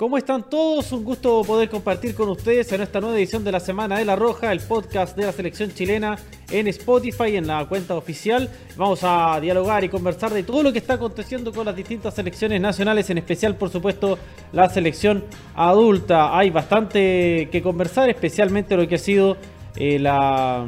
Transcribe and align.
¿Cómo 0.00 0.16
están 0.16 0.48
todos? 0.48 0.92
Un 0.92 1.04
gusto 1.04 1.42
poder 1.44 1.68
compartir 1.68 2.14
con 2.14 2.30
ustedes 2.30 2.72
en 2.72 2.80
esta 2.80 3.02
nueva 3.02 3.18
edición 3.18 3.44
de 3.44 3.52
la 3.52 3.60
Semana 3.60 3.98
de 3.98 4.06
la 4.06 4.16
Roja, 4.16 4.50
el 4.50 4.60
podcast 4.60 5.14
de 5.14 5.26
la 5.26 5.32
selección 5.32 5.74
chilena 5.74 6.16
en 6.50 6.68
Spotify, 6.68 7.36
en 7.36 7.46
la 7.46 7.66
cuenta 7.68 7.94
oficial. 7.94 8.48
Vamos 8.78 9.00
a 9.02 9.38
dialogar 9.42 9.84
y 9.84 9.90
conversar 9.90 10.32
de 10.32 10.42
todo 10.42 10.62
lo 10.62 10.72
que 10.72 10.78
está 10.78 10.94
aconteciendo 10.94 11.52
con 11.52 11.66
las 11.66 11.76
distintas 11.76 12.14
selecciones 12.14 12.62
nacionales, 12.62 13.10
en 13.10 13.18
especial, 13.18 13.56
por 13.56 13.68
supuesto, 13.68 14.18
la 14.54 14.70
selección 14.70 15.22
adulta. 15.54 16.34
Hay 16.34 16.48
bastante 16.48 17.50
que 17.52 17.60
conversar, 17.62 18.08
especialmente 18.08 18.78
lo 18.78 18.88
que 18.88 18.94
ha 18.94 18.98
sido 18.98 19.36
eh, 19.76 19.98
la 19.98 20.64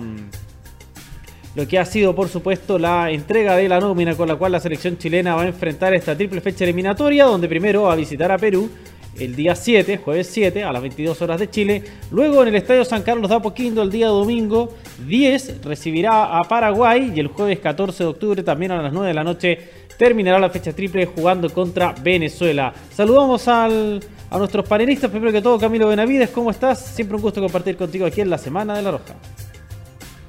lo 1.54 1.68
que 1.68 1.78
ha 1.78 1.86
sido, 1.86 2.14
por 2.14 2.28
supuesto, 2.28 2.78
la 2.78 3.10
entrega 3.10 3.56
de 3.56 3.66
la 3.66 3.80
nómina 3.80 4.14
con 4.14 4.28
la 4.28 4.36
cual 4.36 4.52
la 4.52 4.60
selección 4.60 4.98
chilena 4.98 5.34
va 5.36 5.42
a 5.42 5.46
enfrentar 5.46 5.94
esta 5.94 6.14
triple 6.14 6.42
fecha 6.42 6.64
eliminatoria, 6.64 7.24
donde 7.24 7.48
primero 7.48 7.84
va 7.84 7.94
a 7.94 7.96
visitar 7.96 8.30
a 8.30 8.36
Perú 8.36 8.70
el 9.18 9.36
día 9.36 9.54
7, 9.54 9.98
jueves 9.98 10.28
7, 10.32 10.64
a 10.64 10.72
las 10.72 10.82
22 10.82 11.20
horas 11.22 11.40
de 11.40 11.50
Chile. 11.50 11.84
Luego 12.10 12.42
en 12.42 12.48
el 12.48 12.56
Estadio 12.56 12.84
San 12.84 13.02
Carlos 13.02 13.28
de 13.28 13.36
Apoquindo, 13.36 13.82
el 13.82 13.90
día 13.90 14.08
domingo 14.08 14.74
10, 15.06 15.62
recibirá 15.64 16.36
a 16.36 16.42
Paraguay 16.44 17.12
y 17.14 17.20
el 17.20 17.28
jueves 17.28 17.58
14 17.60 18.04
de 18.04 18.10
octubre, 18.10 18.42
también 18.42 18.72
a 18.72 18.82
las 18.82 18.92
9 18.92 19.08
de 19.08 19.14
la 19.14 19.24
noche, 19.24 19.58
terminará 19.98 20.38
la 20.38 20.50
fecha 20.50 20.72
triple 20.72 21.06
jugando 21.06 21.50
contra 21.50 21.92
Venezuela. 21.92 22.72
Saludamos 22.94 23.46
al, 23.48 24.00
a 24.30 24.38
nuestros 24.38 24.66
panelistas. 24.66 25.10
Primero 25.10 25.32
que 25.32 25.42
todo, 25.42 25.58
Camilo 25.58 25.88
Benavides, 25.88 26.30
¿cómo 26.30 26.50
estás? 26.50 26.84
Siempre 26.84 27.16
un 27.16 27.22
gusto 27.22 27.40
compartir 27.40 27.76
contigo 27.76 28.06
aquí 28.06 28.20
en 28.20 28.30
la 28.30 28.38
Semana 28.38 28.76
de 28.76 28.82
la 28.82 28.92
Roja. 28.92 29.14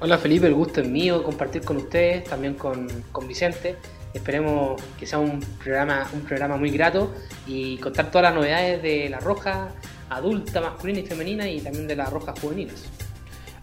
Hola 0.00 0.18
Felipe, 0.18 0.46
el 0.46 0.54
gusto 0.54 0.82
es 0.82 0.88
mío 0.88 1.22
compartir 1.22 1.62
con 1.62 1.78
ustedes, 1.78 2.24
también 2.24 2.54
con, 2.54 2.86
con 3.10 3.26
Vicente. 3.26 3.76
Esperemos 4.14 4.80
que 4.98 5.06
sea 5.06 5.18
un 5.18 5.40
programa, 5.62 6.08
un 6.14 6.20
programa 6.20 6.56
muy 6.56 6.70
grato 6.70 7.12
y 7.46 7.76
contar 7.78 8.10
todas 8.10 8.22
las 8.22 8.34
novedades 8.34 8.80
de 8.80 9.08
la 9.10 9.18
roja 9.18 9.70
adulta, 10.08 10.60
masculina 10.60 11.00
y 11.00 11.06
femenina 11.06 11.48
y 11.48 11.60
también 11.60 11.88
de 11.88 11.96
las 11.96 12.10
rojas 12.10 12.38
juveniles. 12.40 12.84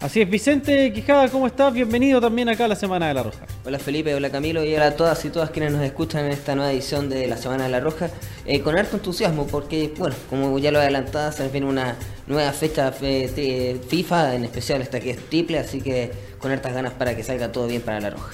Así 0.02 0.20
es, 0.20 0.28
Vicente 0.28 0.92
Quijada, 0.92 1.28
¿cómo 1.28 1.46
estás? 1.46 1.72
Bienvenido 1.72 2.20
también 2.20 2.48
acá 2.48 2.64
a 2.64 2.68
la 2.68 2.74
Semana 2.74 3.06
de 3.06 3.14
la 3.14 3.22
Roja. 3.22 3.46
Hola 3.64 3.78
Felipe, 3.78 4.12
hola 4.12 4.30
Camilo 4.30 4.64
y 4.64 4.74
hola 4.74 4.88
a 4.88 4.96
todas 4.96 5.24
y 5.24 5.30
todas 5.30 5.50
quienes 5.50 5.70
nos 5.70 5.82
escuchan 5.82 6.24
en 6.24 6.32
esta 6.32 6.56
nueva 6.56 6.72
edición 6.72 7.08
de 7.08 7.28
la 7.28 7.36
Semana 7.36 7.64
de 7.64 7.70
la 7.70 7.78
Roja. 7.78 8.10
Eh, 8.44 8.60
con 8.60 8.76
harto 8.76 8.96
entusiasmo 8.96 9.46
porque, 9.46 9.94
bueno, 9.96 10.16
como 10.28 10.58
ya 10.58 10.72
lo 10.72 10.80
adelantaba, 10.80 11.30
se 11.30 11.48
viene 11.48 11.68
una 11.68 11.96
nueva 12.26 12.50
fecha 12.52 12.92
eh, 13.00 13.80
FIFA, 13.88 14.34
en 14.34 14.44
especial 14.44 14.82
esta 14.82 14.98
que 14.98 15.12
es 15.12 15.18
triple, 15.28 15.60
así 15.60 15.80
que 15.80 16.10
con 16.38 16.50
hartas 16.50 16.74
ganas 16.74 16.92
para 16.94 17.14
que 17.14 17.22
salga 17.22 17.52
todo 17.52 17.68
bien 17.68 17.82
para 17.82 18.00
la 18.00 18.10
Roja. 18.10 18.32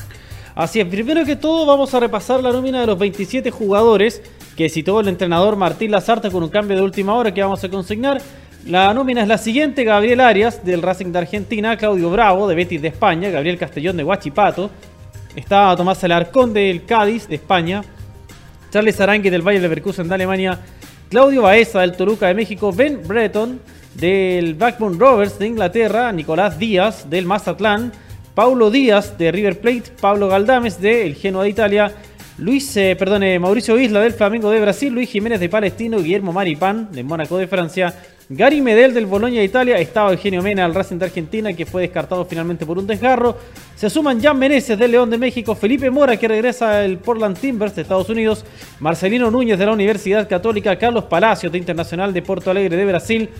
Así 0.58 0.80
es, 0.80 0.86
primero 0.88 1.24
que 1.24 1.36
todo 1.36 1.64
vamos 1.66 1.94
a 1.94 2.00
repasar 2.00 2.42
la 2.42 2.50
nómina 2.50 2.80
de 2.80 2.86
los 2.88 2.98
27 2.98 3.48
jugadores 3.52 4.20
que 4.56 4.68
citó 4.68 4.98
el 4.98 5.06
entrenador 5.06 5.54
Martín 5.54 5.92
Lazarte 5.92 6.32
con 6.32 6.42
un 6.42 6.48
cambio 6.48 6.76
de 6.76 6.82
última 6.82 7.14
hora 7.14 7.32
que 7.32 7.40
vamos 7.40 7.62
a 7.62 7.68
consignar. 7.68 8.20
La 8.66 8.92
nómina 8.92 9.22
es 9.22 9.28
la 9.28 9.38
siguiente, 9.38 9.84
Gabriel 9.84 10.18
Arias 10.18 10.64
del 10.64 10.82
Racing 10.82 11.12
de 11.12 11.20
Argentina, 11.20 11.76
Claudio 11.76 12.10
Bravo 12.10 12.48
de 12.48 12.56
Betis 12.56 12.82
de 12.82 12.88
España, 12.88 13.30
Gabriel 13.30 13.56
Castellón 13.56 13.98
de 13.98 14.02
Huachipato, 14.02 14.68
está 15.36 15.76
Tomás 15.76 16.02
Alarcón 16.02 16.52
del 16.52 16.84
Cádiz 16.84 17.28
de 17.28 17.36
España, 17.36 17.84
Charles 18.72 19.00
Arangui 19.00 19.30
del 19.30 19.42
Valle 19.42 19.60
de 19.60 19.68
Leverkusen 19.68 20.08
de 20.08 20.14
Alemania, 20.16 20.58
Claudio 21.08 21.42
Baeza 21.42 21.82
del 21.82 21.92
Toluca 21.92 22.26
de 22.26 22.34
México, 22.34 22.72
Ben 22.72 23.00
Breton 23.06 23.60
del 23.94 24.54
Blackburn 24.54 24.98
Rovers 24.98 25.38
de 25.38 25.46
Inglaterra, 25.46 26.10
Nicolás 26.10 26.58
Díaz 26.58 27.08
del 27.08 27.26
Mazatlán, 27.26 27.92
Paulo 28.38 28.70
Díaz 28.70 29.18
de 29.18 29.32
River 29.32 29.58
Plate, 29.58 29.90
Pablo 30.00 30.28
Galdames 30.28 30.80
de 30.80 31.04
El 31.04 31.16
Genoa 31.16 31.42
de 31.42 31.50
Italia, 31.50 31.92
Luis, 32.38 32.76
eh, 32.76 32.94
perdone, 32.96 33.36
Mauricio 33.40 33.76
Isla 33.76 34.00
del 34.00 34.12
Flamengo 34.12 34.48
de 34.52 34.60
Brasil, 34.60 34.92
Luis 34.92 35.10
Jiménez 35.10 35.40
de 35.40 35.48
Palestino, 35.48 35.98
Guillermo 35.98 36.32
Maripán 36.32 36.88
de 36.92 37.02
Mónaco 37.02 37.36
de 37.36 37.48
Francia, 37.48 37.92
Gary 38.28 38.60
Medel 38.60 38.94
del 38.94 39.06
Boloña 39.06 39.40
de 39.40 39.44
Italia, 39.44 39.76
estaba 39.78 40.12
Eugenio 40.12 40.40
Mena 40.40 40.64
al 40.64 40.72
Racing 40.72 40.98
de 40.98 41.06
Argentina 41.06 41.52
que 41.52 41.66
fue 41.66 41.82
descartado 41.82 42.24
finalmente 42.26 42.64
por 42.64 42.78
un 42.78 42.86
desgarro. 42.86 43.36
Se 43.74 43.90
suman 43.90 44.22
Jan 44.22 44.38
Meneses 44.38 44.78
del 44.78 44.92
León 44.92 45.10
de 45.10 45.18
México, 45.18 45.56
Felipe 45.56 45.90
Mora 45.90 46.16
que 46.16 46.28
regresa 46.28 46.78
al 46.78 46.98
Portland 46.98 47.36
Timbers 47.36 47.74
de 47.74 47.82
Estados 47.82 48.08
Unidos, 48.08 48.44
Marcelino 48.78 49.32
Núñez 49.32 49.58
de 49.58 49.66
la 49.66 49.72
Universidad 49.72 50.28
Católica, 50.28 50.78
Carlos 50.78 51.06
Palacios 51.06 51.50
de 51.50 51.58
Internacional 51.58 52.12
de 52.12 52.22
Porto 52.22 52.52
Alegre 52.52 52.76
de 52.76 52.84
Brasil, 52.84 53.30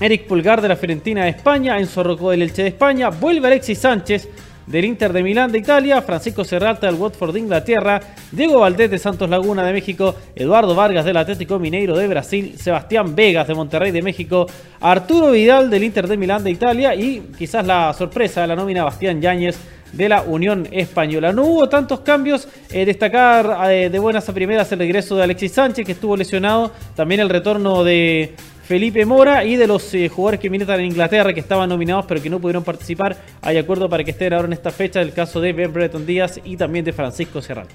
Eric 0.00 0.26
Pulgar 0.26 0.60
de 0.60 0.68
la 0.68 0.76
Fiorentina 0.76 1.24
de 1.24 1.30
España, 1.30 1.78
Enzo 1.78 2.02
Rocco 2.02 2.30
del 2.30 2.42
Elche 2.42 2.62
de 2.62 2.68
España, 2.68 3.10
vuelve 3.10 3.46
Alexis 3.46 3.78
Sánchez 3.78 4.28
del 4.66 4.84
Inter 4.84 5.12
de 5.12 5.22
Milán 5.22 5.52
de 5.52 5.58
Italia, 5.58 6.02
Francisco 6.02 6.44
Serrata 6.44 6.86
del 6.86 6.96
Watford 6.96 7.34
de 7.34 7.40
Inglaterra, 7.40 8.00
Diego 8.32 8.60
Valdés 8.60 8.90
de 8.90 8.98
Santos 8.98 9.28
Laguna 9.28 9.64
de 9.64 9.72
México, 9.72 10.14
Eduardo 10.34 10.74
Vargas 10.74 11.04
del 11.04 11.16
Atlético 11.16 11.58
Mineiro 11.58 11.96
de 11.96 12.08
Brasil, 12.08 12.54
Sebastián 12.58 13.14
Vegas 13.14 13.46
de 13.46 13.54
Monterrey 13.54 13.92
de 13.92 14.02
México, 14.02 14.46
Arturo 14.80 15.30
Vidal 15.30 15.70
del 15.70 15.84
Inter 15.84 16.08
de 16.08 16.16
Milán 16.16 16.42
de 16.42 16.50
Italia 16.50 16.94
y 16.94 17.20
quizás 17.38 17.66
la 17.66 17.92
sorpresa 17.92 18.40
de 18.40 18.48
la 18.48 18.56
nómina 18.56 18.84
Bastián 18.84 19.20
Yáñez 19.20 19.56
de 19.92 20.08
la 20.08 20.22
Unión 20.22 20.66
Española. 20.72 21.32
No 21.32 21.44
hubo 21.44 21.68
tantos 21.68 22.00
cambios. 22.00 22.48
Eh, 22.70 22.84
destacar 22.84 23.70
eh, 23.70 23.90
de 23.90 23.98
buenas 23.98 24.28
a 24.28 24.32
primeras 24.32 24.70
el 24.72 24.80
regreso 24.80 25.16
de 25.16 25.22
Alexis 25.22 25.52
Sánchez, 25.52 25.86
que 25.86 25.92
estuvo 25.92 26.16
lesionado. 26.16 26.72
También 26.96 27.20
el 27.20 27.28
retorno 27.28 27.84
de 27.84 28.34
Felipe 28.66 29.04
Mora 29.04 29.44
y 29.44 29.56
de 29.56 29.66
los 29.66 29.92
eh, 29.92 30.08
jugadores 30.08 30.40
que 30.40 30.48
militan 30.48 30.80
en 30.80 30.86
Inglaterra 30.86 31.34
que 31.34 31.40
estaban 31.40 31.68
nominados 31.68 32.06
pero 32.06 32.22
que 32.22 32.30
no 32.30 32.40
pudieron 32.40 32.64
participar. 32.64 33.16
Hay 33.42 33.58
acuerdo 33.58 33.90
para 33.90 34.02
que 34.04 34.12
estén 34.12 34.32
ahora 34.32 34.46
en 34.46 34.54
esta 34.54 34.70
fecha 34.70 35.02
el 35.02 35.12
caso 35.12 35.40
de 35.40 35.52
Ben 35.52 35.70
Breton 35.70 36.06
Díaz 36.06 36.40
y 36.42 36.56
también 36.56 36.84
de 36.84 36.94
Francisco 36.94 37.42
Serralta. 37.42 37.74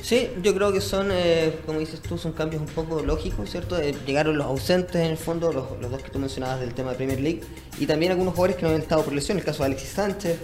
Sí, 0.00 0.30
yo 0.42 0.54
creo 0.54 0.72
que 0.72 0.80
son, 0.80 1.08
eh, 1.12 1.58
como 1.66 1.80
dices 1.80 2.00
tú, 2.00 2.16
son 2.16 2.32
cambios 2.32 2.62
un 2.62 2.68
poco 2.68 3.02
lógicos, 3.02 3.50
¿cierto? 3.50 3.78
Eh, 3.78 3.94
llegaron 4.06 4.38
los 4.38 4.46
ausentes 4.46 4.96
en 4.96 5.10
el 5.10 5.18
fondo, 5.18 5.52
los, 5.52 5.90
dos 5.90 6.02
que 6.02 6.10
tú 6.10 6.18
mencionabas 6.18 6.60
del 6.60 6.72
tema 6.72 6.90
de 6.92 6.96
Premier 6.96 7.20
League, 7.20 7.40
y 7.78 7.86
también 7.86 8.12
algunos 8.12 8.32
jugadores 8.32 8.56
que 8.56 8.62
no 8.62 8.68
habían 8.68 8.82
estado 8.82 9.02
por 9.04 9.12
lesión, 9.12 9.36
el 9.36 9.44
caso 9.44 9.62
de 9.62 9.66
Alexis 9.66 9.90
Sánchez. 9.90 10.38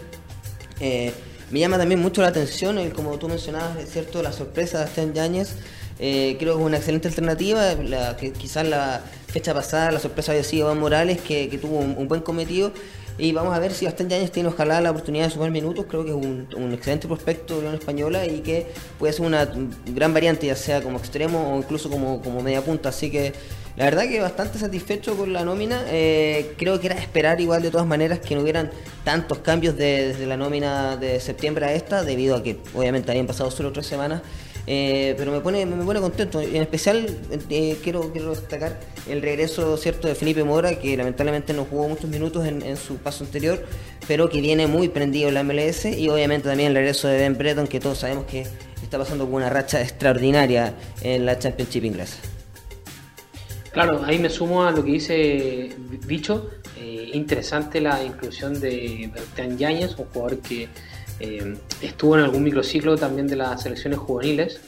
me 1.51 1.59
llama 1.61 1.79
también 1.79 2.01
mucho 2.01 2.21
la 2.21 2.29
atención, 2.29 2.77
el, 2.79 2.93
como 2.93 3.19
tú 3.19 3.29
mencionabas, 3.29 3.89
¿cierto? 3.89 4.23
La 4.23 4.33
sorpresa 4.33 4.81
de 4.81 4.85
Stan 4.87 5.15
Yáñez. 5.15 5.57
Creo 5.99 6.39
que 6.39 6.61
es 6.61 6.67
una 6.67 6.77
excelente 6.77 7.09
alternativa, 7.09 7.75
que 8.17 8.33
quizás 8.33 8.67
la 8.67 9.03
fecha 9.27 9.53
pasada 9.53 9.91
la 9.91 10.01
sorpresa 10.01 10.33
había 10.33 10.45
sido 10.45 10.67
Iván 10.67 10.81
Morales, 10.81 11.21
que, 11.21 11.59
tuvo 11.61 11.79
un, 11.79 12.09
buen 12.09 12.23
cometido. 12.23 12.73
Y 13.19 13.33
vamos 13.33 13.55
a 13.55 13.59
ver 13.59 13.73
si 13.73 13.87
Bastante 13.87 14.15
Yáñez 14.15 14.31
tiene 14.31 14.51
ojalá 14.51 14.79
la 14.83 14.91
oportunidad 14.91 15.25
de 15.25 15.31
sumar 15.31 15.51
minutos. 15.51 15.87
Creo 15.89 16.05
que 16.05 16.11
es 16.11 16.17
un, 16.17 16.73
excelente 16.75 17.06
prospecto 17.06 17.55
de 17.55 17.61
Unión 17.61 17.75
Española 17.75 18.27
y 18.27 18.41
que 18.41 18.67
puede 18.99 19.12
ser 19.15 19.25
una 19.25 19.49
gran 19.87 20.12
variante, 20.12 20.47
ya 20.47 20.55
sea 20.55 20.83
como 20.83 20.99
extremo 20.99 21.55
o 21.55 21.59
incluso 21.59 21.89
como, 21.89 22.21
como 22.21 22.43
media 22.43 22.62
punta. 22.62 22.91
Así 22.91 23.11
que 23.11 23.33
la 23.77 23.85
verdad 23.85 24.09
que 24.09 24.21
bastante 24.21 24.59
satisfecho 24.59 25.17
con 25.17 25.33
la 25.33 25.45
nómina. 25.45 25.83
Eh, 25.89 26.55
creo 26.59 26.81
que 26.81 26.87
era 26.89 26.97
esperar 26.97 27.41
igual 27.41 27.62
de 27.62 27.71
todas 27.71 27.87
maneras 27.87 28.21
que 28.21 28.35
no 28.35 28.43
hubieran 28.43 28.71
tantos 29.05 29.39
cambios 29.39 29.77
desde 29.77 30.27
la 30.27 30.37
nómina 30.37 30.97
de 30.97 31.21
septiembre 31.21 31.67
a 31.67 31.73
esta, 31.73 32.03
debido 32.05 32.37
a 32.37 32.43
que 32.43 32.59
obviamente 32.75 33.11
habían 33.11 33.27
pasado 33.27 33.51
solo 33.51 33.73
tres 33.73 33.87
semanas. 33.87 34.23
Eh, 34.66 35.15
pero 35.16 35.31
me 35.31 35.41
pone, 35.41 35.65
me 35.65 35.84
pone 35.84 36.00
contento. 36.00 36.41
En 36.41 36.56
especial 36.56 37.06
eh, 37.50 37.77
quiero, 37.82 38.12
quiero 38.12 38.31
destacar 38.31 38.78
el 39.09 39.22
regreso 39.22 39.77
cierto 39.77 40.09
de 40.09 40.15
Felipe 40.15 40.43
Mora, 40.44 40.78
que 40.78 40.97
lamentablemente 40.97 41.53
no 41.53 41.65
jugó 41.65 41.88
muchos 41.88 42.10
minutos 42.10 42.47
en, 42.47 42.76
su 42.76 42.97
paso 42.97 43.25
anterior, 43.25 43.65
pero 44.09 44.28
que 44.28 44.41
viene 44.41 44.66
muy 44.66 44.88
prendido 44.88 45.28
en 45.28 45.34
la 45.34 45.43
MLS, 45.43 45.84
y 45.87 46.09
obviamente 46.09 46.49
también 46.49 46.71
el 46.71 46.75
regreso 46.75 47.09
de 47.09 47.19
Ben 47.19 47.38
Breton, 47.38 47.66
que 47.66 47.81
todos 47.81 47.99
sabemos 47.99 48.26
que 48.26 48.47
está 48.82 48.99
pasando 48.99 49.25
con 49.25 49.34
una 49.34 49.50
racha 49.50 49.81
extraordinaria 49.81 50.75
en 51.03 51.25
la 51.26 51.38
Championship 51.38 51.84
inglesa. 51.84 52.36
Claro, 53.76 54.03
ahí 54.06 54.19
me 54.19 54.31
sumo 54.31 54.64
a 54.64 54.70
lo 54.70 54.82
que 54.82 54.92
dice 54.92 55.76
Bicho. 56.06 56.48
Eh, 56.78 57.10
interesante 57.12 57.78
la 57.78 58.03
inclusión 58.03 58.59
de 58.59 59.10
Bertrand 59.12 59.59
Yáñez, 59.59 59.98
un 59.98 60.06
jugador 60.06 60.38
que 60.38 60.70
eh, 61.20 61.59
estuvo 61.82 62.16
en 62.16 62.25
algún 62.25 62.42
microciclo 62.42 62.97
también 62.97 63.26
de 63.26 63.37
las 63.37 63.64
selecciones 63.64 63.98
juveniles. 63.98 64.62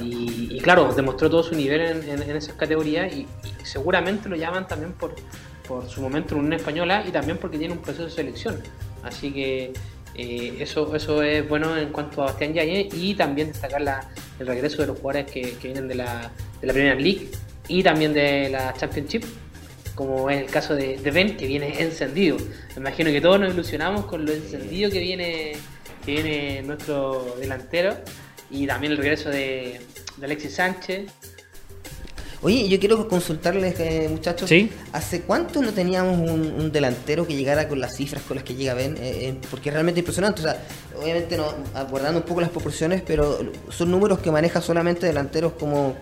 Y, 0.00 0.60
claro, 0.60 0.94
demostró 0.94 1.28
todo 1.28 1.42
su 1.42 1.56
nivel 1.56 1.80
en, 2.08 2.22
esas 2.30 2.54
categorías 2.54 3.12
y, 3.12 3.26
seguramente 3.64 4.28
lo 4.28 4.36
llaman 4.36 4.68
también 4.68 4.92
por, 4.92 5.16
por 5.66 5.88
su 5.90 6.00
momento 6.00 6.36
en 6.36 6.44
una 6.44 6.54
española 6.54 7.04
y 7.08 7.10
también 7.10 7.38
porque 7.38 7.58
tiene 7.58 7.74
un 7.74 7.80
proceso 7.80 8.04
de 8.04 8.10
selección. 8.12 8.62
Así 9.02 9.32
que 9.32 9.72
eh, 10.14 10.58
eso, 10.60 10.94
eso 10.94 11.24
es 11.24 11.48
bueno 11.48 11.76
en 11.76 11.88
cuanto 11.88 12.22
a 12.22 12.26
Bastián 12.26 12.54
Yañez 12.54 12.94
y 12.94 13.16
también 13.16 13.48
destacar 13.48 13.80
la, 13.80 14.08
el 14.38 14.46
regreso 14.46 14.82
de 14.82 14.86
los 14.86 15.00
jugadores 15.00 15.28
que, 15.28 15.56
vienen 15.60 15.88
de 15.88 15.96
la, 15.96 16.30
de 16.60 16.66
la 16.68 16.72
Premier 16.72 17.02
League 17.02 17.30
y 17.68 17.82
también 17.82 18.12
de 18.12 18.48
la 18.50 18.74
Championship, 18.74 19.24
como 19.94 20.28
es 20.30 20.40
el 20.42 20.50
caso 20.50 20.74
de, 20.74 20.98
de 20.98 21.10
Ben, 21.10 21.36
que 21.36 21.46
viene 21.46 21.80
encendido. 21.82 22.36
Me 22.74 22.80
imagino 22.80 23.10
que 23.10 23.20
todos 23.20 23.40
nos 23.40 23.54
ilusionamos 23.54 24.06
con 24.06 24.24
lo 24.24 24.32
encendido 24.32 24.90
que 24.90 25.00
viene 25.00 25.52
que 26.04 26.12
viene 26.12 26.62
nuestro 26.62 27.36
delantero 27.38 27.96
y 28.50 28.66
también 28.66 28.92
el 28.92 28.98
regreso 28.98 29.30
de, 29.30 29.80
Alexis 30.22 30.54
Sánchez. 30.54 31.10
Oye, 32.42 32.68
yo 32.68 32.78
quiero 32.78 33.08
consultarles, 33.08 33.80
eh, 33.80 34.06
muchachos, 34.10 34.50
¿hace 34.92 35.22
cuánto 35.22 35.62
no 35.62 35.72
teníamos 35.72 36.18
un, 36.18 36.70
delantero 36.70 37.26
que 37.26 37.34
llegara 37.34 37.68
con 37.68 37.80
las 37.80 37.96
cifras 37.96 38.22
con 38.22 38.36
las 38.36 38.44
que 38.44 38.54
llega 38.54 38.74
Ben? 38.74 38.96
Eh, 38.98 39.28
eh, 39.28 39.40
porque 39.50 39.70
es 39.70 39.72
realmente 39.72 40.00
impresionante. 40.00 40.42
O 40.42 40.44
sea, 40.44 40.62
obviamente 41.00 41.38
no, 41.38 41.54
abordando 41.72 42.20
un 42.20 42.26
poco 42.26 42.42
las 42.42 42.50
proporciones, 42.50 43.02
pero 43.04 43.38
son 43.70 43.90
números 43.90 44.18
que 44.18 44.30
maneja 44.30 44.60
solamente 44.60 45.06
delanteros 45.06 45.54
como 45.54 45.96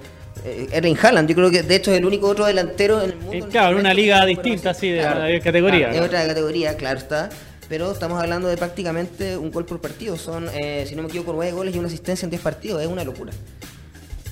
Erling 0.72 0.96
Haaland. 1.00 1.28
Yo 1.28 1.34
creo 1.34 1.50
que 1.50 1.62
de 1.62 1.76
hecho 1.76 1.90
es 1.92 1.98
el 1.98 2.04
único 2.04 2.28
otro 2.28 2.46
delantero 2.46 3.02
en 3.02 3.10
el 3.10 3.16
mundo. 3.16 3.46
Eh, 3.46 3.50
claro, 3.50 3.72
en 3.74 3.80
una 3.80 3.94
liga 3.94 4.24
distinta, 4.26 4.70
conoce. 4.70 4.80
sí, 4.80 4.88
de 4.90 5.00
Claro. 5.00 5.28
la 5.28 5.40
categoría. 5.40 5.90
Es 5.90 6.00
otra 6.00 6.26
categoría, 6.26 6.76
claro 6.76 6.98
está. 6.98 7.30
Pero 7.68 7.90
estamos 7.92 8.20
hablando 8.20 8.48
de 8.48 8.56
prácticamente 8.56 9.36
un 9.36 9.50
gol 9.50 9.64
por 9.64 9.80
partido. 9.80 10.16
Son, 10.16 10.48
eh, 10.52 10.84
si 10.86 10.94
no 10.94 11.02
me 11.02 11.08
equivoco, 11.08 11.32
nueve 11.32 11.52
goles 11.52 11.74
y 11.74 11.78
una 11.78 11.88
asistencia 11.88 12.26
en 12.26 12.30
10 12.30 12.42
partidos. 12.42 12.82
Es 12.82 12.88
una 12.88 13.04
locura. 13.04 13.32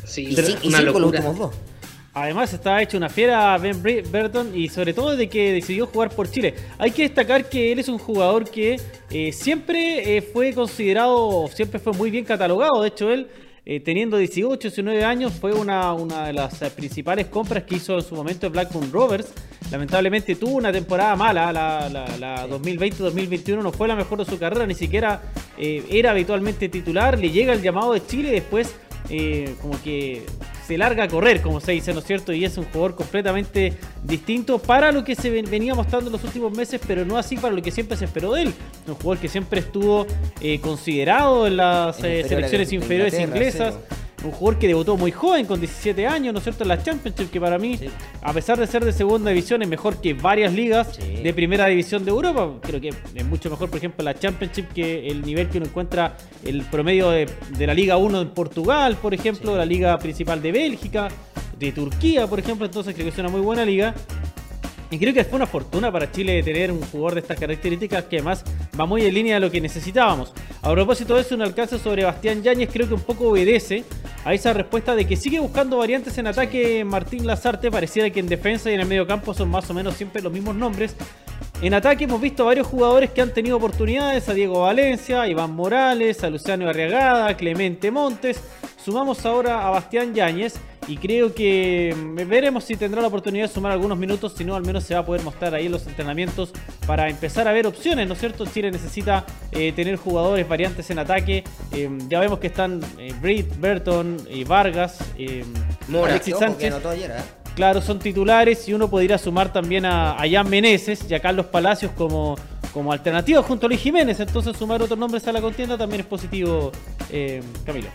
Sí, 0.04 0.26
Y, 0.30 0.66
una 0.68 0.78
cinco 0.78 0.98
los 0.98 1.10
últimos 1.10 1.38
dos. 1.38 1.54
Además 2.12 2.52
está 2.52 2.82
hecho 2.82 2.96
una 2.96 3.08
fiera 3.08 3.56
Ben 3.56 3.80
Burton 4.10 4.50
y 4.52 4.68
sobre 4.68 4.92
todo 4.92 5.16
de 5.16 5.28
que 5.28 5.52
decidió 5.52 5.86
jugar 5.86 6.10
por 6.10 6.28
Chile. 6.28 6.54
Hay 6.76 6.90
que 6.90 7.02
destacar 7.02 7.48
que 7.48 7.70
él 7.70 7.78
es 7.78 7.88
un 7.88 7.98
jugador 7.98 8.50
que 8.50 8.80
eh, 9.10 9.30
siempre 9.32 10.16
eh, 10.16 10.20
fue 10.22 10.52
considerado, 10.52 11.48
siempre 11.54 11.78
fue 11.78 11.92
muy 11.92 12.10
bien 12.10 12.24
catalogado. 12.24 12.82
De 12.82 12.88
hecho, 12.88 13.12
él 13.12 13.28
eh, 13.72 13.78
teniendo 13.78 14.16
18, 14.16 14.68
19 14.68 15.04
años 15.04 15.32
fue 15.40 15.52
una, 15.52 15.92
una 15.92 16.24
de 16.26 16.32
las 16.32 16.60
eh, 16.60 16.70
principales 16.70 17.26
compras 17.28 17.62
que 17.62 17.76
hizo 17.76 17.94
en 17.96 18.02
su 18.02 18.16
momento 18.16 18.46
el 18.46 18.52
Blackburn 18.52 18.90
Rovers. 18.90 19.28
Lamentablemente 19.70 20.34
tuvo 20.34 20.56
una 20.56 20.72
temporada 20.72 21.14
mala, 21.14 21.52
la, 21.52 21.88
la- 21.88 22.16
la 22.18 22.48
2020-2021 22.48 23.62
no 23.62 23.70
fue 23.70 23.86
la 23.86 23.94
mejor 23.94 24.18
de 24.18 24.24
su 24.24 24.40
carrera, 24.40 24.66
ni 24.66 24.74
siquiera 24.74 25.22
eh, 25.56 25.84
era 25.88 26.10
habitualmente 26.10 26.68
titular. 26.68 27.16
Le 27.16 27.30
llega 27.30 27.52
el 27.52 27.62
llamado 27.62 27.92
de 27.92 28.04
Chile 28.04 28.30
y 28.30 28.32
después 28.32 28.74
eh, 29.08 29.54
como 29.62 29.80
que 29.82 30.22
se 30.70 30.78
larga 30.78 31.02
a 31.04 31.08
correr, 31.08 31.40
como 31.42 31.58
se 31.60 31.72
dice, 31.72 31.92
¿no 31.92 31.98
es 31.98 32.04
cierto? 32.04 32.32
Y 32.32 32.44
es 32.44 32.56
un 32.56 32.64
jugador 32.66 32.94
completamente 32.94 33.72
distinto 34.04 34.60
para 34.60 34.92
lo 34.92 35.02
que 35.02 35.16
se 35.16 35.28
ven- 35.28 35.50
venía 35.50 35.74
mostrando 35.74 36.06
en 36.06 36.12
los 36.12 36.22
últimos 36.22 36.52
meses, 36.52 36.80
pero 36.86 37.04
no 37.04 37.16
así 37.18 37.36
para 37.36 37.52
lo 37.52 37.60
que 37.60 37.72
siempre 37.72 37.96
se 37.96 38.04
esperó 38.04 38.32
de 38.34 38.42
él. 38.42 38.54
Un 38.86 38.94
jugador 38.94 39.18
que 39.18 39.28
siempre 39.28 39.58
estuvo 39.58 40.06
eh, 40.40 40.60
considerado 40.60 41.48
en 41.48 41.56
las 41.56 41.98
En 41.98 42.06
eh, 42.06 42.24
selecciones 42.28 42.72
inferiores 42.72 43.14
inglesas. 43.18 43.74
Un 44.22 44.32
jugador 44.32 44.58
que 44.58 44.66
debutó 44.66 44.96
muy 44.98 45.10
joven, 45.12 45.46
con 45.46 45.58
17 45.60 46.06
años, 46.06 46.32
¿no 46.34 46.38
es 46.38 46.44
cierto? 46.44 46.64
En 46.64 46.68
la 46.68 46.82
Championship, 46.82 47.30
que 47.30 47.40
para 47.40 47.58
mí, 47.58 47.78
Sí. 47.78 47.88
a 48.22 48.32
pesar 48.34 48.58
de 48.58 48.66
ser 48.66 48.84
de 48.84 48.92
segunda 48.92 49.30
división, 49.30 49.62
es 49.62 49.68
mejor 49.68 50.00
que 50.00 50.12
varias 50.12 50.52
ligas 50.52 50.96
Sí. 50.96 51.22
de 51.22 51.32
primera 51.32 51.66
división 51.66 52.04
de 52.04 52.10
Europa. 52.10 52.50
Creo 52.60 52.80
que 52.80 52.88
es 53.14 53.24
mucho 53.24 53.48
mejor, 53.48 53.70
por 53.70 53.78
ejemplo, 53.78 54.04
la 54.04 54.12
Championship 54.14 54.68
que 54.74 55.06
el 55.08 55.22
nivel 55.22 55.48
que 55.48 55.56
uno 55.58 55.66
encuentra 55.66 56.16
el 56.44 56.62
promedio 56.64 57.08
de, 57.10 57.28
de 57.56 57.66
la 57.66 57.72
Liga 57.72 57.96
1 57.96 58.20
en 58.20 58.28
Portugal, 58.30 58.96
por 59.00 59.14
ejemplo, 59.14 59.52
Sí. 59.52 59.56
la 59.58 59.64
Liga 59.64 59.98
principal 59.98 60.42
de 60.42 60.52
Bélgica, 60.52 61.08
de 61.58 61.72
Turquía, 61.72 62.26
por 62.26 62.38
ejemplo. 62.38 62.66
Entonces 62.66 62.92
creo 62.94 63.06
que 63.06 63.12
es 63.12 63.18
una 63.18 63.28
muy 63.30 63.40
buena 63.40 63.64
liga. 63.64 63.94
Y 64.92 64.98
creo 64.98 65.14
que 65.14 65.22
fue 65.24 65.36
una 65.36 65.46
fortuna 65.46 65.92
para 65.92 66.10
Chile 66.10 66.42
tener 66.42 66.72
un 66.72 66.80
jugador 66.82 67.14
de 67.14 67.20
estas 67.20 67.38
características 67.38 68.04
que 68.04 68.16
además 68.16 68.42
muy 68.86 69.02
en 69.02 69.14
línea 69.14 69.34
de 69.34 69.40
lo 69.40 69.50
que 69.50 69.60
necesitábamos. 69.60 70.32
A 70.62 70.70
propósito 70.72 71.14
de 71.14 71.22
eso, 71.22 71.34
un 71.34 71.42
alcance 71.42 71.78
sobre 71.78 72.04
Bastián 72.04 72.42
Yáñez 72.42 72.70
creo 72.72 72.88
que 72.88 72.94
un 72.94 73.00
poco 73.00 73.28
obedece 73.28 73.84
a 74.24 74.34
esa 74.34 74.52
respuesta 74.52 74.94
de 74.94 75.06
que 75.06 75.16
sigue 75.16 75.40
buscando 75.40 75.78
variantes 75.78 76.16
en 76.18 76.26
ataque 76.26 76.84
Martín 76.84 77.26
Lazarte. 77.26 77.70
Pareciera 77.70 78.10
que 78.10 78.20
en 78.20 78.28
defensa 78.28 78.70
y 78.70 78.74
en 78.74 78.80
el 78.80 78.86
medio 78.86 79.06
campo 79.06 79.34
son 79.34 79.50
más 79.50 79.68
o 79.70 79.74
menos 79.74 79.94
siempre 79.94 80.22
los 80.22 80.32
mismos 80.32 80.54
nombres. 80.54 80.94
En 81.62 81.74
ataque 81.74 82.04
hemos 82.04 82.20
visto 82.20 82.46
varios 82.46 82.66
jugadores 82.66 83.10
que 83.10 83.20
han 83.20 83.34
tenido 83.34 83.56
oportunidades, 83.56 84.28
a 84.28 84.34
Diego 84.34 84.62
Valencia, 84.62 85.22
a 85.22 85.28
Iván 85.28 85.52
Morales, 85.52 86.24
a 86.24 86.30
Luciano 86.30 86.68
Arriagada, 86.68 87.28
a 87.28 87.36
Clemente 87.36 87.90
Montes. 87.90 88.40
Sumamos 88.82 89.26
ahora 89.26 89.66
a 89.66 89.70
Bastián 89.70 90.14
Yáñez 90.14 90.54
y 90.88 90.96
creo 90.96 91.34
que 91.34 91.94
mm, 91.96 92.28
veremos 92.28 92.64
si 92.64 92.76
tendrá 92.76 93.00
la 93.00 93.08
oportunidad 93.08 93.48
de 93.48 93.52
sumar 93.54 93.72
algunos 93.72 93.98
minutos, 93.98 94.34
si 94.36 94.44
no 94.44 94.54
al 94.54 94.64
menos 94.64 94.84
se 94.84 94.94
va 94.94 95.00
a 95.00 95.06
poder 95.06 95.22
mostrar 95.22 95.54
ahí 95.54 95.66
en 95.66 95.72
los 95.72 95.86
entrenamientos 95.86 96.52
para 96.86 97.08
empezar 97.08 97.46
a 97.48 97.52
ver 97.52 97.66
opciones, 97.66 98.06
¿no 98.06 98.14
es 98.14 98.20
cierto? 98.20 98.46
Chile 98.46 98.70
necesita 98.70 99.24
eh, 99.52 99.72
tener 99.72 99.96
jugadores 99.96 100.48
variantes 100.48 100.90
en 100.90 100.98
ataque. 100.98 101.44
Eh, 101.72 101.88
ya 102.08 102.20
vemos 102.20 102.38
que 102.38 102.48
están 102.48 102.80
eh, 102.98 103.12
Britt, 103.20 103.56
Burton 103.58 104.16
y 104.30 104.44
Vargas, 104.44 104.98
eh, 105.18 105.44
Mora, 105.88 106.12
Alexis 106.12 106.36
Sánchez. 106.36 106.74
ayer, 106.84 107.10
¿eh? 107.10 107.40
Claro, 107.54 107.82
son 107.82 107.98
titulares 107.98 108.68
y 108.68 108.72
uno 108.72 108.88
podría 108.88 109.18
sumar 109.18 109.52
también 109.52 109.84
a, 109.84 110.12
a 110.12 110.28
Jan 110.28 110.48
Meneses 110.48 111.04
y 111.10 111.14
a 111.14 111.20
Carlos 111.20 111.46
Palacios 111.46 111.92
como, 111.92 112.36
como 112.72 112.92
alternativa 112.92 113.42
junto 113.42 113.66
a 113.66 113.68
Luis 113.68 113.80
Jiménez. 113.80 114.20
Entonces 114.20 114.56
sumar 114.56 114.80
otros 114.80 114.98
nombres 114.98 115.26
a 115.28 115.32
la 115.32 115.40
contienda 115.40 115.76
también 115.76 116.00
es 116.00 116.06
positivo, 116.06 116.70
eh, 117.10 117.42
Camilo. 117.66 117.88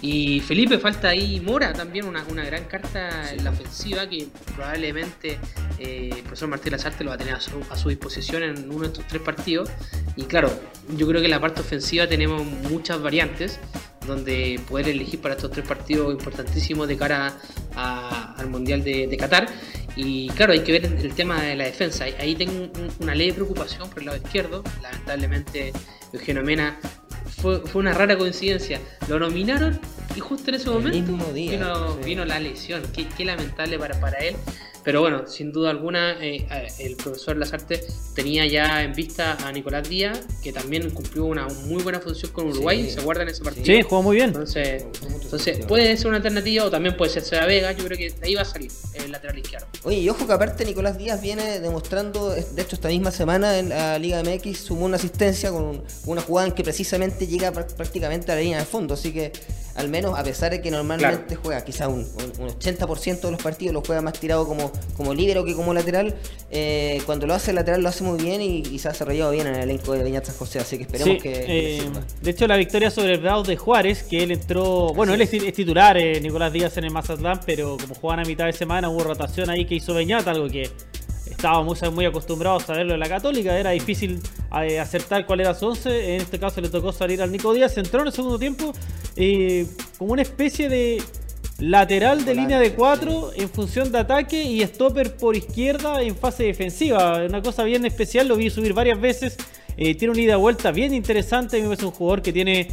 Y 0.00 0.38
Felipe, 0.40 0.78
falta 0.78 1.08
ahí 1.08 1.40
Mora, 1.40 1.72
también 1.72 2.06
una, 2.06 2.24
una 2.30 2.44
gran 2.44 2.64
carta 2.66 3.32
en 3.32 3.42
la 3.42 3.50
ofensiva 3.50 4.08
que 4.08 4.28
probablemente 4.54 5.38
eh, 5.78 6.10
el 6.14 6.22
profesor 6.22 6.48
Martín 6.48 6.70
Lazarte 6.72 7.02
lo 7.02 7.10
va 7.10 7.14
a 7.16 7.18
tener 7.18 7.34
a 7.34 7.40
su, 7.40 7.60
a 7.68 7.76
su 7.76 7.88
disposición 7.88 8.44
en 8.44 8.70
uno 8.70 8.82
de 8.82 8.86
estos 8.86 9.06
tres 9.08 9.22
partidos. 9.22 9.70
Y 10.14 10.22
claro, 10.24 10.52
yo 10.96 11.06
creo 11.08 11.20
que 11.20 11.26
en 11.26 11.32
la 11.32 11.40
parte 11.40 11.60
ofensiva 11.62 12.06
tenemos 12.06 12.44
muchas 12.44 13.02
variantes 13.02 13.58
donde 14.06 14.60
poder 14.68 14.88
elegir 14.88 15.20
para 15.20 15.34
estos 15.34 15.50
tres 15.50 15.66
partidos 15.66 16.12
importantísimos 16.12 16.86
de 16.88 16.96
cara 16.96 17.34
a- 17.74 18.34
al 18.38 18.48
Mundial 18.48 18.84
de, 18.84 19.06
de 19.08 19.16
Qatar. 19.16 19.48
Y 19.96 20.28
claro, 20.30 20.52
hay 20.52 20.60
que 20.60 20.70
ver 20.72 20.84
el 20.86 21.12
tema 21.14 21.42
de 21.42 21.56
la 21.56 21.64
defensa. 21.64 22.04
Ahí- 22.04 22.14
Ahí 22.20 22.34
tengo 22.36 22.52
un- 22.52 22.72
una 23.00 23.14
leve 23.16 23.34
preocupación 23.34 23.90
por 23.90 23.98
el 23.98 24.06
lado 24.06 24.16
izquierdo. 24.18 24.62
Lamentablemente, 24.80 25.72
Eugenio 26.12 26.42
Mena 26.42 26.78
fue, 27.38 27.60
fue 27.60 27.80
una 27.80 27.94
rara 27.94 28.16
coincidencia. 28.16 28.80
Lo 29.08 29.18
nominaron 29.18 29.80
y 30.14 30.20
justo 30.20 30.50
en 30.50 30.56
ese 30.56 30.70
momento 30.70 31.32
día, 31.32 31.52
vino, 31.52 31.92
sí. 31.94 31.98
vino 32.04 32.24
la 32.24 32.40
lesión. 32.40 32.82
Qué, 32.92 33.06
qué 33.08 33.24
lamentable 33.24 33.78
para, 33.78 33.98
para 34.00 34.18
él. 34.18 34.36
Pero 34.88 35.02
bueno, 35.02 35.26
sin 35.26 35.52
duda 35.52 35.68
alguna, 35.68 36.12
eh, 36.24 36.46
eh, 36.50 36.66
el 36.78 36.96
profesor 36.96 37.36
Lazarte 37.36 37.84
tenía 38.14 38.46
ya 38.46 38.82
en 38.82 38.94
vista 38.94 39.36
a 39.46 39.52
Nicolás 39.52 39.86
Díaz, 39.86 40.20
que 40.42 40.50
también 40.50 40.88
cumplió 40.88 41.26
una 41.26 41.46
muy 41.66 41.82
buena 41.82 42.00
función 42.00 42.32
con 42.32 42.46
Uruguay. 42.48 42.84
Sí. 42.84 42.92
¿Se 42.92 43.00
acuerdan 43.00 43.28
ese 43.28 43.44
partido? 43.44 43.66
Sí, 43.66 43.82
jugó 43.82 44.02
muy 44.02 44.16
bien. 44.16 44.28
Entonces, 44.28 44.86
entonces 45.22 45.66
puede 45.66 45.94
ser 45.98 46.06
una 46.06 46.16
alternativa 46.16 46.64
o 46.64 46.70
también 46.70 46.96
puede 46.96 47.10
ser 47.12 47.22
Seba 47.22 47.44
Vega. 47.44 47.72
Yo 47.72 47.84
creo 47.84 47.98
que 47.98 48.08
de 48.08 48.26
ahí 48.28 48.34
va 48.34 48.40
a 48.40 48.44
salir 48.46 48.72
el 48.94 49.12
lateral 49.12 49.38
izquierdo. 49.38 49.66
Oye, 49.84 49.98
y 49.98 50.08
ojo 50.08 50.26
que 50.26 50.32
aparte 50.32 50.64
Nicolás 50.64 50.96
Díaz 50.96 51.20
viene 51.20 51.60
demostrando, 51.60 52.30
de 52.30 52.62
hecho 52.62 52.76
esta 52.76 52.88
misma 52.88 53.10
semana 53.10 53.58
en 53.58 53.68
la 53.68 53.98
Liga 53.98 54.22
MX 54.22 54.56
sumó 54.58 54.86
una 54.86 54.96
asistencia 54.96 55.50
con 55.50 55.64
un- 55.64 55.82
una 56.06 56.22
jugada 56.22 56.48
en 56.48 56.54
que 56.54 56.62
precisamente 56.64 57.26
llega 57.26 57.52
pr- 57.52 57.74
prácticamente 57.74 58.32
a 58.32 58.36
la 58.36 58.40
línea 58.40 58.58
de 58.60 58.64
fondo, 58.64 58.94
así 58.94 59.12
que 59.12 59.32
al 59.78 59.88
menos 59.88 60.18
a 60.18 60.22
pesar 60.24 60.50
de 60.50 60.60
que 60.60 60.70
normalmente 60.70 61.36
juega 61.36 61.64
quizá 61.64 61.88
un, 61.88 62.00
un- 62.00 62.42
un 62.42 62.48
80% 62.50 63.20
de 63.20 63.30
los 63.30 63.42
partidos 63.42 63.72
lo 63.72 63.80
juega 63.80 64.02
más 64.02 64.12
tirado 64.14 64.46
como, 64.46 64.70
como 64.96 65.14
líbero 65.14 65.44
que 65.44 65.54
como 65.54 65.72
lateral, 65.72 66.14
eh, 66.50 67.00
cuando 67.06 67.26
lo 67.26 67.34
hace 67.34 67.52
lateral 67.52 67.82
lo 67.82 67.88
hace 67.88 68.04
muy 68.04 68.20
bien 68.22 68.42
y, 68.42 68.58
y 68.70 68.78
se 68.78 68.88
ha 68.88 68.92
desarrollado 68.92 69.30
bien 69.30 69.46
en 69.46 69.54
el 69.54 69.62
elenco 69.62 69.92
de 69.92 70.02
Viñat 70.04 70.24
San 70.24 70.34
José, 70.36 70.58
así 70.58 70.76
que 70.76 70.82
esperemos 70.82 71.14
Sí, 71.14 71.20
que, 71.22 71.44
eh, 71.78 71.82
de 72.20 72.30
hecho 72.30 72.46
la 72.46 72.56
victoria 72.56 72.90
sobre 72.90 73.14
el 73.14 73.20
Bravos 73.20 73.46
de 73.46 73.56
Juárez, 73.56 74.02
que 74.02 74.22
él 74.22 74.32
entró, 74.32 74.92
bueno, 74.94 75.14
él 75.14 75.22
es, 75.22 75.32
es 75.32 75.52
titular, 75.54 75.96
eh, 75.96 76.20
Nicolás 76.20 76.52
Díaz 76.52 76.76
en 76.76 76.84
el 76.84 76.90
Mazatlán, 76.90 77.40
pero 77.46 77.76
como 77.80 77.94
jugaban 77.94 78.24
a 78.24 78.28
mitad 78.28 78.46
de 78.46 78.52
semana 78.52 78.88
hubo 78.90 79.04
rotación 79.04 79.48
ahí 79.48 79.64
que 79.64 79.76
hizo 79.76 79.94
Beñat, 79.94 80.26
algo 80.28 80.48
que 80.48 80.68
estábamos 81.30 81.80
muy, 81.92 82.04
acostumbrados 82.04 82.68
a 82.70 82.74
verlo 82.74 82.94
en 82.94 83.00
la 83.00 83.08
Católica, 83.08 83.58
era 83.58 83.70
difícil 83.70 84.20
eh, 84.62 84.80
acertar 84.80 85.26
cuál 85.26 85.40
era 85.40 85.54
su 85.54 85.66
once, 85.66 86.14
en 86.14 86.20
este 86.20 86.38
caso 86.38 86.60
le 86.60 86.68
tocó 86.68 86.92
salir 86.92 87.22
al 87.22 87.32
Nico 87.32 87.52
Díaz, 87.52 87.76
entró 87.78 88.00
en 88.00 88.08
el 88.08 88.12
segundo 88.12 88.38
tiempo 88.38 88.72
como 89.98 90.12
una 90.12 90.22
especie 90.22 90.68
de 90.68 91.02
lateral 91.58 92.24
de 92.24 92.34
línea 92.36 92.60
de 92.60 92.72
cuatro 92.72 93.32
en 93.34 93.48
función 93.48 93.90
de 93.90 93.98
ataque 93.98 94.42
y 94.42 94.62
stopper 94.62 95.16
por 95.16 95.36
izquierda 95.36 96.02
en 96.02 96.16
fase 96.16 96.44
defensiva. 96.44 97.24
Una 97.24 97.42
cosa 97.42 97.64
bien 97.64 97.84
especial, 97.84 98.28
lo 98.28 98.36
vi 98.36 98.48
subir 98.50 98.74
varias 98.74 99.00
veces. 99.00 99.36
Eh, 99.76 99.94
tiene 99.94 100.12
una 100.12 100.22
ida 100.22 100.36
vuelta 100.36 100.70
bien 100.70 100.94
interesante. 100.94 101.60
Me 101.60 101.66
parece 101.66 101.86
un 101.86 101.92
jugador 101.92 102.22
que 102.22 102.32
tiene, 102.32 102.68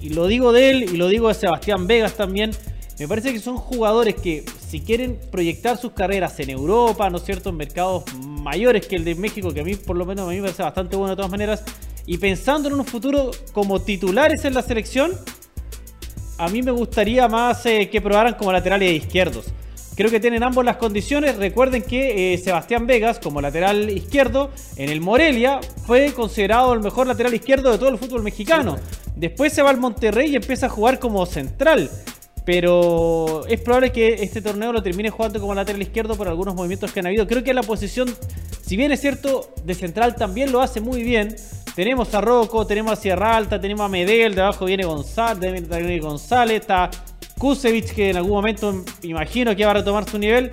y 0.00 0.10
lo 0.10 0.26
digo 0.26 0.52
de 0.52 0.70
él 0.70 0.82
y 0.92 0.96
lo 0.96 1.08
digo 1.08 1.28
de 1.28 1.34
Sebastián 1.34 1.86
Vegas 1.86 2.14
también. 2.14 2.50
Me 2.98 3.06
parece 3.06 3.32
que 3.32 3.40
son 3.40 3.56
jugadores 3.56 4.14
que, 4.14 4.44
si 4.68 4.80
quieren 4.80 5.20
proyectar 5.30 5.76
sus 5.76 5.92
carreras 5.92 6.38
en 6.40 6.50
Europa, 6.50 7.10
¿no 7.10 7.18
es 7.18 7.24
cierto?, 7.24 7.50
en 7.50 7.56
mercados 7.56 8.04
mayores 8.14 8.86
que 8.86 8.96
el 8.96 9.04
de 9.04 9.14
México, 9.14 9.52
que 9.52 9.60
a 9.60 9.64
mí, 9.64 9.74
por 9.74 9.96
lo 9.96 10.06
menos, 10.06 10.26
a 10.26 10.30
mí 10.30 10.36
me 10.36 10.42
parece 10.42 10.62
bastante 10.62 10.96
bueno 10.96 11.10
de 11.10 11.16
todas 11.16 11.30
maneras, 11.30 11.62
y 12.06 12.16
pensando 12.18 12.68
en 12.68 12.74
un 12.74 12.84
futuro 12.86 13.32
como 13.52 13.82
titulares 13.82 14.44
en 14.44 14.54
la 14.54 14.62
selección, 14.62 15.12
a 16.38 16.48
mí 16.48 16.62
me 16.62 16.70
gustaría 16.70 17.28
más 17.28 17.66
eh, 17.66 17.88
que 17.90 18.00
probaran 18.00 18.34
como 18.34 18.52
laterales 18.52 18.92
izquierdos. 18.92 19.46
Creo 19.96 20.10
que 20.10 20.20
tienen 20.20 20.42
ambos 20.42 20.62
las 20.62 20.76
condiciones. 20.76 21.36
Recuerden 21.36 21.82
que 21.82 22.34
eh, 22.34 22.38
Sebastián 22.38 22.86
Vegas, 22.86 23.18
como 23.18 23.40
lateral 23.40 23.88
izquierdo, 23.88 24.50
en 24.76 24.90
el 24.90 25.00
Morelia, 25.00 25.58
fue 25.86 26.12
considerado 26.12 26.74
el 26.74 26.80
mejor 26.80 27.06
lateral 27.06 27.32
izquierdo 27.32 27.72
de 27.72 27.78
todo 27.78 27.88
el 27.88 27.96
fútbol 27.96 28.22
mexicano. 28.22 28.76
Después 29.16 29.54
se 29.54 29.62
va 29.62 29.70
al 29.70 29.78
Monterrey 29.78 30.30
y 30.30 30.36
empieza 30.36 30.66
a 30.66 30.68
jugar 30.68 30.98
como 30.98 31.24
central. 31.24 31.90
Pero 32.46 33.44
es 33.48 33.60
probable 33.60 33.90
que 33.90 34.22
este 34.22 34.40
torneo 34.40 34.72
lo 34.72 34.80
termine 34.80 35.10
jugando 35.10 35.40
como 35.40 35.52
lateral 35.52 35.82
izquierdo 35.82 36.16
por 36.16 36.28
algunos 36.28 36.54
movimientos 36.54 36.92
que 36.92 37.00
han 37.00 37.06
habido. 37.06 37.26
Creo 37.26 37.42
que 37.42 37.52
la 37.52 37.64
posición, 37.64 38.08
si 38.64 38.76
bien 38.76 38.92
es 38.92 39.00
cierto, 39.00 39.52
de 39.64 39.74
central 39.74 40.14
también 40.14 40.52
lo 40.52 40.62
hace 40.62 40.80
muy 40.80 41.02
bien. 41.02 41.34
Tenemos 41.74 42.14
a 42.14 42.20
Rocco, 42.20 42.64
tenemos 42.64 42.92
a 42.92 42.96
Sierra 42.96 43.36
Alta, 43.36 43.60
tenemos 43.60 43.84
a 43.84 43.88
Medel, 43.88 44.36
de 44.36 44.42
abajo 44.42 44.64
viene 44.64 44.84
González, 44.84 45.68
viene 45.68 45.98
González, 45.98 46.60
está 46.60 46.88
Kusevich, 47.36 47.92
que 47.92 48.10
en 48.10 48.16
algún 48.16 48.32
momento 48.32 48.84
imagino 49.02 49.54
que 49.56 49.64
va 49.64 49.72
a 49.72 49.74
retomar 49.74 50.08
su 50.08 50.16
nivel. 50.16 50.50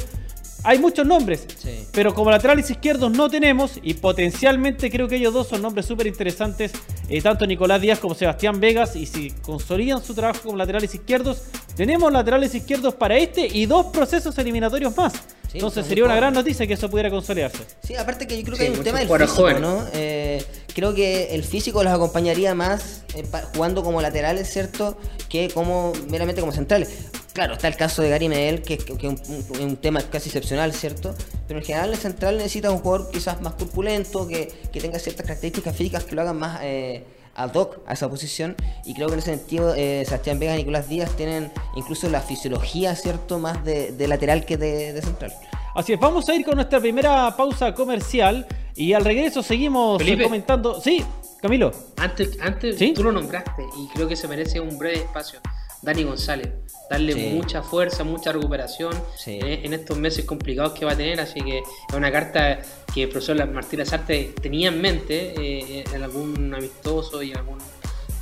Hay 0.65 0.79
muchos 0.79 1.05
nombres, 1.05 1.45
Sí. 1.61 1.85
pero 1.91 2.13
como 2.13 2.31
laterales 2.31 2.69
izquierdos 2.69 3.11
no 3.11 3.29
tenemos 3.29 3.73
y 3.83 3.95
potencialmente 3.95 4.89
creo 4.89 5.07
que 5.09 5.17
ellos 5.17 5.33
dos 5.33 5.47
son 5.49 5.61
nombres 5.61 5.85
súper 5.85 6.07
interesantes, 6.07 6.71
eh, 7.09 7.21
tanto 7.21 7.45
Nicolás 7.45 7.81
Díaz 7.81 7.99
como 7.99 8.15
Sebastián 8.15 8.59
Vegas, 8.61 8.95
y 8.95 9.05
si 9.05 9.31
consolidan 9.41 10.01
su 10.01 10.13
trabajo 10.13 10.39
como 10.43 10.57
laterales 10.57 10.93
izquierdos, 10.95 11.41
Tenemos 11.75 12.13
laterales 12.13 12.53
izquierdos 12.53 12.93
para 12.93 13.17
este 13.17 13.47
y 13.47 13.65
dos 13.65 13.87
procesos 13.87 14.37
eliminatorios 14.37 14.95
más. 14.95 15.13
Entonces 15.55 15.87
sería 15.87 16.05
una 16.05 16.15
gran 16.15 16.31
noticia 16.31 16.67
que 16.67 16.73
eso 16.73 16.87
pudiera 16.87 17.09
consolidarse. 17.09 17.57
Sí, 17.83 17.95
aparte 17.95 18.27
que 18.27 18.37
yo 18.37 18.43
creo 18.43 18.57
que 18.59 18.63
hay 18.65 18.69
un 18.69 18.83
tema 18.83 18.99
del 18.99 19.07
físico, 19.07 19.51
¿no? 19.59 19.83
Eh, 19.93 20.43
creo 20.75 20.93
que 20.93 21.33
el 21.33 21.43
físico 21.43 21.83
los 21.83 21.91
acompañaría 21.91 22.53
más 22.53 23.01
eh, 23.15 23.23
jugando 23.55 23.83
como 23.83 24.03
laterales, 24.03 24.51
¿cierto? 24.53 24.99
Que 25.29 25.49
como 25.49 25.93
meramente 26.09 26.41
como 26.41 26.53
centrales. 26.53 26.89
Claro, 27.33 27.53
está 27.53 27.67
el 27.67 27.75
caso 27.75 28.03
de 28.03 28.09
Gary 28.09 28.29
Medel, 28.29 28.61
que 28.61 28.75
es 28.75 29.59
un, 29.59 29.77
tema 29.77 30.01
casi 30.01 30.29
excepcional, 30.29 30.71
¿cierto? 30.71 31.15
Pero 31.47 31.59
en 31.59 31.65
general 31.65 31.89
el 31.89 31.97
central 31.97 32.37
necesita 32.37 32.69
un 32.69 32.77
jugador 32.77 33.09
quizás 33.11 33.41
más 33.41 33.55
corpulento, 33.55 34.27
que, 34.27 34.53
tenga 34.71 34.99
ciertas 34.99 35.25
características 35.25 35.75
físicas 35.75 36.03
que 36.03 36.15
lo 36.15 36.21
hagan 36.21 36.37
más 36.37 36.59
eh, 36.61 37.03
ad 37.35 37.55
hoc 37.55 37.79
a 37.87 37.93
esa 37.93 38.07
posición. 38.07 38.55
Y 38.85 38.93
creo 38.93 39.07
que 39.07 39.13
en 39.13 39.19
ese 39.19 39.35
sentido 39.35 39.73
eh, 39.75 40.03
Sebastián 40.05 40.37
Vega 40.37 40.53
y 40.53 40.57
Nicolás 40.57 40.87
Díaz 40.87 41.15
tienen 41.15 41.51
incluso 41.75 42.07
la 42.07 42.21
fisiología, 42.21 42.95
¿cierto? 42.95 43.39
Más 43.39 43.65
de, 43.65 43.95
lateral 44.07 44.45
que 44.45 44.57
de, 44.57 45.01
central. 45.01 45.33
Así 45.73 45.93
es, 45.93 45.99
vamos 45.99 46.29
a 46.29 46.35
ir 46.35 46.45
con 46.45 46.55
nuestra 46.55 46.79
primera 46.79 47.35
pausa 47.35 47.73
comercial 47.73 48.45
y 48.75 48.93
al 48.93 49.03
regreso 49.03 49.41
seguimos 49.41 49.99
comentando. 50.21 50.79
Sí, 50.79 51.03
Camilo. 51.41 51.71
Antes, 51.97 52.37
antes 52.39 52.77
tú 52.93 53.03
lo 53.03 53.11
nombraste 53.11 53.63
y 53.75 53.87
creo 53.87 54.07
que 54.07 54.15
se 54.15 54.27
merece 54.27 54.59
un 54.59 54.77
breve 54.77 54.99
espacio. 54.99 55.39
Dani 55.83 56.03
González 56.03 56.49
darle 56.89 57.15
mucha 57.33 57.61
fuerza, 57.61 58.03
mucha 58.03 58.31
recuperación 58.31 58.93
en, 59.25 59.73
estos 59.73 59.97
meses 59.97 60.25
complicados 60.25 60.73
que 60.73 60.85
va 60.85 60.93
a 60.93 60.97
tener. 60.97 61.19
Así 61.19 61.41
que 61.41 61.59
es 61.59 61.95
una 61.95 62.11
carta 62.11 62.59
que 62.93 63.03
el 63.03 63.09
profesor 63.09 63.47
Martín 63.49 63.79
Lazarte 63.79 64.33
tenía 64.41 64.69
en 64.69 64.81
mente 64.81 65.33
eh, 65.37 65.83
en 65.93 66.03
algún 66.03 66.53
amistoso 66.53 67.23
y 67.23 67.31
en 67.31 67.37
algún 67.37 67.57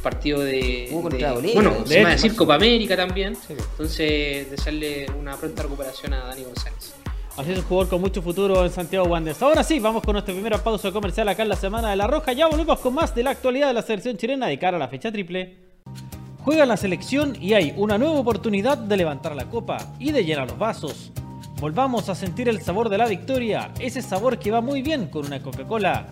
partido 0.02 0.40
de, 0.40 0.90
bueno, 1.54 1.86
se 1.86 2.02
va 2.04 2.10
a 2.10 2.12
decir 2.14 2.36
Copa 2.36 2.56
América 2.56 2.96
también. 2.96 3.38
Entonces, 3.50 4.50
desearle 4.50 5.06
una 5.20 5.36
pronta 5.38 5.64
recuperación 5.64 6.14
a 6.14 6.26
Dani 6.28 6.44
González. 6.44 6.96
Así 7.38 7.52
es 7.52 7.60
un 7.60 7.64
jugador 7.64 7.90
con 7.90 8.02
mucho 8.02 8.22
futuro 8.22 8.66
en 8.66 8.72
Santiago 8.72 9.06
Wanderers. 9.08 9.42
Ahora 9.42 9.64
sí, 9.64 9.80
vamos 9.80 10.04
con 10.04 10.14
nuestra 10.14 10.34
primera 10.34 10.62
pausa 10.62 10.92
comercial 10.92 11.30
acá 11.30 11.44
en 11.44 11.50
la 11.50 11.56
Semana 11.56 11.90
de 11.90 11.96
la 11.96 12.08
Roja. 12.08 12.34
Ya 12.34 12.48
volvemos 12.48 12.80
con 12.80 12.94
más 12.94 13.16
de 13.16 13.24
la 13.24 13.32
actualidad 13.32 13.68
de 13.68 13.74
la 13.74 13.82
selección 13.82 14.18
chilena 14.18 14.48
de 14.48 14.60
cara 14.60 14.78
a 14.78 14.80
la 14.80 14.88
fecha 14.88 15.12
triple. 15.12 15.56
Juega 16.44 16.66
la 16.66 16.76
selección 16.76 17.38
y 17.40 17.54
hay 17.54 17.74
una 17.78 18.00
nueva 18.00 18.20
oportunidad 18.20 18.78
de 18.78 18.98
levantar 18.98 19.36
la 19.36 19.46
copa 19.46 19.78
y 20.00 20.12
de 20.12 20.26
llenar 20.26 20.50
los 20.50 20.58
vasos. 20.58 21.12
Volvamos 21.60 22.10
a 22.10 22.16
sentir 22.16 22.50
el 22.50 22.62
sabor 22.62 22.90
de 22.90 22.98
la 22.98 23.08
victoria, 23.08 23.72
ese 23.80 24.02
sabor 24.02 24.40
que 24.40 24.50
va 24.50 24.62
muy 24.62 24.82
bien 24.82 25.08
con 25.08 25.28
una 25.28 25.44
Coca-Cola. 25.44 26.08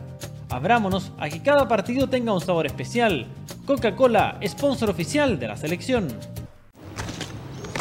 Abrámonos 0.49 1.11
a 1.17 1.29
que 1.29 1.41
cada 1.41 1.67
partido 1.67 2.07
tenga 2.07 2.31
un 2.31 2.41
sabor 2.41 2.67
especial. 2.67 3.25
Coca-Cola, 3.65 4.39
sponsor 4.47 4.91
oficial 4.91 5.39
de 5.39 5.47
la 5.47 5.57
selección. 5.57 6.07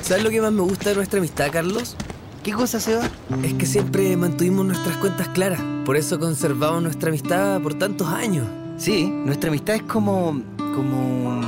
¿Sabes 0.01 0.25
lo 0.25 0.31
que 0.31 0.41
más 0.41 0.53
me 0.53 0.63
gusta 0.63 0.89
de 0.89 0.97
nuestra 0.97 1.19
amistad, 1.19 1.49
Carlos? 1.53 1.97
¿Qué 2.43 2.53
cosa, 2.53 2.81
Seba? 2.81 3.03
Es 3.43 3.53
que 3.55 3.67
siempre 3.67 4.17
mantuvimos 4.17 4.65
nuestras 4.65 4.97
cuentas 4.97 5.29
claras. 5.29 5.61
Por 5.85 5.99
eso 5.99 6.19
conservamos 6.19 6.83
nuestra 6.83 7.11
amistad 7.11 7.61
por 7.61 7.75
tantos 7.75 8.09
años. 8.09 8.47
Sí, 8.79 9.07
nuestra 9.07 9.51
amistad 9.51 9.75
es 9.75 9.83
como. 9.83 10.41
como. 10.57 11.43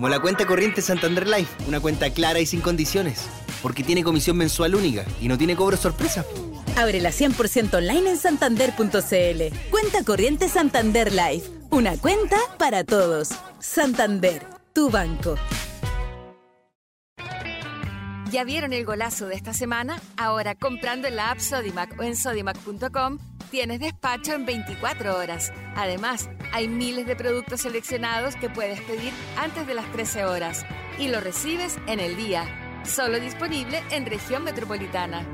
Como 0.00 0.08
la 0.08 0.18
cuenta 0.18 0.46
corriente 0.46 0.80
Santander 0.80 1.28
Life, 1.28 1.62
una 1.68 1.78
cuenta 1.78 2.08
clara 2.08 2.40
y 2.40 2.46
sin 2.46 2.62
condiciones, 2.62 3.28
porque 3.60 3.84
tiene 3.84 4.02
comisión 4.02 4.34
mensual 4.38 4.74
única 4.74 5.04
y 5.20 5.28
no 5.28 5.36
tiene 5.36 5.54
cobro 5.54 5.76
sorpresa. 5.76 6.24
Ábrela 6.74 7.10
100% 7.10 7.74
online 7.74 8.08
en 8.08 8.16
santander.cl. 8.16 9.68
Cuenta 9.68 10.02
corriente 10.02 10.48
Santander 10.48 11.12
Life, 11.12 11.50
una 11.68 11.98
cuenta 11.98 12.38
para 12.56 12.82
todos. 12.82 13.28
Santander, 13.58 14.46
tu 14.72 14.88
banco. 14.88 15.34
¿Ya 18.30 18.44
vieron 18.44 18.72
el 18.72 18.86
golazo 18.86 19.26
de 19.26 19.34
esta 19.34 19.52
semana? 19.52 20.00
Ahora 20.16 20.54
comprando 20.54 21.08
en 21.08 21.16
la 21.16 21.30
app 21.30 21.40
Sodimac 21.40 22.00
o 22.00 22.04
en 22.04 22.16
sodimac.com 22.16 23.18
tienes 23.50 23.80
despacho 23.80 24.32
en 24.32 24.46
24 24.46 25.16
horas. 25.16 25.52
Además, 25.76 26.30
hay 26.52 26.68
miles 26.68 27.06
de 27.06 27.16
productos 27.16 27.60
seleccionados 27.62 28.36
que 28.36 28.48
puedes 28.48 28.80
pedir 28.82 29.12
antes 29.36 29.66
de 29.66 29.74
las 29.74 29.90
13 29.92 30.24
horas 30.24 30.64
y 30.98 31.08
lo 31.08 31.20
recibes 31.20 31.76
en 31.86 32.00
el 32.00 32.16
día. 32.16 32.44
Solo 32.84 33.20
disponible 33.20 33.82
en 33.90 34.06
región 34.06 34.44
metropolitana. 34.44 35.26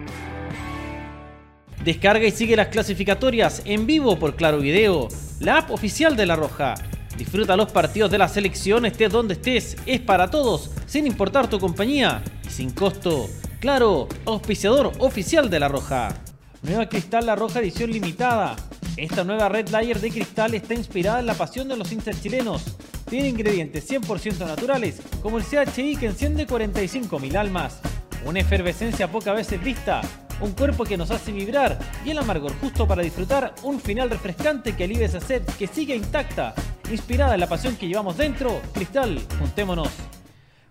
Descarga 1.85 2.27
y 2.27 2.33
sigue 2.33 2.57
las 2.57 2.69
clasificatorias 2.69 3.63
en 3.65 3.87
vivo 3.87 4.19
por 4.19 4.35
Claro 4.35 4.59
Video, 4.59 5.09
la 5.39 5.59
app 5.59 5.71
oficial 5.71 6.17
de 6.17 6.27
La 6.27 6.35
Roja. 6.35 6.75
Disfruta 7.17 7.57
los 7.57 7.71
partidos 7.71 8.11
de 8.11 8.19
la 8.19 8.29
selección, 8.29 8.85
estés 8.85 9.13
donde 9.13 9.35
estés, 9.35 9.77
es 9.87 10.01
para 10.01 10.31
todos, 10.31 10.71
sin 10.87 11.07
importar 11.07 11.49
tu 11.49 11.61
compañía 11.61 12.23
y 12.45 12.51
sin 12.51 12.71
costo. 12.71 13.29
Claro, 13.61 14.09
auspiciador 14.25 14.93
oficial 14.99 15.49
de 15.49 15.61
La 15.61 15.69
Roja. 15.69 16.26
Nueva 16.67 16.89
Cristal 16.89 17.27
La 17.27 17.37
Roja 17.37 17.61
edición 17.61 17.93
limitada. 17.93 18.57
Esta 18.97 19.23
nueva 19.23 19.49
Red 19.49 19.69
Layer 19.69 20.01
de 20.01 20.11
cristal 20.11 20.53
está 20.53 20.75
inspirada 20.75 21.21
en 21.21 21.27
la 21.27 21.35
pasión 21.35 21.69
de 21.69 21.77
los 21.77 21.93
hinchas 21.93 22.21
chilenos. 22.21 22.77
Tiene 23.09 23.29
ingredientes 23.29 23.89
100% 23.89 24.45
naturales, 24.45 25.01
como 25.23 25.39
el 25.39 25.45
CHI 25.45 25.95
que 25.95 26.07
enciende 26.07 26.45
45.000 26.45 27.37
almas, 27.37 27.79
una 28.25 28.41
efervescencia 28.41 29.13
pocas 29.13 29.37
veces 29.37 29.63
vista, 29.63 30.01
un 30.41 30.53
cuerpo 30.53 30.83
que 30.83 30.97
nos 30.97 31.13
hace 31.13 31.31
vibrar 31.31 31.79
y 32.05 32.11
el 32.11 32.19
amargor 32.19 32.53
justo 32.61 32.89
para 32.89 33.03
disfrutar 33.03 33.55
un 33.63 33.81
final 33.81 34.11
refrescante 34.11 34.75
que 34.75 34.85
alivia 34.85 35.07
esa 35.07 35.21
sed 35.21 35.43
que 35.59 35.69
sigue 35.69 35.95
intacta 35.95 36.53
Inspirada 36.91 37.35
en 37.35 37.41
la 37.41 37.49
pasión 37.49 37.77
que 37.77 37.89
llevamos 37.89 38.17
dentro, 38.17 38.61
Cristal, 38.73 39.21
juntémonos. 39.39 39.91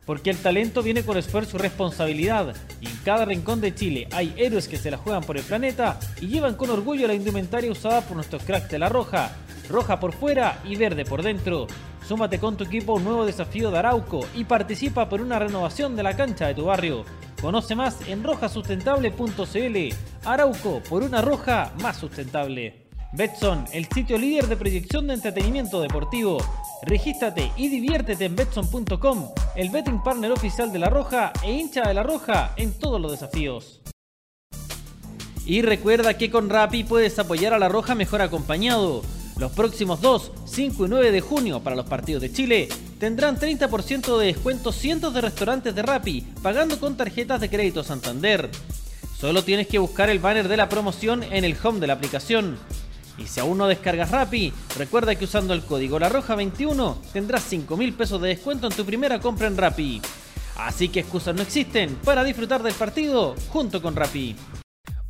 Porque 0.05 0.29
el 0.29 0.37
talento 0.37 0.83
viene 0.83 1.03
con 1.03 1.17
esfuerzo 1.17 1.57
y 1.57 1.61
responsabilidad, 1.61 2.55
y 2.79 2.87
en 2.87 2.97
cada 3.03 3.25
rincón 3.25 3.59
de 3.59 3.73
Chile 3.73 4.07
hay 4.11 4.33
héroes 4.37 4.67
que 4.67 4.77
se 4.77 4.91
la 4.91 4.97
juegan 4.97 5.23
por 5.23 5.37
el 5.37 5.43
planeta 5.43 5.99
y 6.21 6.27
llevan 6.27 6.55
con 6.55 6.69
orgullo 6.69 7.07
la 7.07 7.15
indumentaria 7.15 7.71
usada 7.71 8.01
por 8.01 8.15
nuestros 8.15 8.43
cracks 8.43 8.69
de 8.69 8.79
la 8.79 8.89
roja, 8.89 9.31
roja 9.67 9.99
por 9.99 10.13
fuera 10.13 10.61
y 10.63 10.75
verde 10.75 11.05
por 11.05 11.23
dentro. 11.23 11.67
Súmate 12.07 12.37
con 12.37 12.55
tu 12.55 12.65
equipo 12.65 12.93
a 12.93 12.95
un 12.97 13.03
nuevo 13.03 13.25
desafío 13.25 13.71
de 13.71 13.79
Arauco 13.79 14.27
y 14.35 14.43
participa 14.43 15.09
por 15.09 15.21
una 15.21 15.39
renovación 15.39 15.95
de 15.95 16.03
la 16.03 16.15
cancha 16.15 16.47
de 16.47 16.53
tu 16.53 16.65
barrio. 16.65 17.03
Conoce 17.41 17.75
más 17.75 17.97
en 18.07 18.23
rojasustentable.cl. 18.23 19.95
Arauco 20.23 20.81
por 20.87 21.01
una 21.01 21.21
roja 21.21 21.73
más 21.81 21.97
sustentable. 21.97 22.84
Betson, 23.15 23.65
el 23.71 23.87
sitio 23.87 24.17
líder 24.17 24.47
de 24.47 24.57
proyección 24.57 25.07
de 25.07 25.13
entretenimiento 25.13 25.81
deportivo. 25.81 26.37
Regístrate 26.83 27.49
y 27.55 27.69
diviértete 27.69 28.25
en 28.25 28.35
betson.com, 28.35 29.29
el 29.55 29.69
betting 29.69 30.03
partner 30.03 30.33
oficial 30.33 30.71
de 30.73 30.79
La 30.79 30.89
Roja 30.89 31.31
e 31.41 31.53
hincha 31.53 31.87
de 31.87 31.93
La 31.93 32.03
Roja 32.03 32.53
en 32.57 32.73
todos 32.73 32.99
los 32.99 33.11
desafíos. 33.11 33.79
Y 35.45 35.61
recuerda 35.61 36.17
que 36.17 36.29
con 36.29 36.49
Rappi 36.49 36.83
puedes 36.83 37.17
apoyar 37.17 37.53
a 37.53 37.59
La 37.59 37.69
Roja 37.69 37.95
mejor 37.95 38.21
acompañado. 38.21 39.01
Los 39.37 39.51
próximos 39.53 40.01
2, 40.01 40.31
5 40.45 40.85
y 40.85 40.89
9 40.89 41.11
de 41.11 41.21
junio 41.21 41.61
para 41.61 41.75
los 41.75 41.85
partidos 41.85 42.21
de 42.21 42.33
Chile 42.33 42.67
tendrán 42.99 43.37
30% 43.37 44.17
de 44.17 44.27
descuento 44.27 44.73
cientos 44.73 45.13
de 45.13 45.21
restaurantes 45.21 45.73
de 45.73 45.81
Rappi 45.81 46.21
pagando 46.41 46.79
con 46.79 46.97
tarjetas 46.97 47.39
de 47.39 47.49
crédito 47.49 47.81
Santander. 47.83 48.49
Solo 49.17 49.43
tienes 49.43 49.67
que 49.67 49.79
buscar 49.79 50.09
el 50.09 50.19
banner 50.19 50.49
de 50.49 50.57
la 50.57 50.67
promoción 50.67 51.23
en 51.23 51.45
el 51.45 51.55
home 51.63 51.79
de 51.79 51.87
la 51.87 51.93
aplicación. 51.93 52.57
Y 53.17 53.27
si 53.27 53.39
aún 53.39 53.57
no 53.57 53.67
descargas 53.67 54.11
Rappi, 54.11 54.51
recuerda 54.77 55.15
que 55.15 55.25
usando 55.25 55.53
el 55.53 55.63
código 55.63 55.99
La 55.99 56.09
Roja 56.09 56.35
21 56.35 57.01
tendrás 57.13 57.43
5 57.43 57.77
mil 57.77 57.93
pesos 57.93 58.21
de 58.21 58.29
descuento 58.29 58.67
en 58.67 58.73
tu 58.73 58.85
primera 58.85 59.19
compra 59.19 59.47
en 59.47 59.57
Rappi. 59.57 60.01
Así 60.57 60.89
que 60.89 61.01
excusas 61.01 61.35
no 61.35 61.41
existen 61.41 61.95
para 62.03 62.23
disfrutar 62.23 62.63
del 62.63 62.73
partido 62.73 63.35
junto 63.49 63.81
con 63.81 63.95
Rappi. 63.95 64.35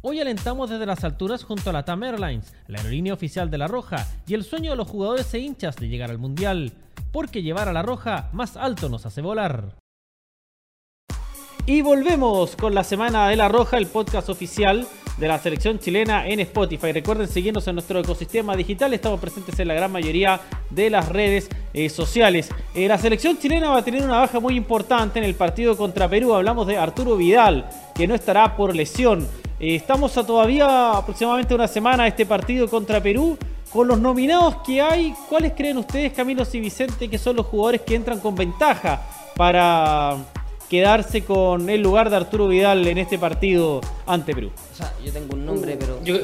Hoy 0.01 0.19
alentamos 0.19 0.69
desde 0.69 0.85
las 0.85 1.03
alturas 1.03 1.43
junto 1.43 1.71
a 1.71 1.73
la 1.73 1.83
TAM 1.83 2.03
Airlines, 2.03 2.53
la 2.67 2.77
aerolínea 2.77 3.13
oficial 3.13 3.49
de 3.49 3.57
La 3.57 3.67
Roja, 3.67 4.07
y 4.27 4.35
el 4.35 4.43
sueño 4.43 4.69
de 4.71 4.77
los 4.77 4.87
jugadores 4.87 5.33
e 5.33 5.39
hinchas 5.39 5.75
de 5.77 5.87
llegar 5.87 6.11
al 6.11 6.19
Mundial, 6.19 6.73
porque 7.11 7.41
llevar 7.41 7.69
a 7.69 7.73
La 7.73 7.81
Roja 7.81 8.29
más 8.31 8.55
alto 8.55 8.87
nos 8.87 9.07
hace 9.07 9.21
volar. 9.21 9.75
Y 11.65 11.81
volvemos 11.81 12.55
con 12.55 12.75
la 12.75 12.83
Semana 12.83 13.27
de 13.29 13.35
la 13.35 13.49
Roja, 13.49 13.77
el 13.77 13.87
podcast 13.87 14.29
oficial 14.29 14.87
de 15.17 15.27
la 15.27 15.39
selección 15.39 15.79
chilena 15.79 16.27
en 16.27 16.39
Spotify. 16.41 16.91
Recuerden 16.91 17.27
seguirnos 17.27 17.67
en 17.67 17.75
nuestro 17.75 17.99
ecosistema 17.99 18.55
digital, 18.55 18.93
estamos 18.93 19.19
presentes 19.19 19.57
en 19.59 19.67
la 19.67 19.73
gran 19.73 19.91
mayoría 19.91 20.41
de 20.69 20.89
las 20.89 21.09
redes 21.09 21.49
eh, 21.73 21.89
sociales. 21.89 22.49
Eh, 22.73 22.87
la 22.87 22.97
selección 22.97 23.37
chilena 23.37 23.69
va 23.69 23.77
a 23.77 23.85
tener 23.85 24.03
una 24.03 24.19
baja 24.19 24.39
muy 24.39 24.55
importante 24.55 25.19
en 25.19 25.25
el 25.25 25.35
partido 25.35 25.77
contra 25.77 26.09
Perú. 26.09 26.33
Hablamos 26.33 26.67
de 26.67 26.77
Arturo 26.77 27.15
Vidal, 27.15 27.69
que 27.93 28.07
no 28.07 28.15
estará 28.15 28.55
por 28.55 28.75
lesión. 28.75 29.27
Eh, 29.59 29.75
estamos 29.75 30.17
a 30.17 30.25
todavía 30.25 30.91
aproximadamente 30.91 31.55
una 31.55 31.67
semana 31.67 32.07
este 32.07 32.25
partido 32.25 32.69
contra 32.69 33.01
Perú. 33.01 33.37
Con 33.71 33.89
los 33.89 33.99
nominados 33.99 34.57
que 34.65 34.81
hay, 34.81 35.13
¿cuáles 35.27 35.51
creen 35.51 35.77
ustedes, 35.77 36.13
Camilo 36.13 36.43
y 36.53 36.59
Vicente, 36.61 37.09
que 37.09 37.17
son 37.17 37.35
los 37.35 37.45
jugadores 37.47 37.81
que 37.81 37.95
entran 37.95 38.21
con 38.21 38.33
ventaja 38.33 39.01
para 39.35 40.15
quedarse 40.75 41.23
con 41.23 41.69
el 41.69 41.81
lugar 41.81 42.09
de 42.09 42.17
Arturo 42.17 42.47
Vidal 42.47 42.85
en 42.87 42.97
este 42.97 43.17
partido 43.17 43.81
ante 44.05 44.33
Perú? 44.33 44.51
O 44.73 44.75
sea, 44.75 44.93
yo 45.03 45.11
tengo 45.11 45.33
un 45.35 45.45
nombre, 45.45 45.77
pero. 45.77 46.03
Yo, 46.03 46.17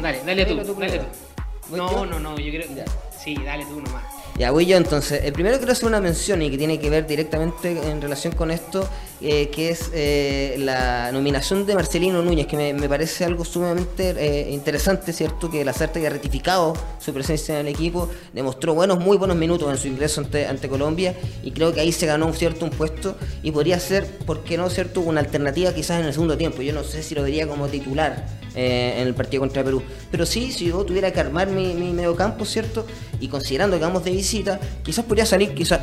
dale, 0.00 0.20
dale 0.24 0.46
tú. 0.46 0.56
Dale 0.74 0.98
tú. 0.98 1.76
No, 1.76 2.06
no, 2.06 2.18
no, 2.18 2.38
yo 2.38 2.50
creo. 2.50 2.84
Sí, 3.18 3.36
dale 3.44 3.64
tú 3.64 3.80
nomás. 3.80 4.04
Ya 4.36 4.50
voy 4.50 4.66
yo 4.66 4.76
entonces. 4.76 5.22
El 5.24 5.32
primero 5.32 5.58
quiero 5.58 5.72
hacer 5.72 5.86
una 5.86 6.00
mención 6.00 6.42
y 6.42 6.50
que 6.50 6.58
tiene 6.58 6.80
que 6.80 6.90
ver 6.90 7.06
directamente 7.06 7.70
en 7.88 8.02
relación 8.02 8.34
con 8.34 8.50
esto, 8.50 8.88
eh, 9.20 9.48
que 9.48 9.70
es 9.70 9.90
eh, 9.94 10.56
la 10.58 11.12
nominación 11.12 11.64
de 11.66 11.74
Marcelino 11.74 12.20
Núñez, 12.20 12.46
que 12.46 12.74
me, 12.74 12.88
parece 12.88 13.24
algo 13.24 13.44
sumamente 13.44 14.10
eh, 14.18 14.50
interesante, 14.50 15.12
¿cierto? 15.12 15.48
Que 15.48 15.64
la 15.64 15.72
CERTA 15.72 16.00
ha 16.00 16.10
ratificado 16.10 16.74
su 16.98 17.14
presencia 17.14 17.58
en 17.58 17.66
el 17.66 17.72
equipo, 17.72 18.10
demostró 18.32 18.74
buenos, 18.74 18.98
muy 18.98 19.16
buenos 19.16 19.36
minutos 19.36 19.70
en 19.70 19.78
su 19.78 19.86
ingreso 19.86 20.20
ante, 20.20 20.68
Colombia 20.68 21.14
y 21.42 21.52
creo 21.52 21.72
que 21.72 21.80
ahí 21.80 21.92
se 21.92 22.06
ganó 22.06 22.26
un 22.26 22.34
cierto 22.34 22.64
un 22.64 22.72
puesto 22.72 23.16
y 23.42 23.52
podría 23.52 23.78
ser, 23.78 24.04
¿por 24.26 24.42
qué 24.42 24.58
no, 24.58 24.68
cierto? 24.68 25.00
Una 25.00 25.20
alternativa 25.20 25.72
quizás 25.72 26.00
en 26.00 26.06
el 26.06 26.12
segundo 26.12 26.36
tiempo. 26.36 26.62
Yo 26.62 26.72
no 26.72 26.82
sé 26.82 27.02
si 27.02 27.14
lo 27.14 27.22
vería 27.22 27.46
como 27.46 27.68
titular 27.68 28.26
en 28.56 29.06
el 29.06 29.14
partido 29.14 29.40
contra 29.40 29.64
Perú, 29.64 29.82
pero 30.10 30.26
sí, 30.26 30.52
si 30.52 30.66
yo 30.66 30.84
tuviera 30.84 31.12
que 31.12 31.18
armar 31.18 31.48
mi, 31.48 31.74
mi 31.74 31.92
medio 31.92 32.14
campo, 32.14 32.44
¿cierto? 32.44 32.86
Y 33.20 33.28
considerando 33.28 33.76
que 33.78 33.82
vamos 33.84 34.04
de 34.04 34.12
visita, 34.12 34.60
quizás 34.84 35.04
podría 35.04 35.26
salir, 35.26 35.54
quizás, 35.54 35.80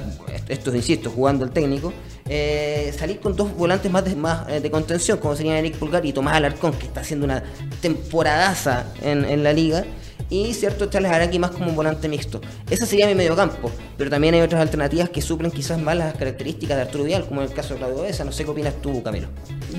esto 0.47 0.73
insisto, 0.73 1.09
jugando 1.09 1.43
el 1.43 1.51
técnico, 1.51 1.91
eh, 2.33 2.93
salir 2.97 3.19
con 3.19 3.35
dos 3.35 3.53
volantes 3.57 3.91
más 3.91 4.05
de, 4.05 4.15
más 4.15 4.47
eh, 4.49 4.61
de 4.61 4.71
contención, 4.71 5.17
como 5.17 5.35
serían 5.35 5.57
Eric 5.57 5.75
Pulgar 5.75 6.05
y 6.05 6.13
Tomás 6.13 6.35
Alarcón, 6.35 6.71
que 6.71 6.85
está 6.85 7.01
haciendo 7.01 7.25
una 7.25 7.43
temporadaza 7.81 8.85
en, 9.01 9.25
en 9.25 9.43
la 9.43 9.51
liga 9.51 9.83
y 10.29 10.53
cierto 10.53 10.85
Charles 10.85 11.11
Araki 11.11 11.39
más 11.39 11.51
como 11.51 11.69
un 11.69 11.75
volante 11.75 12.07
mixto. 12.07 12.39
Ese 12.69 12.85
sería 12.85 13.05
mi 13.05 13.15
medio 13.15 13.35
campo, 13.35 13.69
pero 13.97 14.09
también 14.09 14.33
hay 14.33 14.39
otras 14.39 14.61
alternativas 14.61 15.09
que 15.09 15.21
suplen 15.21 15.51
quizás 15.51 15.77
más 15.77 15.97
las 15.97 16.15
características 16.15 16.77
de 16.77 16.83
Arturo 16.83 17.03
Vidal, 17.03 17.25
como 17.25 17.41
en 17.41 17.49
el 17.49 17.53
caso 17.53 17.73
de 17.73 17.79
Claudio 17.81 18.03
Besa. 18.03 18.23
No 18.23 18.31
sé 18.31 18.45
qué 18.45 18.51
opinas 18.51 18.81
tú, 18.81 19.03
Camilo. 19.03 19.27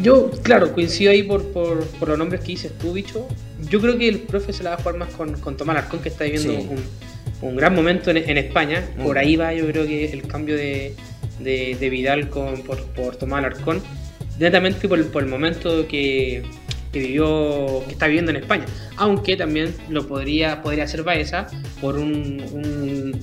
Yo, 0.02 0.30
claro, 0.42 0.74
coincido 0.74 1.10
ahí 1.10 1.22
por, 1.22 1.42
por, 1.52 2.06
los 2.06 2.18
nombres 2.18 2.42
que 2.42 2.48
dices 2.48 2.72
tú, 2.78 2.92
bicho. 2.92 3.26
Yo 3.70 3.80
creo 3.80 3.96
que 3.96 4.06
el 4.10 4.18
profe 4.18 4.52
se 4.52 4.62
la 4.62 4.70
va 4.70 4.76
a 4.76 4.78
jugar 4.78 4.96
más 4.98 5.08
con, 5.14 5.40
con 5.40 5.56
Tomás 5.56 5.76
Alarcón, 5.76 6.00
que 6.00 6.10
está 6.10 6.24
viviendo 6.24 6.52
un 6.52 6.82
un 7.42 7.56
gran 7.56 7.74
momento 7.74 8.10
en, 8.10 8.38
España. 8.38 8.84
Por 9.02 9.18
ahí 9.18 9.36
va, 9.36 9.52
yo 9.52 9.66
creo 9.66 9.84
que 9.84 10.12
el 10.12 10.22
cambio 10.22 10.56
de, 10.56 10.94
de, 11.38 11.88
Vidal 11.90 12.28
con, 12.28 12.62
por, 12.62 12.82
por 12.92 13.16
Tomás 13.16 13.38
Alarcón, 13.38 13.82
netamente 14.38 14.88
por, 14.88 15.04
por 15.10 15.22
el 15.22 15.28
momento 15.28 15.86
que, 15.88 16.42
que, 16.92 16.98
vivió, 16.98 17.82
que 17.86 17.92
está 17.92 18.06
viviendo 18.06 18.30
en 18.30 18.38
España. 18.38 18.66
Aunque 18.96 19.36
también 19.36 19.74
lo 19.88 20.06
podría, 20.06 20.62
podría 20.62 20.84
hacer 20.84 21.02
Baeza 21.02 21.46
por 21.80 21.96
un, 21.96 22.42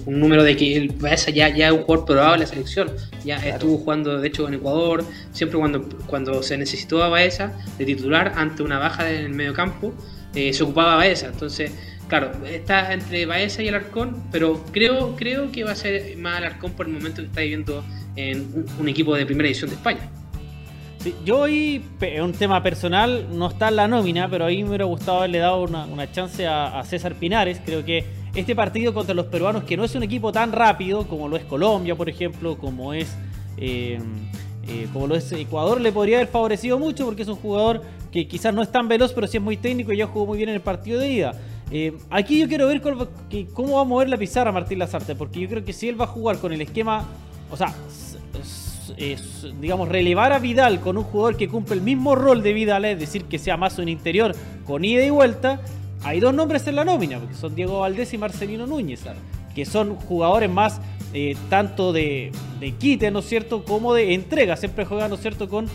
un, 0.06 0.20
número 0.20 0.44
de 0.44 0.56
que 0.56 0.92
Baeza 0.98 1.32
ya, 1.32 1.50
ya 1.50 1.68
es 1.68 1.74
un 1.74 1.84
jugador 1.84 2.06
probado 2.06 2.34
en 2.36 2.40
la 2.42 2.48
selección. 2.48 2.92
Ya 3.24 3.38
estuvo 3.38 3.78
jugando, 3.78 4.20
de 4.20 4.28
hecho, 4.28 4.48
en 4.48 4.56
Ecuador. 4.56 5.06
Siempre 5.32 5.60
cuando, 5.60 5.88
cuando 6.08 6.44
se 6.44 6.58
necesitó 6.58 7.04
a 7.04 7.10
Baeza 7.10 7.54
de 7.78 7.86
titular 7.86 8.34
ante 8.36 8.64
una 8.64 8.80
baja 8.80 9.10
en 9.10 9.26
el 9.26 9.30
medio 9.30 9.54
campo, 9.54 9.94
eh, 10.34 10.54
se 10.54 10.64
ocupaba 10.64 10.96
Baeza. 10.96 11.28
Entonces 11.28 11.72
Claro, 12.10 12.32
está 12.44 12.92
entre 12.92 13.28
Baeza 13.28 13.62
y 13.62 13.68
Alarcón, 13.68 14.24
pero 14.32 14.66
creo, 14.72 15.16
creo 15.16 15.52
que 15.52 15.64
va 15.64 15.74
a 15.74 15.76
ser 15.76 16.18
más 16.18 16.38
Alarcón 16.38 16.72
por 16.72 16.88
el 16.88 16.94
momento 16.94 17.22
que 17.22 17.28
está 17.28 17.42
viviendo 17.42 17.84
en 18.16 18.66
un, 18.80 18.90
equipo 18.90 19.16
de 19.16 19.28
primera 19.28 19.48
edición 19.48 19.70
de 19.70 19.76
España. 19.76 20.10
yo 21.24 21.42
hoy, 21.42 21.84
en 22.02 22.24
un 22.24 22.34
tema 22.34 22.64
personal, 22.64 23.28
no 23.32 23.50
está 23.50 23.68
en 23.68 23.76
la 23.76 23.88
nómina, 23.88 24.28
pero 24.28 24.46
ahí 24.46 24.64
me 24.64 24.70
hubiera 24.70 24.86
gustado 24.86 25.20
haberle 25.20 25.38
dado 25.38 25.62
una, 25.62 26.12
chance 26.12 26.48
a, 26.48 26.84
César 26.84 27.14
Pinares. 27.14 27.62
Creo 27.64 27.86
que 27.86 28.04
este 28.34 28.56
partido 28.56 28.92
contra 28.92 29.14
los 29.14 29.28
peruanos, 29.28 29.64
que 29.66 29.78
no 29.78 29.84
es 29.84 29.94
un 29.94 30.02
equipo 30.02 30.32
tan 30.32 30.52
rápido 30.52 31.08
como 31.08 31.28
lo 31.28 31.38
es 31.38 31.44
Colombia, 31.44 31.94
por 31.94 32.10
ejemplo, 32.10 32.58
como 32.58 32.92
es, 32.92 33.16
eh, 33.58 34.00
eh, 34.68 34.88
como 34.92 35.06
lo 35.06 35.16
es 35.16 35.32
Ecuador, 35.32 35.80
le 35.80 35.92
podría 35.92 36.18
haber 36.18 36.30
favorecido 36.30 36.80
mucho 36.80 37.06
porque 37.06 37.22
es 37.22 37.28
un 37.28 37.36
jugador 37.36 37.84
que 38.12 38.28
quizás 38.28 38.52
no 38.52 38.64
es 38.64 38.72
tan 38.72 38.88
veloz, 38.88 39.14
pero 39.14 39.28
sí 39.28 39.38
es 39.38 39.44
muy 39.44 39.58
técnico 39.58 39.94
y 39.94 39.98
ya 39.98 40.08
jugó 40.08 40.26
muy 40.26 40.38
bien 40.38 40.50
en 40.50 40.56
el 40.56 40.62
partido 40.62 41.00
de 41.00 41.12
ida. 41.12 41.36
Eh, 41.72 41.94
aquí 42.10 42.40
yo 42.40 42.48
quiero 42.48 42.68
ver 42.68 42.82
cómo 42.82 43.76
va 43.76 43.82
a 43.82 43.86
mover 43.86 44.10
la 44.10 44.18
pizarra 44.18 44.52
Martín 44.52 44.80
Lazarte, 44.80 45.16
porque 45.16 45.40
yo 45.40 45.48
creo 45.48 45.64
que 45.64 45.74
si 45.74 45.88
él 45.88 46.00
va 46.00 46.06
a 46.06 46.08
jugar 46.08 46.40
con 46.40 46.52
el 46.52 46.62
esquema, 46.62 47.06
o 47.52 47.58
sea, 47.58 47.74
digamos, 49.62 49.88
relevar 49.88 50.34
a 50.34 50.40
Vidal 50.40 50.80
con 50.82 50.98
un 50.98 51.04
jugador 51.04 51.38
que 51.38 51.48
cumple 51.48 51.76
el 51.76 51.82
mismo 51.82 52.16
rol 52.16 52.42
de 52.42 52.54
Vidal, 52.54 52.86
es 52.86 53.00
decir, 53.00 53.26
que 53.26 53.38
sea 53.38 53.56
más 53.56 53.78
un 53.78 53.88
interior 53.88 54.36
con 54.66 54.84
ida 54.84 55.04
y 55.04 55.10
vuelta, 55.10 55.62
hay 56.04 56.20
dos 56.20 56.34
nombres 56.34 56.66
en 56.68 56.76
la 56.76 56.86
nómina, 56.86 57.20
porque 57.20 57.36
son 57.36 57.56
Diego 57.56 57.82
Valdés 57.82 58.14
y 58.14 58.18
Marcelino 58.18 58.66
Núñez, 58.66 59.02
que 59.54 59.66
son 59.66 59.96
jugadores 59.96 60.50
más 60.50 60.80
eh, 61.14 61.36
tanto 61.50 61.92
de, 61.92 62.32
de, 62.60 62.72
quite, 62.74 63.12
¿no 63.12 63.20
es 63.20 63.26
cierto?, 63.26 63.64
como 63.64 63.94
de 63.94 64.14
entrega. 64.14 64.56
Siempre 64.56 64.86
juega, 64.86 65.08
¿no 65.08 65.16
es 65.16 65.22
cierto?, 65.22 65.50
con, 65.50 65.68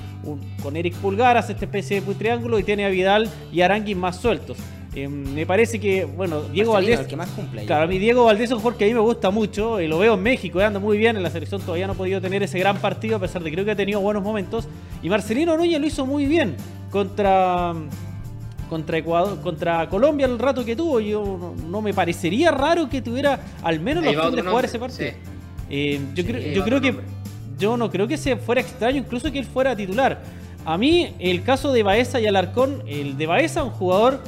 con 0.62 0.76
Eric 0.76 0.94
Pulgaras, 0.94 1.50
esta 1.50 1.64
especie 1.64 2.00
de 2.00 2.14
triángulo, 2.14 2.58
y 2.58 2.64
tiene 2.64 2.84
a 2.84 2.88
Vidal 2.88 3.28
y 3.52 3.60
Aranguis 3.60 3.96
más 3.96 4.16
sueltos. 4.16 4.56
Eh, 4.94 5.08
me 5.08 5.44
parece 5.44 5.80
que, 5.80 6.04
bueno, 6.04 6.42
Diego 6.42 6.72
Valdés. 6.72 7.00
que 7.00 7.16
más 7.16 7.28
cumple 7.30 7.64
claro, 7.64 7.84
a 7.84 7.86
mí 7.88 7.98
Diego 7.98 8.24
Valdés 8.24 8.44
es 8.44 8.52
un 8.52 8.58
jugador 8.58 8.78
que 8.78 8.84
a 8.84 8.88
mí 8.88 8.94
me 8.94 9.00
gusta 9.00 9.30
mucho. 9.30 9.80
Y 9.80 9.88
lo 9.88 9.98
veo 9.98 10.14
en 10.14 10.22
México, 10.22 10.60
anda 10.60 10.78
muy 10.78 10.96
bien. 10.96 11.16
En 11.16 11.22
la 11.22 11.30
selección 11.30 11.60
todavía 11.60 11.86
no 11.86 11.94
ha 11.94 11.96
podido 11.96 12.20
tener 12.20 12.42
ese 12.42 12.58
gran 12.58 12.78
partido, 12.78 13.16
a 13.16 13.18
pesar 13.18 13.42
de 13.42 13.50
que 13.50 13.56
creo 13.56 13.64
que 13.64 13.72
ha 13.72 13.76
tenido 13.76 14.00
buenos 14.00 14.22
momentos. 14.22 14.68
Y 15.02 15.08
Marcelino 15.08 15.56
Núñez 15.56 15.80
lo 15.80 15.86
hizo 15.86 16.06
muy 16.06 16.26
bien 16.26 16.56
contra. 16.90 17.74
Contra 18.68 18.96
Ecuador, 18.96 19.40
contra 19.42 19.86
Colombia 19.90 20.24
el 20.24 20.38
rato 20.38 20.64
que 20.64 20.74
tuvo, 20.74 20.98
yo 20.98 21.54
no, 21.68 21.82
me 21.82 21.92
parecería 21.92 22.50
raro 22.50 22.88
que 22.88 23.02
tuviera 23.02 23.38
al 23.62 23.78
menos 23.78 24.02
la 24.02 24.10
opción 24.10 24.34
de 24.34 24.42
jugar 24.42 24.64
ese 24.64 24.78
partido. 24.78 25.10
Eh, 25.68 26.00
yo 26.14 26.24
creo, 26.24 26.40
yo 26.54 26.64
creo 26.64 26.80
que 26.80 26.94
yo 27.58 27.76
no 27.76 27.90
creo 27.90 28.08
que 28.08 28.16
se 28.16 28.36
fuera 28.36 28.62
extraño 28.62 28.98
incluso 28.98 29.30
que 29.30 29.38
él 29.38 29.44
fuera 29.44 29.76
titular. 29.76 30.22
A 30.64 30.78
mí, 30.78 31.14
el 31.18 31.42
caso 31.42 31.72
de 31.72 31.82
Baeza 31.82 32.20
y 32.20 32.26
Alarcón, 32.26 32.82
el 32.86 33.18
de 33.18 33.26
Baeza, 33.26 33.62
un 33.62 33.70
jugador 33.70 34.20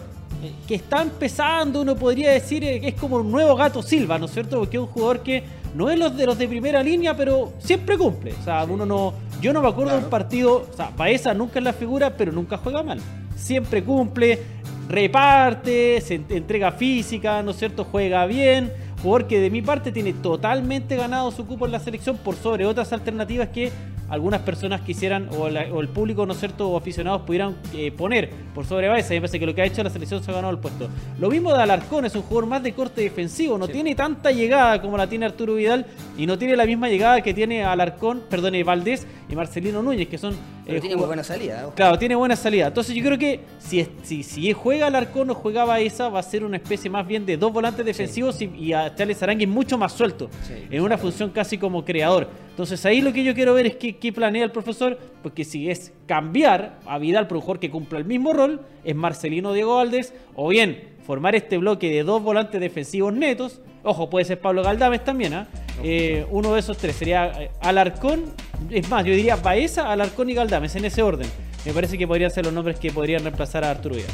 que 0.66 0.74
está 0.76 1.02
empezando, 1.02 1.80
uno 1.80 1.96
podría 1.96 2.32
decir 2.32 2.64
eh, 2.64 2.80
que 2.80 2.88
es 2.88 2.94
como 2.94 3.16
un 3.16 3.30
nuevo 3.30 3.54
gato 3.56 3.82
Silva, 3.82 4.18
¿no 4.18 4.26
es 4.26 4.32
cierto? 4.32 4.58
Porque 4.58 4.76
es 4.76 4.82
un 4.82 4.88
jugador 4.88 5.20
que 5.20 5.42
no 5.74 5.90
es 5.90 5.98
los 5.98 6.16
de 6.16 6.26
los 6.26 6.38
de 6.38 6.48
primera 6.48 6.82
línea, 6.82 7.16
pero 7.16 7.52
siempre 7.58 7.98
cumple. 7.98 8.32
O 8.32 8.42
sea, 8.42 8.64
uno 8.64 8.86
no. 8.86 9.14
Yo 9.40 9.52
no 9.52 9.60
me 9.60 9.68
acuerdo 9.68 9.92
de 9.92 10.04
un 10.04 10.10
partido. 10.10 10.66
O 10.72 10.76
sea, 10.76 10.90
Baeza 10.96 11.34
nunca 11.34 11.58
es 11.58 11.64
la 11.64 11.72
figura, 11.74 12.16
pero 12.16 12.32
nunca 12.32 12.56
juega 12.56 12.82
mal. 12.82 12.98
Siempre 13.36 13.84
cumple, 13.84 14.40
reparte, 14.88 16.00
se 16.00 16.14
entrega 16.14 16.72
física, 16.72 17.42
¿no 17.42 17.50
es 17.50 17.58
cierto? 17.58 17.84
Juega 17.84 18.24
bien. 18.24 18.72
Jugador 19.02 19.26
que 19.26 19.40
de 19.40 19.50
mi 19.50 19.62
parte 19.62 19.92
tiene 19.92 20.12
totalmente 20.12 20.96
ganado 20.96 21.30
su 21.30 21.46
cupo 21.46 21.66
en 21.66 21.72
la 21.72 21.80
selección 21.80 22.16
por 22.16 22.34
sobre 22.34 22.66
otras 22.66 22.92
alternativas 22.92 23.48
que 23.48 23.70
algunas 24.08 24.40
personas 24.42 24.80
quisieran, 24.82 25.28
o, 25.36 25.48
el 25.48 25.88
público, 25.88 26.26
¿no 26.26 26.32
es 26.32 26.38
cierto?, 26.38 26.68
o 26.68 26.76
aficionados 26.76 27.22
pudieran 27.22 27.56
eh, 27.74 27.90
poner 27.90 28.30
por 28.54 28.64
sobre 28.64 28.88
Baeza. 28.88 29.14
Y 29.14 29.16
me 29.16 29.22
parece 29.22 29.40
que 29.40 29.46
lo 29.46 29.54
que 29.54 29.62
ha 29.62 29.64
hecho 29.64 29.82
la 29.82 29.90
selección 29.90 30.22
se 30.22 30.30
ha 30.30 30.34
ganado 30.34 30.52
el 30.52 30.58
puesto. 30.58 30.88
Lo 31.18 31.28
mismo 31.28 31.52
de 31.52 31.62
Alarcón, 31.62 32.04
es 32.04 32.14
un 32.14 32.22
jugador 32.22 32.46
más 32.46 32.62
de 32.62 32.72
corte 32.72 33.00
defensivo, 33.00 33.58
no 33.58 33.68
tiene 33.68 33.94
tanta 33.94 34.30
llegada 34.30 34.80
como 34.80 34.96
la 34.96 35.06
tiene 35.08 35.26
Arturo 35.26 35.54
Vidal 35.54 35.86
y 36.16 36.26
no 36.26 36.38
tiene 36.38 36.56
la 36.56 36.66
misma 36.66 36.88
llegada 36.88 37.20
que 37.20 37.34
tiene 37.34 37.64
Alarcón, 37.64 38.22
perdón, 38.30 38.54
Valdés 38.64 39.06
y 39.28 39.34
Marcelino 39.34 39.82
Núñez, 39.82 40.08
que 40.08 40.18
son. 40.18 40.36
Pero 40.64 40.78
eh, 40.78 40.80
tiene 40.80 40.96
muy 40.96 41.06
buena 41.06 41.24
salida. 41.24 41.68
Claro, 41.74 41.98
tiene 41.98 42.14
buena 42.14 42.36
salida. 42.36 42.68
Entonces 42.68 42.94
yo 42.94 43.02
creo 43.02 43.18
que 43.18 43.40
si, 43.58 43.86
si, 44.02 44.22
si 44.22 44.52
juega 44.52 44.86
Alarcón 44.86 45.30
o 45.30 45.34
juega 45.34 45.64
Baeza, 45.64 46.08
va 46.08 46.20
a 46.20 46.22
ser 46.22 46.44
una 46.44 46.56
especie 46.56 46.90
más 46.90 47.06
bien 47.06 47.26
de 47.26 47.36
dos 47.36 47.52
volantes 47.52 47.84
defensivos 47.84 48.40
y, 48.40 48.72
a 48.72 48.94
Charles 48.94 49.22
Arangui 49.22 49.46
mucho 49.46 49.76
más 49.78 49.92
suelto, 49.92 50.30
en 50.70 50.82
una 50.82 50.96
función 50.96 51.30
casi 51.30 51.58
como 51.58 51.84
creador. 51.84 52.28
Entonces 52.50 52.84
ahí 52.86 53.00
lo 53.00 53.12
que 53.12 53.24
yo 53.24 53.34
quiero 53.34 53.52
ver 53.54 53.66
es 53.66 53.76
qué, 53.76 54.12
planea 54.12 54.44
el 54.44 54.50
profesor, 54.50 54.98
porque 55.22 55.44
si 55.44 55.70
es 55.70 55.92
cambiar 56.06 56.78
a 56.86 56.98
Vidal 56.98 57.26
por 57.26 57.36
un 57.36 57.42
jugador 57.42 57.60
que 57.60 57.70
cumpla 57.70 57.98
el 57.98 58.04
mismo 58.04 58.32
rol, 58.32 58.60
es 58.84 58.94
Marcelino 58.94 59.52
Diego 59.52 59.76
Valdés, 59.76 60.14
o 60.34 60.48
bien 60.48 60.95
formar 61.06 61.34
este 61.34 61.58
bloque 61.58 61.88
de 61.90 62.02
dos 62.02 62.22
volantes 62.22 62.60
defensivos 62.60 63.12
netos, 63.12 63.60
ojo, 63.82 64.10
puede 64.10 64.24
ser 64.24 64.40
Pablo 64.40 64.62
Galdames 64.62 65.04
también, 65.04 65.34
¿ah? 65.34 65.46
eh, 65.82 66.26
uno 66.30 66.54
de 66.54 66.60
esos 66.60 66.76
tres 66.76 66.96
sería 66.96 67.42
eh, 67.42 67.50
Alarcón, 67.60 68.24
es 68.70 68.88
más, 68.88 69.04
yo 69.04 69.14
diría 69.14 69.36
Baeza, 69.36 69.90
Alarcón 69.92 70.30
y 70.30 70.34
Galdames, 70.34 70.74
en 70.76 70.84
ese 70.84 71.02
orden. 71.02 71.28
Me 71.64 71.72
parece 71.72 71.98
que 71.98 72.06
podrían 72.06 72.30
ser 72.30 72.44
los 72.44 72.54
nombres 72.54 72.78
que 72.78 72.90
podrían 72.92 73.22
reemplazar 73.22 73.64
a 73.64 73.70
Arturo 73.70 73.96
Vidal. 73.96 74.10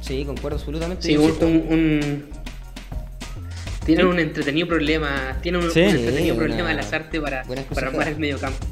Sí, 0.00 0.24
concuerdo 0.24 0.58
absolutamente. 0.58 1.02
Sí, 1.02 1.16
un 1.16 2.24
tienen 3.84 4.06
un 4.06 4.18
entretenido 4.18 4.66
problema, 4.66 5.38
tienen 5.42 5.62
un, 5.62 5.66
entretenido 5.66 6.36
problema 6.36 6.70
de 6.70 6.74
las 6.74 6.92
artes 6.92 7.20
para, 7.20 7.44
para 7.44 7.88
armar 7.88 8.08
el 8.08 8.16
medio 8.16 8.38
campo. 8.38 8.66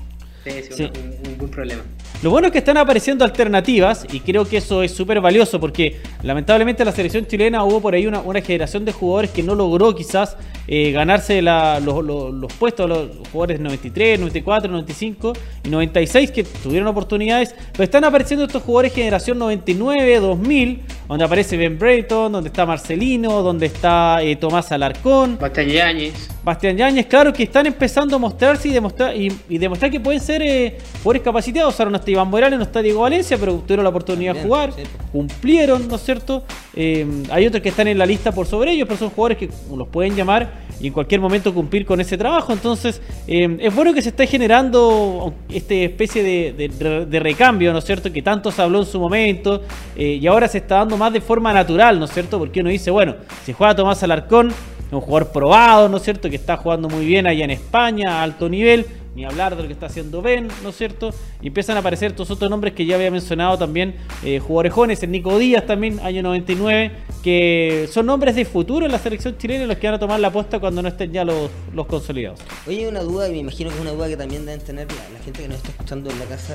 Sí, 0.44 0.90
Un, 1.26 1.38
buen 1.38 1.50
problema. 1.50 1.82
Lo 2.22 2.30
bueno 2.30 2.46
es 2.46 2.52
que 2.52 2.58
están 2.58 2.76
apareciendo 2.76 3.24
alternativas 3.24 4.06
y 4.12 4.20
creo 4.20 4.44
que 4.44 4.58
eso 4.58 4.84
es 4.84 4.92
súper 4.92 5.20
valioso 5.20 5.58
porque 5.58 6.00
lamentablemente 6.22 6.84
la 6.84 6.92
selección 6.92 7.26
chilena 7.26 7.64
hubo 7.64 7.80
por 7.80 7.94
ahí 7.94 8.06
una, 8.06 8.20
una 8.20 8.40
generación 8.40 8.84
de 8.84 8.92
jugadores 8.92 9.32
que 9.32 9.42
no 9.42 9.56
logró 9.56 9.92
quizás 9.92 10.36
eh, 10.68 10.92
ganarse 10.92 11.42
los, 11.42 12.04
los, 12.04 12.52
puestos, 12.52 12.88
los 12.88 13.10
jugadores 13.32 13.58
93, 13.58 14.20
94, 14.20 14.70
95 14.70 15.32
y 15.64 15.68
96 15.68 16.30
que 16.30 16.44
tuvieron 16.44 16.86
oportunidades, 16.86 17.54
pero 17.72 17.82
están 17.82 18.04
apareciendo 18.04 18.44
estos 18.44 18.62
jugadores 18.62 18.92
generación 18.92 19.38
99, 19.38 20.20
2000, 20.20 20.82
donde 21.08 21.24
aparece 21.24 21.56
Ben 21.56 21.76
Brayton, 21.78 22.30
donde 22.30 22.48
está 22.48 22.64
Marcelino, 22.64 23.42
donde 23.42 23.66
está 23.66 24.22
eh, 24.22 24.36
Tomás 24.36 24.70
Alarcón. 24.70 25.36
Bastián 25.40 25.68
Yáñez. 25.68 26.28
Bastián 26.44 26.76
Yáñez, 26.76 27.06
claro 27.06 27.32
que 27.32 27.42
están 27.42 27.66
empezando 27.66 28.16
a 28.16 28.18
mostrarse 28.20 28.68
y 28.68 28.72
demostrar, 28.72 29.16
y, 29.16 29.58
demostrar 29.58 29.90
que 29.90 29.98
pueden 29.98 30.20
ser 30.20 30.42
eh, 30.42 30.78
jugadores 31.02 31.22
capacitados. 31.22 31.78
Ahora 31.80 31.90
no 31.90 31.96
está 32.12 32.20
Iván 32.20 32.30
Morales, 32.30 32.58
no 32.58 32.64
está 32.64 32.82
Diego 32.82 33.00
Valencia, 33.00 33.36
pero 33.38 33.54
tuvieron 33.54 33.84
la 33.84 33.90
oportunidad 33.90 34.34
de 34.34 34.42
jugar, 34.42 34.72
cumplieron, 35.10 35.88
¿no 35.88 35.96
es 35.96 36.02
cierto? 36.02 36.44
Eh, 36.74 37.06
hay 37.30 37.46
otros 37.46 37.62
que 37.62 37.70
están 37.70 37.88
en 37.88 37.98
la 37.98 38.06
lista 38.06 38.32
por 38.32 38.46
sobre 38.46 38.72
ellos, 38.72 38.86
pero 38.86 38.98
son 38.98 39.10
jugadores 39.10 39.38
que 39.38 39.50
los 39.74 39.88
pueden 39.88 40.14
llamar 40.14 40.62
y 40.80 40.88
en 40.88 40.92
cualquier 40.92 41.20
momento 41.20 41.54
cumplir 41.54 41.86
con 41.86 42.00
ese 42.00 42.18
trabajo. 42.18 42.52
Entonces, 42.52 43.00
eh, 43.26 43.56
es 43.60 43.74
bueno 43.74 43.94
que 43.94 44.02
se 44.02 44.10
esté 44.10 44.26
generando 44.26 45.32
esta 45.48 45.74
especie 45.74 46.22
de, 46.22 46.68
de, 47.08 47.20
recambio, 47.20 47.72
¿no 47.72 47.78
es 47.78 47.84
cierto? 47.84 48.12
Que 48.12 48.22
tanto 48.22 48.50
se 48.50 48.60
habló 48.60 48.80
en 48.80 48.86
su 48.86 48.98
momento 48.98 49.62
eh, 49.96 50.18
y 50.20 50.26
ahora 50.26 50.48
se 50.48 50.58
está 50.58 50.76
dando 50.76 50.96
más 50.96 51.12
de 51.12 51.20
forma 51.20 51.52
natural, 51.52 51.98
¿no 51.98 52.04
es 52.04 52.12
cierto? 52.12 52.38
Porque 52.38 52.60
uno 52.60 52.70
dice, 52.70 52.90
bueno, 52.90 53.14
si 53.44 53.52
juega 53.52 53.74
Tomás 53.76 54.02
Alarcón, 54.02 54.52
un 54.90 55.00
jugador 55.00 55.32
probado, 55.32 55.88
¿no 55.88 55.96
es 55.96 56.02
cierto? 56.02 56.28
Que 56.28 56.36
está 56.36 56.58
jugando 56.58 56.88
muy 56.88 57.06
bien 57.06 57.26
allá 57.26 57.44
en 57.44 57.50
España, 57.50 58.20
a 58.20 58.22
alto 58.22 58.48
nivel 58.48 58.86
ni 59.14 59.24
hablar 59.24 59.56
de 59.56 59.62
lo 59.62 59.68
que 59.68 59.74
está 59.74 59.86
haciendo 59.86 60.22
Ben, 60.22 60.48
¿no 60.62 60.70
es 60.70 60.76
cierto? 60.76 61.10
Y 61.40 61.48
empiezan 61.48 61.76
a 61.76 61.80
aparecer 61.80 62.12
estos 62.12 62.30
otros 62.30 62.50
nombres 62.50 62.74
que 62.74 62.86
ya 62.86 62.96
había 62.96 63.10
mencionado 63.10 63.58
también, 63.58 63.96
eh, 64.24 64.38
jugadores 64.38 64.72
jóvenes, 64.72 65.02
el 65.02 65.10
Nico 65.10 65.38
Díaz 65.38 65.66
también, 65.66 66.00
año 66.00 66.22
99, 66.22 66.92
que 67.22 67.88
son 67.90 68.06
nombres 68.06 68.34
de 68.34 68.44
futuro 68.44 68.86
en 68.86 68.92
la 68.92 68.98
selección 68.98 69.36
chilena 69.36 69.66
los 69.66 69.76
que 69.76 69.86
van 69.86 69.94
a 69.94 69.98
tomar 69.98 70.20
la 70.20 70.28
apuesta 70.28 70.58
cuando 70.58 70.82
no 70.82 70.88
estén 70.88 71.12
ya 71.12 71.24
los, 71.24 71.50
los 71.74 71.86
consolidados. 71.86 72.40
Oye, 72.66 72.88
una 72.88 73.00
duda, 73.00 73.28
y 73.28 73.32
me 73.32 73.38
imagino 73.38 73.70
que 73.70 73.76
es 73.76 73.82
una 73.82 73.92
duda 73.92 74.08
que 74.08 74.16
también 74.16 74.46
deben 74.46 74.60
tener 74.60 74.88
la, 74.88 75.20
gente 75.24 75.42
que 75.42 75.48
nos 75.48 75.58
está 75.58 75.70
escuchando 75.70 76.10
en 76.10 76.18
la 76.18 76.24
casa. 76.24 76.54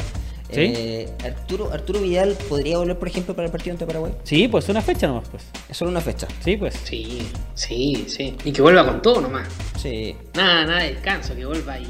Eh, 0.50 1.10
Arturo, 1.26 1.72
Arturo 1.74 2.00
Vidal 2.00 2.38
podría 2.48 2.78
volver, 2.78 2.98
por 2.98 3.08
ejemplo, 3.10 3.36
para 3.36 3.48
el 3.48 3.52
partido 3.52 3.74
ante 3.74 3.86
Paraguay. 3.86 4.14
Sí, 4.24 4.48
pues 4.48 4.70
una 4.70 4.82
fecha 4.82 5.08
nomás, 5.08 5.28
pues. 5.30 5.44
Es 5.70 5.76
solo 5.76 5.92
una 5.92 6.00
fecha. 6.00 6.28
Sí, 6.40 6.56
pues. 6.56 6.74
Sí, 6.86 7.28
sí, 7.54 8.06
sí. 8.08 8.36
Y 8.46 8.52
que 8.54 8.62
vuelva 8.62 8.86
con 8.86 9.02
todo 9.02 9.22
nomás. 9.22 9.48
Sí. 9.78 10.16
Nada, 10.36 10.66
nada 10.66 10.84
de 10.84 10.94
descanso, 10.94 11.36
que 11.36 11.46
vuelva 11.46 11.78
y 11.80 11.88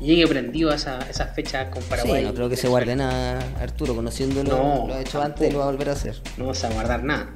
llegue 0.00 0.26
prendido 0.26 0.70
a 0.70 0.76
esa, 0.76 0.98
esa 1.10 1.26
fecha 1.26 1.70
con 1.70 1.82
Paraguay. 1.84 2.22
Sí, 2.22 2.26
no 2.28 2.34
creo 2.34 2.48
que 2.48 2.56
se 2.56 2.68
guarde 2.68 2.96
nada 2.96 3.38
Arturo, 3.60 3.94
conociéndolo, 3.94 4.50
no, 4.50 4.86
lo 4.88 4.94
ha 4.94 5.00
hecho 5.00 5.20
antes 5.20 5.48
y 5.48 5.52
lo 5.52 5.60
va 5.60 5.64
a 5.64 5.70
volver 5.70 5.88
a 5.90 5.92
hacer. 5.92 6.16
No 6.36 6.44
vamos 6.44 6.62
a 6.64 6.70
guardar 6.70 7.04
nada. 7.04 7.30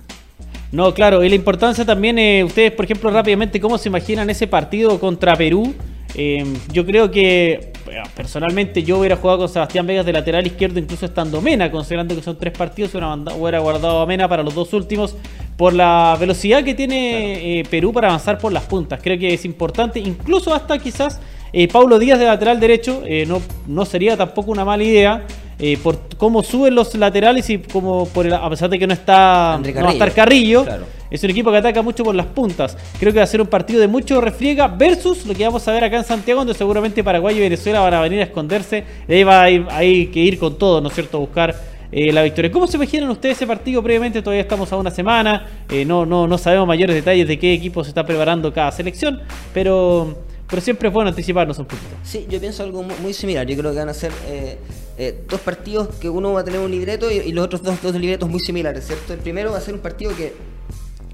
No, 0.70 0.94
claro, 0.94 1.22
y 1.22 1.28
la 1.28 1.34
importancia 1.34 1.84
también, 1.84 2.18
eh, 2.18 2.42
ustedes, 2.44 2.72
por 2.72 2.86
ejemplo, 2.86 3.10
rápidamente, 3.10 3.60
¿cómo 3.60 3.76
se 3.76 3.90
imaginan 3.90 4.30
ese 4.30 4.46
partido 4.46 4.98
contra 4.98 5.36
Perú? 5.36 5.74
Eh, 6.14 6.44
yo 6.72 6.84
creo 6.84 7.10
que 7.10 7.72
personalmente 8.14 8.82
yo 8.82 8.98
hubiera 8.98 9.16
jugado 9.16 9.40
con 9.40 9.48
Sebastián 9.48 9.86
Vegas 9.86 10.06
de 10.06 10.12
lateral 10.12 10.46
izquierdo, 10.46 10.78
incluso 10.78 11.06
estando 11.06 11.40
Mena, 11.40 11.70
considerando 11.70 12.14
que 12.14 12.22
son 12.22 12.38
tres 12.38 12.56
partidos, 12.56 12.94
hubiera, 12.94 13.58
guardado 13.58 14.00
a 14.00 14.06
Mena 14.06 14.28
para 14.28 14.42
los 14.42 14.54
dos 14.54 14.72
últimos 14.72 15.16
por 15.56 15.72
la 15.72 16.16
velocidad 16.18 16.64
que 16.64 16.74
tiene 16.74 17.60
eh, 17.60 17.64
Perú 17.64 17.92
para 17.92 18.08
avanzar 18.08 18.38
por 18.38 18.52
las 18.52 18.64
puntas. 18.64 19.00
Creo 19.02 19.18
que 19.18 19.34
es 19.34 19.44
importante, 19.44 20.00
incluso 20.00 20.54
hasta 20.54 20.78
quizás 20.78 21.20
eh, 21.52 21.68
Paulo 21.68 21.98
Díaz 21.98 22.18
de 22.18 22.24
lateral 22.24 22.58
derecho 22.58 23.02
eh, 23.04 23.26
no, 23.26 23.42
no 23.66 23.84
sería 23.84 24.16
tampoco 24.16 24.50
una 24.50 24.64
mala 24.64 24.82
idea. 24.82 25.26
Eh, 25.58 25.78
por 25.80 25.96
cómo 26.16 26.42
suben 26.42 26.74
los 26.74 26.92
laterales 26.96 27.48
y 27.48 27.58
como 27.58 28.06
por 28.08 28.32
a 28.32 28.50
pesar 28.50 28.68
de 28.68 28.80
que 28.80 28.86
no 28.86 28.94
está 28.94 29.60
no 29.62 29.82
va 29.84 29.90
a 29.90 29.92
estar 29.92 30.12
Carrillo, 30.12 30.66
es 31.08 31.22
un 31.22 31.30
equipo 31.30 31.52
que 31.52 31.58
ataca 31.58 31.82
mucho 31.82 32.02
por 32.02 32.16
las 32.16 32.26
puntas. 32.26 32.76
Creo 32.98 33.12
que 33.12 33.20
va 33.20 33.24
a 33.24 33.28
ser 33.28 33.40
un 33.40 33.46
partido 33.46 33.80
de 33.80 33.86
mucho 33.86 34.20
refriega 34.20 34.66
versus 34.66 35.24
lo 35.24 35.34
que 35.34 35.44
vamos 35.44 35.68
a 35.68 35.72
ver 35.72 35.84
acá 35.84 35.98
en 35.98 36.04
Santiago, 36.04 36.40
donde 36.40 36.54
seguramente 36.54 37.04
Paraguay 37.04 37.36
y 37.36 37.40
Venezuela 37.40 37.78
van 37.78 37.94
a 37.94 38.00
venir 38.00 38.20
a 38.20 38.24
esconderse. 38.24 38.82
Y 39.06 39.12
ahí 39.12 39.22
va 39.22 39.42
a 39.42 39.50
ir, 39.50 39.66
hay 39.70 40.06
que 40.06 40.18
ir 40.18 40.36
con 40.36 40.58
todo, 40.58 40.80
¿no 40.80 40.88
es 40.88 40.94
cierto? 40.94 41.20
Buscar 41.20 41.54
la 41.92 42.22
victoria. 42.22 42.50
¿Cómo 42.50 42.66
se 42.66 42.76
imaginan 42.76 43.10
ustedes 43.10 43.36
ese 43.36 43.46
partido 43.46 43.80
previamente? 43.84 44.20
Todavía 44.20 44.42
estamos 44.42 44.72
a 44.72 44.76
una 44.78 44.90
semana, 44.90 45.46
no, 45.86 46.04
no, 46.06 46.26
no 46.26 46.38
sabemos 46.38 46.66
mayores 46.66 46.96
detalles 46.96 47.28
de 47.28 47.38
qué 47.38 47.52
equipo 47.52 47.84
se 47.84 47.90
está 47.90 48.04
preparando 48.04 48.52
cada 48.52 48.72
selección, 48.72 49.20
pero 49.54 50.16
pero 50.52 50.60
siempre 50.60 50.88
es 50.88 50.92
bueno 50.92 51.08
anticiparnos 51.08 51.58
un 51.58 51.64
poquito. 51.64 51.96
Sí, 52.04 52.26
yo 52.28 52.38
pienso 52.38 52.62
algo 52.62 52.82
muy 52.82 53.14
similar. 53.14 53.46
Yo 53.46 53.56
creo 53.56 53.72
que 53.72 53.78
van 53.78 53.88
a 53.88 53.94
ser 53.94 54.12
eh, 54.26 54.58
eh, 54.98 55.24
dos 55.26 55.40
partidos 55.40 55.88
que 55.94 56.10
uno 56.10 56.34
va 56.34 56.40
a 56.40 56.44
tener 56.44 56.60
un 56.60 56.70
libreto 56.70 57.10
y, 57.10 57.32
los 57.32 57.46
otros 57.46 57.62
dos, 57.62 57.80
dos 57.80 57.94
libretos 57.94 58.28
muy 58.28 58.38
similares, 58.38 58.86
¿cierto? 58.86 59.14
El 59.14 59.20
primero 59.20 59.50
va 59.50 59.56
a 59.56 59.60
ser 59.62 59.72
un 59.72 59.80
partido 59.80 60.14
que 60.14 60.34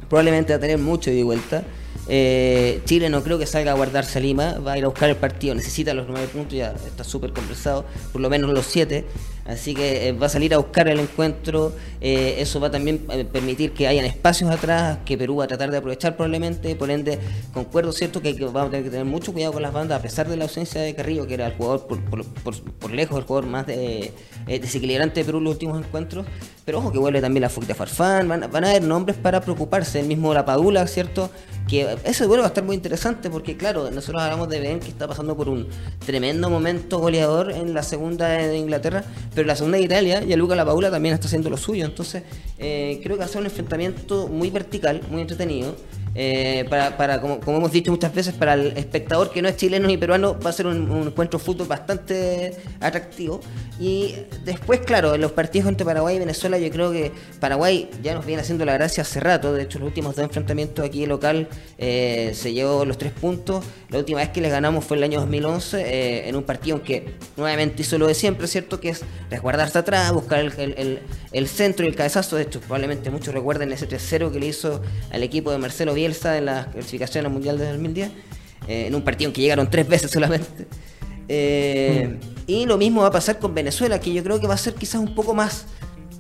probablemente 0.09 0.53
va 0.53 0.57
a 0.57 0.61
tener 0.61 0.79
mucho 0.79 1.13
de 1.13 1.23
vuelta. 1.23 1.63
Eh, 2.09 2.81
Chile 2.85 3.11
no 3.11 3.23
creo 3.23 3.39
que 3.39 3.47
salga 3.47 3.71
a 3.71 3.75
guardarse 3.77 4.19
a 4.19 4.23
Lima, 4.23 4.59
va 4.59 4.73
a 4.73 4.79
ir 4.79 4.83
a 4.83 4.89
buscar 4.89 5.09
el 5.09 5.15
partido, 5.15 5.55
necesita 5.55 5.95
los 5.95 6.09
nueve 6.09 6.27
puntos, 6.27 6.55
ya 6.55 6.75
está 6.85 7.05
súper 7.05 7.33
conversado, 7.33 7.85
por 8.11 8.21
lo 8.21 8.29
menos 8.29 8.51
los 8.53 8.67
siete. 8.67 9.05
Así 9.49 9.75
que 9.75 10.09
eh, 10.09 10.13
va 10.13 10.27
a 10.27 10.29
salir 10.29 10.53
a 10.53 10.59
buscar 10.59 10.89
el 10.89 11.01
encuentro. 11.01 11.73
Eh, 12.03 12.37
eso 12.39 12.61
va 12.61 12.71
también 12.71 13.07
a 13.09 13.33
permitir 13.33 13.73
que 13.73 13.89
hayan 13.89 14.05
espacios 14.05 14.51
atrás, 14.51 14.99
que 15.07 15.17
Perú 15.17 15.37
va 15.37 15.45
a 15.45 15.47
tratar 15.49 15.71
de 15.71 15.79
aprovechar 15.79 16.17
probablemente. 16.17 16.77
Por 16.77 16.91
ende, 16.91 17.19
concuerdo, 17.55 17.93
¿cierto? 17.93 18.21
Que, 18.21 18.35
vamos 18.35 18.69
a 18.69 18.71
tener 18.71 18.85
que 18.85 18.91
tener 18.91 19.07
mucho 19.07 19.33
cuidado 19.33 19.55
con 19.55 19.63
las 19.63 19.73
bandas, 19.73 19.99
a 19.99 20.03
pesar 20.03 20.29
de 20.29 20.37
la 20.37 20.45
ausencia 20.45 20.83
de 20.83 20.95
Carrillo, 20.95 21.27
que 21.27 21.35
era 21.35 21.47
el 21.47 21.55
jugador 21.55 21.87
por, 21.87 22.91
lejos, 22.91 23.19
el 23.19 23.25
jugador 23.25 23.47
más 23.49 23.65
eh, 23.69 24.13
desequilibrante 24.47 25.21
de 25.21 25.25
Perú 25.25 25.39
en 25.39 25.45
los 25.45 25.55
últimos 25.55 25.83
encuentros. 25.83 26.27
Pero 26.67 26.81
ojo 26.81 26.93
que 26.93 26.99
vuelve 26.99 27.23
también 27.23 27.41
la 27.41 27.49
Fuquita 27.49 27.75
Farfán. 27.75 28.29
Van, 28.29 28.51
van, 28.53 28.65
a 28.65 28.69
haber 28.69 28.83
nombres 28.83 29.17
para 29.17 29.41
preocuparse. 29.41 30.01
El 30.01 30.07
mismo 30.07 30.35
La 30.35 30.45
Padula, 30.45 30.87
¿cierto? 30.87 31.31
Que 31.67 31.97
ese 32.05 32.27
vuelo 32.27 32.43
va 32.43 32.49
a 32.49 32.51
estar 32.51 32.65
muy 32.65 32.77
interesante 32.77 33.31
porque, 33.31 33.57
claro, 33.57 33.91
nosotros 33.91 34.23
hablamos 34.23 34.51
de 34.51 34.61
Ben 34.61 34.81
que 34.81 34.89
está 34.89 35.09
pasando 35.09 35.35
por 35.35 35.49
un 35.49 35.69
tremendo 36.05 36.51
momento 36.51 36.99
goleador 36.99 37.53
en 37.53 37.73
la 37.73 37.83
segunda 37.83 38.29
de 38.29 38.59
Inglaterra 38.59 39.05
pero 39.39 39.47
la 39.47 39.55
segunda 39.55 39.79
de 39.79 39.85
Italia, 39.85 40.25
y 40.27 40.35
Luca 40.35 40.57
La 40.57 40.65
Paula 40.65 40.91
también 40.91 41.15
está 41.15 41.29
haciendo 41.29 41.49
lo 41.49 41.57
suyo. 41.57 41.85
Entonces, 41.85 42.25
eh, 42.59 42.99
creo 43.05 43.15
que 43.15 43.21
va 43.21 43.27
a 43.27 43.29
ser 43.29 43.41
un 43.41 43.47
enfrentamiento 43.47 44.27
muy 44.27 44.51
vertical, 44.51 45.01
muy 45.13 45.21
entretenido. 45.21 45.77
Eh, 46.21 46.65
para, 46.69 47.21
como, 47.21 47.39
hemos 47.47 47.71
dicho 47.71 47.93
muchas 47.93 48.13
veces, 48.13 48.35
para 48.35 48.55
el 48.55 48.77
espectador 48.77 49.31
que 49.31 49.41
no 49.41 49.49
es 49.49 49.57
chileno 49.57 49.87
ni 49.87 49.97
peruano, 49.97 50.37
va 50.45 50.51
a 50.51 50.53
ser 50.53 50.67
un, 50.67 51.07
encuentro 51.07 51.39
fútbol 51.39 51.69
bastante 51.69 52.57
atractivo. 52.81 53.39
Y 53.79 54.17
después, 54.45 54.81
claro, 54.81 55.15
en 55.15 55.21
los 55.21 55.31
partidos 55.31 55.69
entre 55.69 55.87
Paraguay 55.87 56.17
y 56.17 56.19
Venezuela, 56.19 56.59
yo 56.59 56.69
creo 56.73 56.91
que 56.91 57.13
Paraguay 57.39 57.89
ya 58.03 58.15
nos 58.15 58.27
viene 58.27 58.43
haciendo 58.43 58.65
la 58.65 58.73
gracia 58.73 59.03
hace 59.03 59.21
rato. 59.21 59.53
De 59.53 59.63
hecho, 59.63 59.79
los 59.79 59.87
últimos 59.87 60.17
dos 60.17 60.25
enfrentamientos 60.25 60.85
aquí 60.85 61.07
local 61.07 61.49
eh, 61.79 62.33
se 62.35 62.53
llevó 62.53 62.85
los 62.85 62.99
tres 62.99 63.13
puntos. 63.13 63.65
La 63.89 63.99
última 63.99 64.19
vez 64.19 64.31
que 64.31 64.41
les 64.41 64.51
ganamos 64.51 64.85
fue 64.85 64.97
el 64.97 65.05
año 65.05 65.21
2011, 65.21 65.81
eh, 65.81 66.29
en 66.29 66.35
un 66.35 66.43
partido 66.43 66.79
en 66.79 66.83
que 66.83 67.15
nuevamente 67.37 67.83
hizo 67.83 67.97
lo 67.97 68.09
de 68.09 68.15
siempre, 68.15 68.49
¿cierto? 68.49 68.81
Que 68.81 68.89
es 68.89 69.03
resguardarse 69.31 69.79
atrás, 69.79 70.13
buscar 70.13 70.41
el, 70.41 71.01
el 71.33 71.49
centro 71.49 71.87
y 71.87 71.89
el 71.91 71.95
cabezazo. 71.95 72.35
De 72.35 72.43
hecho, 72.43 72.59
probablemente 72.59 73.09
muchos 73.11 73.33
recuerden 73.33 73.71
ese 73.71 73.89
3-0 73.89 74.33
que 74.33 74.41
le 74.41 74.47
hizo 74.47 74.83
al 75.13 75.23
equipo 75.23 75.53
de 75.53 75.59
Marcelo 75.59 75.95
Bielsa 76.09 76.39
en 76.39 76.47
la 76.47 76.71
clasificación 76.71 77.27
al 77.27 77.33
Mundial 77.33 77.59
de 77.59 77.69
2010, 77.69 78.11
eh, 78.67 78.87
en 78.87 78.95
un 78.95 79.03
partido 79.03 79.29
en 79.29 79.35
que 79.35 79.43
llegaron 79.43 79.71
tres 79.71 79.87
veces 79.87 80.11
solamente. 80.11 80.67
Eh. 81.29 82.19
Y 82.47 82.65
lo 82.65 82.79
mismo 82.79 83.03
va 83.03 83.09
a 83.09 83.13
pasar 83.13 83.39
con 83.39 83.55
Venezuela, 83.55 84.01
que 84.01 84.11
yo 84.13 84.25
creo 84.25 84.41
que 84.41 84.47
va 84.47 84.55
a 84.55 84.59
ser 84.59 84.73
quizás 84.75 85.01
un 85.01 85.15
poco 85.15 85.35
más 85.35 85.67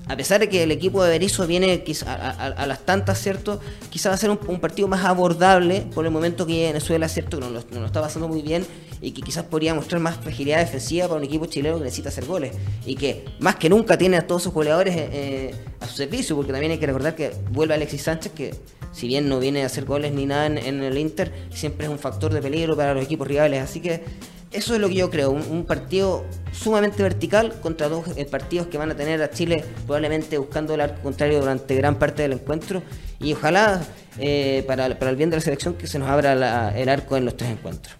a 0.08 0.16
pesar 0.16 0.40
de 0.40 0.48
que 0.48 0.62
el 0.62 0.72
equipo 0.72 1.04
de 1.04 1.10
Berizzo 1.10 1.46
viene 1.46 1.84
a, 2.06 2.66
las 2.66 2.80
tantas, 2.80 3.20
¿cierto? 3.20 3.60
Quizá 3.90 4.08
va 4.08 4.14
a 4.14 4.18
ser 4.18 4.30
un, 4.30 4.58
partido 4.58 4.88
más 4.88 5.04
abordable 5.04 5.82
por 5.94 6.06
el 6.06 6.10
momento 6.10 6.46
que 6.46 6.66
Venezuela, 6.66 7.08
¿cierto? 7.08 7.38
Que 7.38 7.44
no 7.44 7.50
lo, 7.50 7.86
está 7.86 8.00
pasando 8.00 8.26
muy 8.26 8.40
bien 8.40 8.66
y 9.02 9.12
que 9.12 9.20
quizás 9.20 9.44
podría 9.44 9.74
mostrar 9.74 10.00
más 10.00 10.16
fragilidad 10.16 10.60
defensiva 10.60 11.06
para 11.06 11.18
un 11.18 11.24
equipo 11.24 11.44
chileno 11.44 11.76
que 11.76 11.84
necesita 11.84 12.08
hacer 12.08 12.24
goles 12.24 12.52
y 12.86 12.96
que 12.96 13.26
más 13.38 13.56
que 13.56 13.68
nunca 13.68 13.98
tiene 13.98 14.16
a 14.16 14.26
todos 14.26 14.42
sus 14.42 14.52
goleadores 14.52 14.96
eh, 14.96 15.08
eh, 15.12 15.54
a 15.78 15.86
su 15.86 15.96
servicio, 15.96 16.34
porque 16.34 16.52
también 16.52 16.72
hay 16.72 16.78
que 16.78 16.86
recordar 16.86 17.14
que 17.14 17.30
vuelve 17.50 17.74
Alexis 17.74 18.02
Sánchez, 18.02 18.32
que 18.32 18.54
si 18.92 19.06
bien 19.06 19.28
no 19.28 19.38
viene 19.40 19.62
a 19.62 19.66
hacer 19.66 19.84
goles 19.84 20.12
ni 20.12 20.26
nada 20.26 20.46
en 20.46 20.82
el 20.82 20.98
Inter, 20.98 21.32
siempre 21.50 21.86
es 21.86 21.92
un 21.92 21.98
factor 21.98 22.32
de 22.32 22.42
peligro 22.42 22.76
para 22.76 22.94
los 22.94 23.04
equipos 23.04 23.26
rivales. 23.26 23.62
Así 23.62 23.80
que 23.80 24.02
eso 24.50 24.74
es 24.74 24.80
lo 24.80 24.88
que 24.88 24.94
yo 24.94 25.10
creo, 25.10 25.30
un, 25.30 25.66
partido 25.66 26.24
sumamente 26.52 27.02
vertical 27.02 27.60
contra 27.60 27.88
dos 27.88 28.06
eh, 28.16 28.24
partidos 28.24 28.68
que 28.68 28.78
van 28.78 28.90
a 28.90 28.96
tener 28.96 29.20
a 29.22 29.30
Chile 29.30 29.62
probablemente 29.84 30.38
buscando 30.38 30.74
el 30.74 30.80
arco 30.80 31.02
contrario 31.02 31.40
durante 31.40 31.74
gran 31.74 31.98
parte 31.98 32.22
del 32.22 32.32
encuentro 32.32 32.82
y 33.20 33.34
ojalá 33.34 33.86
eh, 34.18 34.64
para, 34.66 34.86
el 34.86 35.16
bien 35.16 35.28
de 35.28 35.36
la 35.36 35.42
selección 35.42 35.74
que 35.74 35.86
se 35.86 35.98
nos 35.98 36.08
abra 36.08 36.72
el 36.74 36.88
arco 36.88 37.18
en 37.18 37.26
los 37.26 37.36
tres 37.36 37.50
encuentros. 37.50 37.94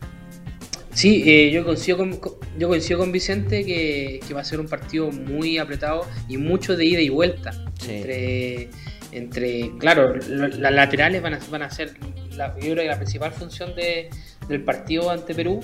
Sí, 0.94 1.22
eh, 1.26 1.50
yo, 1.52 1.64
coincido 1.64 1.98
con, 1.98 2.18
yo 2.58 2.68
coincido 2.68 2.98
con 2.98 3.12
Vicente 3.12 3.64
que, 3.66 4.20
va 4.34 4.40
a 4.40 4.44
ser 4.44 4.58
un 4.58 4.68
partido 4.68 5.12
muy 5.12 5.58
apretado 5.58 6.06
y 6.28 6.38
mucho 6.38 6.76
de 6.76 6.86
ida 6.86 7.02
y 7.02 7.10
vuelta. 7.10 7.52
Entre, 7.86 8.70
entre, 9.12 9.72
claro, 9.78 10.14
las 10.16 10.72
laterales 10.72 11.22
van 11.22 11.34
a, 11.34 11.40
van 11.50 11.62
a 11.62 11.70
ser 11.70 11.94
la, 12.36 12.54
yo 12.56 12.72
creo 12.72 12.76
que 12.76 12.86
la 12.86 12.96
principal 12.96 13.32
función 13.32 13.74
de, 13.74 14.10
del 14.48 14.62
partido 14.62 15.10
ante 15.10 15.34
Perú 15.34 15.60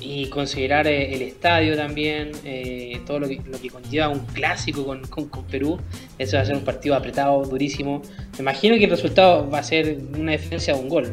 y 0.00 0.26
considerar 0.28 0.86
eh, 0.86 1.14
el 1.14 1.22
estadio 1.22 1.76
también, 1.76 2.32
eh, 2.44 3.00
todo 3.06 3.20
lo 3.20 3.28
que, 3.28 3.40
lo 3.44 3.60
que 3.60 3.68
conlleva 3.68 4.08
un 4.08 4.20
clásico 4.26 4.84
con, 4.84 5.06
con, 5.06 5.44
Perú, 5.44 5.78
eso 6.18 6.36
va 6.36 6.42
a 6.42 6.46
ser 6.46 6.56
un 6.56 6.64
partido 6.64 6.94
apretado, 6.94 7.44
durísimo. 7.44 8.00
Me 8.34 8.40
imagino 8.40 8.76
que 8.76 8.84
el 8.84 8.90
resultado 8.90 9.48
va 9.50 9.58
a 9.58 9.62
ser 9.62 9.98
una 10.18 10.32
diferencia 10.32 10.74
de 10.74 10.80
un 10.80 10.88
gol. 10.88 11.12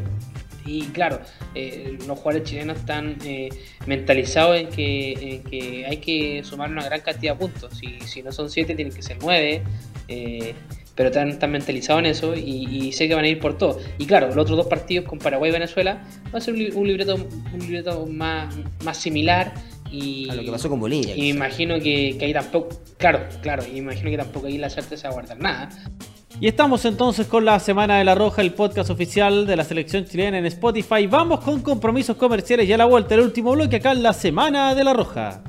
Y 0.65 0.83
claro, 0.87 1.21
eh, 1.55 1.97
los 2.07 2.17
jugadores 2.19 2.43
chilenos 2.43 2.79
están 2.79 3.17
mentalizados 3.85 4.57
en 4.57 4.67
que, 4.67 5.41
que, 5.49 5.85
hay 5.85 5.97
que 5.97 6.43
sumar 6.43 6.69
una 6.69 6.83
gran 6.83 6.99
cantidad 6.99 7.33
de 7.33 7.39
puntos. 7.39 7.77
Si, 7.77 7.99
si 8.01 8.21
no 8.21 8.33
son 8.33 8.49
7, 8.49 8.75
tienen 8.75 8.93
que 8.93 9.01
ser 9.01 9.17
9 9.21 9.63
pero 10.97 11.09
están, 11.09 11.51
mentalizados 11.51 11.99
en 11.99 12.07
eso 12.07 12.35
y, 12.35 12.91
sé 12.91 13.07
que 13.07 13.13
van 13.13 13.23
a 13.23 13.27
ir 13.27 13.39
por 13.39 13.55
todo. 13.57 13.79
Y 13.99 14.07
claro, 14.07 14.27
los 14.27 14.37
otros 14.37 14.57
dos 14.57 14.65
partidos 14.65 15.07
con 15.07 15.19
Paraguay 15.19 15.51
y 15.51 15.53
Venezuela 15.53 16.03
va 16.33 16.39
a 16.39 16.41
ser 16.41 16.55
un, 16.55 16.87
libreto, 16.87 17.15
un 17.15 17.59
libreto 17.59 18.07
más, 18.07 18.53
más 18.83 18.97
similar. 18.97 19.53
Y, 19.91 20.27
a 20.29 20.33
lo 20.33 20.43
que 20.43 20.51
pasó 20.51 20.69
con 20.69 20.79
Bolivia. 20.79 21.15
Y 21.15 21.29
imagino 21.29 21.75
que, 21.75 22.17
que, 22.17 22.25
ahí 22.25 22.33
tampoco, 22.33 22.69
claro, 22.97 23.19
claro, 23.41 23.63
y 23.71 23.77
imagino 23.77 24.09
que 24.09 24.17
tampoco 24.17 24.47
ahí 24.47 24.57
la 24.57 24.71
certeza 24.71 25.07
va 25.07 25.11
a 25.11 25.13
guardar 25.13 25.39
nada. 25.39 25.69
Y 26.41 26.47
estamos 26.47 26.83
entonces 26.85 27.27
con 27.27 27.45
la 27.45 27.59
Semana 27.59 27.99
de 27.99 28.03
la 28.03 28.15
Roja, 28.15 28.41
el 28.41 28.53
podcast 28.53 28.89
oficial 28.89 29.45
de 29.45 29.55
la 29.55 29.63
selección 29.63 30.05
chilena 30.05 30.39
en 30.39 30.47
Spotify. 30.47 31.05
Vamos 31.05 31.41
con 31.41 31.61
compromisos 31.61 32.17
comerciales 32.17 32.67
y 32.67 32.73
a 32.73 32.77
la 32.77 32.85
vuelta 32.85 33.13
el 33.13 33.21
último 33.21 33.51
bloque 33.51 33.77
acá 33.77 33.91
en 33.91 34.01
la 34.01 34.13
Semana 34.13 34.73
de 34.73 34.83
la 34.83 34.93
Roja. 34.93 35.43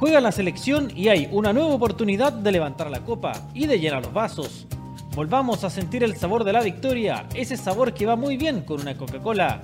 Juega 0.00 0.22
la 0.22 0.32
selección 0.32 0.90
y 0.96 1.08
hay 1.08 1.28
una 1.30 1.52
nueva 1.52 1.74
oportunidad 1.74 2.32
de 2.32 2.52
levantar 2.52 2.90
la 2.90 3.00
copa 3.00 3.32
y 3.52 3.66
de 3.66 3.78
llenar 3.78 4.02
los 4.02 4.14
vasos. 4.14 4.66
Volvamos 5.14 5.62
a 5.62 5.68
sentir 5.68 6.02
el 6.02 6.16
sabor 6.16 6.44
de 6.44 6.54
la 6.54 6.62
victoria, 6.62 7.26
ese 7.34 7.58
sabor 7.58 7.92
que 7.92 8.06
va 8.06 8.16
muy 8.16 8.38
bien 8.38 8.62
con 8.62 8.80
una 8.80 8.96
Coca-Cola. 8.96 9.60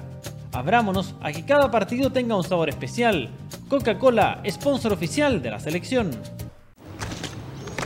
Abrámonos 0.53 1.15
a 1.23 1.33
que 1.33 1.47
cada 1.47 1.71
partido 1.71 2.13
tenga 2.13 2.37
un 2.37 2.45
sabor 2.45 2.69
especial. 2.69 3.31
Coca-Cola, 3.71 4.43
sponsor 4.51 4.93
oficial 4.93 5.41
de 5.41 5.53
la 5.53 5.59
selección. 5.59 6.11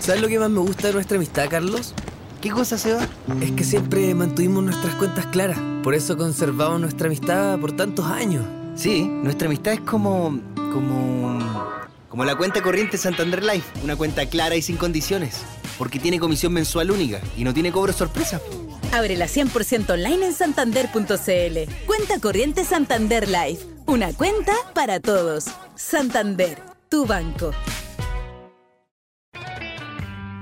¿Sabes 0.01 0.21
lo 0.21 0.27
que 0.27 0.41
más 0.41 0.51
me 0.51 0.59
gusta 0.59 0.89
de 0.89 0.95
nuestra 0.95 1.19
amistad, 1.19 1.47
Carlos? 1.49 1.95
¿Qué 2.41 2.51
cosa 2.51 2.77
se 2.79 2.95
va? 2.95 3.07
Es 3.41 3.53
que 3.53 3.63
siempre 3.63 4.13
mantuvimos 4.13 4.65
nuestras 4.65 4.97
cuentas 4.97 5.27
claras. 5.27 5.61
Por 5.85 5.95
eso 5.95 6.17
conservamos 6.17 6.81
nuestra 6.81 7.07
amistad 7.07 7.61
por 7.61 7.71
tantos 7.77 8.07
años. 8.07 8.45
Sí, 8.75 9.05
nuestra 9.05 9.47
amistad 9.47 9.75
es 9.75 9.81
como. 9.83 10.41
como. 10.57 11.40
Como 12.11 12.25
la 12.25 12.35
cuenta 12.35 12.61
corriente 12.61 12.99
Santander 12.99 13.43
Life, 13.43 13.67
una 13.83 13.97
cuenta 13.97 14.27
clara 14.27 14.57
y 14.57 14.63
sin 14.63 14.77
condiciones. 14.77 15.43
Porque 15.79 15.99
tiene 15.99 16.19
comisión 16.19 16.53
mensual 16.53 16.91
única 16.91 17.21
y 17.37 17.45
no 17.45 17.55
tiene 17.55 17.73
cobro 17.73 17.93
sorpresa. 17.93 18.41
Ábrela 18.93 19.27
100% 19.27 19.91
online 19.91 20.27
en 20.27 20.33
santander.cl. 20.35 21.87
Cuenta 21.87 22.21
corriente 22.21 22.65
Santander 22.65 23.29
Life. 23.29 23.65
Una 23.87 24.13
cuenta 24.13 24.53
para 24.75 25.01
todos. 25.01 25.47
Santander, 25.77 26.61
tu 26.91 27.07
banco. 27.07 27.53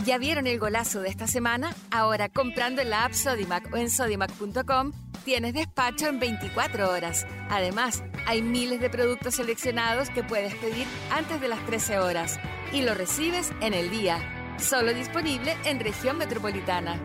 ¿Ya 0.06 0.16
vieron 0.16 0.46
el 0.46 0.58
golazo 0.58 1.00
de 1.00 1.10
esta 1.10 1.26
semana? 1.26 1.74
Ahora 1.90 2.30
comprando 2.30 2.80
en 2.80 2.88
la 2.88 3.04
app 3.04 3.12
Sodimac 3.12 3.72
o 3.74 3.76
en 3.76 3.90
sodimac.com 3.90 4.92
tienes 5.24 5.54
despacho 5.54 6.06
en 6.08 6.18
24 6.18 6.90
horas. 6.90 7.26
Además, 7.50 8.02
hay 8.26 8.42
miles 8.42 8.80
de 8.80 8.90
productos 8.90 9.36
seleccionados 9.36 10.10
que 10.10 10.22
puedes 10.22 10.54
pedir 10.56 10.86
antes 11.10 11.40
de 11.40 11.48
las 11.48 11.64
13 11.66 11.98
horas 11.98 12.38
y 12.72 12.82
lo 12.82 12.94
recibes 12.94 13.52
en 13.60 13.74
el 13.74 13.90
día. 13.90 14.18
Solo 14.58 14.92
disponible 14.92 15.56
en 15.64 15.80
región 15.80 16.18
metropolitana. 16.18 17.00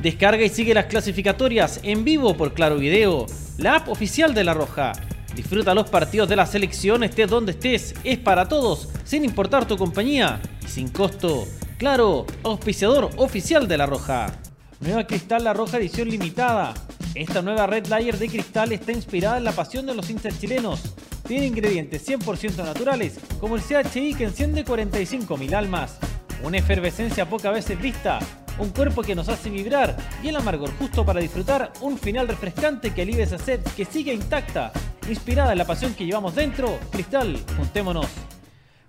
Descarga 0.00 0.44
y 0.44 0.48
sigue 0.48 0.74
las 0.74 0.86
clasificatorias 0.86 1.80
en 1.82 2.04
vivo 2.04 2.36
por 2.36 2.54
Claro 2.54 2.76
Video, 2.76 3.26
la 3.58 3.76
app 3.76 3.88
oficial 3.88 4.32
de 4.32 4.44
La 4.44 4.54
Roja. 4.54 4.92
Disfruta 5.34 5.74
los 5.74 5.90
partidos 5.90 6.28
de 6.28 6.36
la 6.36 6.46
selección, 6.46 7.02
estés 7.02 7.28
donde 7.28 7.52
estés, 7.52 7.94
es 8.04 8.18
para 8.18 8.48
todos, 8.48 8.88
sin 9.04 9.24
importar 9.24 9.66
tu 9.66 9.76
compañía 9.76 10.40
y 10.64 10.68
sin 10.68 10.88
costo. 10.88 11.46
Claro, 11.78 12.26
auspiciador 12.42 13.10
oficial 13.16 13.68
de 13.68 13.78
La 13.78 13.86
Roja. 13.86 14.32
Nueva 14.80 15.06
Cristal 15.06 15.42
La 15.42 15.52
Roja 15.52 15.78
edición 15.78 16.08
limitada. 16.08 16.72
Esta 17.14 17.42
nueva 17.42 17.66
Red 17.66 17.88
Layer 17.88 18.16
de 18.16 18.28
cristal 18.28 18.70
está 18.70 18.92
inspirada 18.92 19.38
en 19.38 19.44
la 19.44 19.52
pasión 19.52 19.86
de 19.86 19.94
los 19.94 20.08
hinchas 20.08 20.38
chilenos. 20.40 20.94
Tiene 21.26 21.46
ingredientes 21.46 22.08
100% 22.08 22.64
naturales, 22.64 23.18
como 23.40 23.56
el 23.56 23.62
CHI 23.62 24.14
que 24.14 24.24
enciende 24.24 24.64
45.000 24.64 25.52
almas. 25.52 25.98
Una 26.44 26.58
efervescencia 26.58 27.28
pocas 27.28 27.52
veces 27.52 27.80
vista, 27.80 28.20
un 28.58 28.70
cuerpo 28.70 29.02
que 29.02 29.16
nos 29.16 29.28
hace 29.28 29.50
vibrar 29.50 29.96
y 30.22 30.28
el 30.28 30.36
amargor 30.36 30.70
justo 30.78 31.04
para 31.04 31.20
disfrutar 31.20 31.72
un 31.80 31.98
final 31.98 32.28
refrescante 32.28 32.94
que 32.94 33.02
alivia 33.02 33.24
esa 33.24 33.38
sed 33.38 33.60
que 33.76 33.84
sigue 33.84 34.14
intacta. 34.14 34.70
Inspirada 35.08 35.52
en 35.52 35.58
la 35.58 35.66
pasión 35.66 35.94
que 35.94 36.06
llevamos 36.06 36.36
dentro, 36.36 36.78
Cristal, 36.92 37.36
juntémonos. 37.56 38.06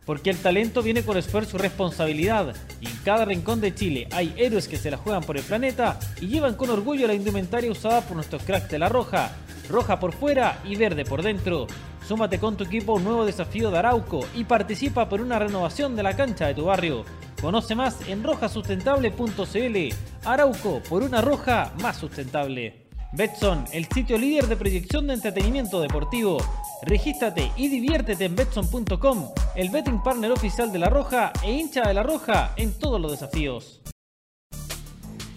Porque 0.10 0.32
el 0.32 0.40
talento 0.40 0.82
viene 0.82 1.04
con 1.04 1.18
esfuerzo 1.18 1.58
y 1.58 1.60
responsabilidad, 1.60 2.56
y 2.82 2.88
en 2.88 2.98
cada 3.06 3.26
rincón 3.26 3.62
de 3.62 3.76
Chile 3.76 4.08
hay 4.12 4.34
héroes 4.38 4.68
que 4.68 4.78
se 4.78 4.90
la 4.90 4.98
juegan 4.98 5.22
por 5.22 5.38
el 5.38 5.44
planeta 5.44 6.00
y 6.20 6.26
llevan 6.26 6.56
con 6.56 6.72
orgullo 6.72 7.06
la 7.06 7.14
indumentaria 7.14 7.72
usada 7.72 8.02
por 8.02 8.16
nuestros 8.16 8.42
cracks 8.42 8.72
de 8.72 8.80
la 8.80 8.90
Roja, 8.90 9.36
roja 9.70 10.00
por 10.00 10.14
fuera 10.14 10.64
y 10.66 10.76
verde 10.78 11.06
por 11.06 11.22
dentro. 11.22 11.68
Súmate 12.08 12.40
con 12.40 12.58
tu 12.58 12.64
equipo 12.64 12.94
a 12.94 12.96
un 12.96 13.04
nuevo 13.04 13.24
desafío 13.24 13.70
de 13.70 13.78
Arauco 13.78 14.22
y 14.34 14.46
participa 14.46 15.08
por 15.08 15.22
una 15.22 15.38
renovación 15.38 15.96
de 15.96 16.02
la 16.02 16.16
cancha 16.16 16.48
de 16.48 16.56
tu 16.56 16.66
barrio. 16.66 17.06
Conoce 17.40 17.76
más 17.76 17.96
en 18.08 18.24
rojasustentable.cl. 18.24 19.96
Arauco, 20.26 20.82
por 20.90 21.04
una 21.04 21.22
roja 21.22 21.72
más 21.84 21.98
sustentable. 21.98 22.89
Betson, 23.12 23.66
el 23.74 23.88
sitio 23.88 24.20
líder 24.20 24.48
de 24.48 24.56
proyección 24.56 25.08
de 25.08 25.16
entretenimiento 25.16 25.82
deportivo. 25.82 26.38
Regístrate 26.84 27.52
y 27.58 27.68
diviértete 27.68 28.26
en 28.26 28.36
betson.com, 28.36 29.32
el 29.56 29.70
betting 29.70 30.04
partner 30.04 30.32
oficial 30.32 30.72
de 30.72 30.78
La 30.78 30.90
Roja 30.90 31.34
e 31.44 31.52
hincha 31.52 31.82
de 31.88 31.94
La 31.96 32.04
Roja 32.04 32.54
en 32.56 32.72
todos 32.78 33.02
los 33.02 33.12
desafíos. 33.12 33.82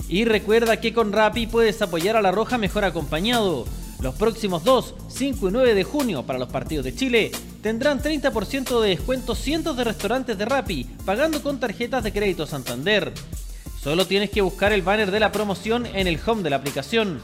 Y 0.06 0.26
recuerda 0.26 0.80
que 0.80 0.92
con 0.92 1.12
Rappi 1.12 1.46
puedes 1.46 1.80
apoyar 1.80 2.16
a 2.16 2.22
La 2.22 2.30
Roja 2.30 2.58
mejor 2.58 2.84
acompañado. 2.84 3.64
Los 4.00 4.16
próximos 4.16 4.64
2, 4.64 4.94
5 5.08 5.48
y 5.48 5.52
9 5.52 5.74
de 5.74 5.84
junio 5.84 6.24
para 6.24 6.38
los 6.38 6.50
partidos 6.50 6.84
de 6.84 6.94
Chile 6.94 7.32
tendrán 7.62 8.02
30% 8.02 8.80
de 8.80 8.88
descuento 8.90 9.34
cientos 9.34 9.78
de 9.78 9.84
restaurantes 9.84 10.36
de 10.36 10.44
Rappi 10.44 10.84
pagando 11.06 11.42
con 11.42 11.58
tarjetas 11.58 12.04
de 12.04 12.12
crédito 12.12 12.46
Santander. 12.46 13.14
Solo 13.80 14.06
tienes 14.06 14.28
que 14.28 14.42
buscar 14.42 14.72
el 14.72 14.82
banner 14.82 15.10
de 15.10 15.20
la 15.20 15.32
promoción 15.32 15.86
en 15.86 16.06
el 16.06 16.20
home 16.24 16.42
de 16.42 16.50
la 16.50 16.56
aplicación. 16.56 17.22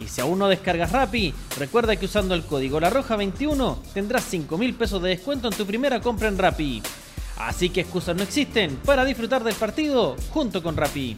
Y 0.00 0.08
si 0.08 0.22
aún 0.22 0.38
no 0.38 0.48
descargas 0.48 0.92
Rappi, 0.92 1.34
recuerda 1.58 1.94
que 1.96 2.06
usando 2.06 2.34
el 2.34 2.42
código 2.42 2.80
La 2.80 2.88
Roja 2.88 3.16
21 3.16 3.82
tendrás 3.92 4.24
5 4.24 4.56
mil 4.56 4.74
pesos 4.74 5.02
de 5.02 5.10
descuento 5.10 5.48
en 5.48 5.54
tu 5.54 5.66
primera 5.66 6.00
compra 6.00 6.28
en 6.28 6.38
Rappi. 6.38 6.82
Así 7.38 7.68
que 7.68 7.82
excusas 7.82 8.16
no 8.16 8.22
existen 8.22 8.76
para 8.76 9.04
disfrutar 9.04 9.44
del 9.44 9.54
partido 9.54 10.16
junto 10.30 10.62
con 10.62 10.76
Rappi. 10.76 11.16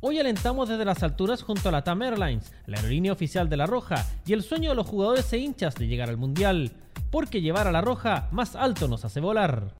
Hoy 0.00 0.18
alentamos 0.18 0.68
desde 0.68 0.84
las 0.84 1.02
alturas 1.02 1.42
junto 1.42 1.68
a 1.68 1.72
la 1.72 1.84
TAM 1.84 2.02
Airlines, 2.02 2.52
la 2.66 2.78
aerolínea 2.78 3.12
oficial 3.12 3.48
de 3.48 3.56
La 3.56 3.66
Roja, 3.66 4.06
y 4.24 4.32
el 4.32 4.42
sueño 4.42 4.70
de 4.70 4.76
los 4.76 4.86
jugadores 4.86 5.30
e 5.32 5.38
hinchas 5.38 5.74
de 5.74 5.88
llegar 5.88 6.08
al 6.08 6.16
Mundial, 6.16 6.72
porque 7.10 7.40
llevar 7.40 7.66
a 7.66 7.72
La 7.72 7.80
Roja 7.80 8.28
más 8.30 8.54
alto 8.56 8.88
nos 8.88 9.04
hace 9.04 9.20
volar. 9.20 9.74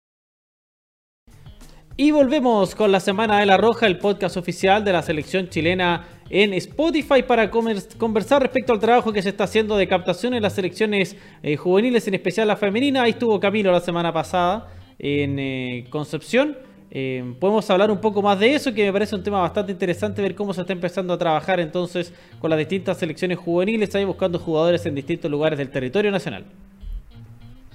Y 2.00 2.12
volvemos 2.12 2.76
con 2.76 2.92
la 2.92 3.00
Semana 3.00 3.40
de 3.40 3.46
la 3.46 3.56
Roja, 3.56 3.88
el 3.88 3.98
podcast 3.98 4.36
oficial 4.36 4.84
de 4.84 4.92
la 4.92 5.02
selección 5.02 5.48
chilena 5.48 6.06
en 6.30 6.54
Spotify 6.54 7.24
para 7.26 7.50
conversar 7.50 8.40
respecto 8.40 8.72
al 8.72 8.78
trabajo 8.78 9.12
que 9.12 9.20
se 9.20 9.30
está 9.30 9.42
haciendo 9.42 9.76
de 9.76 9.88
captación 9.88 10.32
en 10.34 10.44
las 10.44 10.52
selecciones 10.52 11.16
eh, 11.42 11.56
juveniles, 11.56 12.06
en 12.06 12.14
especial 12.14 12.46
la 12.46 12.54
femenina. 12.54 13.02
Ahí 13.02 13.10
estuvo 13.10 13.40
Camilo 13.40 13.72
la 13.72 13.80
semana 13.80 14.12
pasada 14.12 14.68
en 14.96 15.40
eh, 15.40 15.86
Concepción. 15.90 16.56
Eh, 16.92 17.34
podemos 17.40 17.68
hablar 17.68 17.90
un 17.90 18.00
poco 18.00 18.22
más 18.22 18.38
de 18.38 18.54
eso, 18.54 18.72
que 18.72 18.84
me 18.84 18.92
parece 18.92 19.16
un 19.16 19.24
tema 19.24 19.40
bastante 19.40 19.72
interesante 19.72 20.22
ver 20.22 20.36
cómo 20.36 20.54
se 20.54 20.60
está 20.60 20.72
empezando 20.72 21.12
a 21.14 21.18
trabajar 21.18 21.58
entonces 21.58 22.14
con 22.38 22.48
las 22.48 22.60
distintas 22.60 22.96
selecciones 22.98 23.38
juveniles, 23.38 23.92
ahí 23.96 24.04
buscando 24.04 24.38
jugadores 24.38 24.86
en 24.86 24.94
distintos 24.94 25.28
lugares 25.28 25.58
del 25.58 25.70
territorio 25.70 26.12
nacional. 26.12 26.44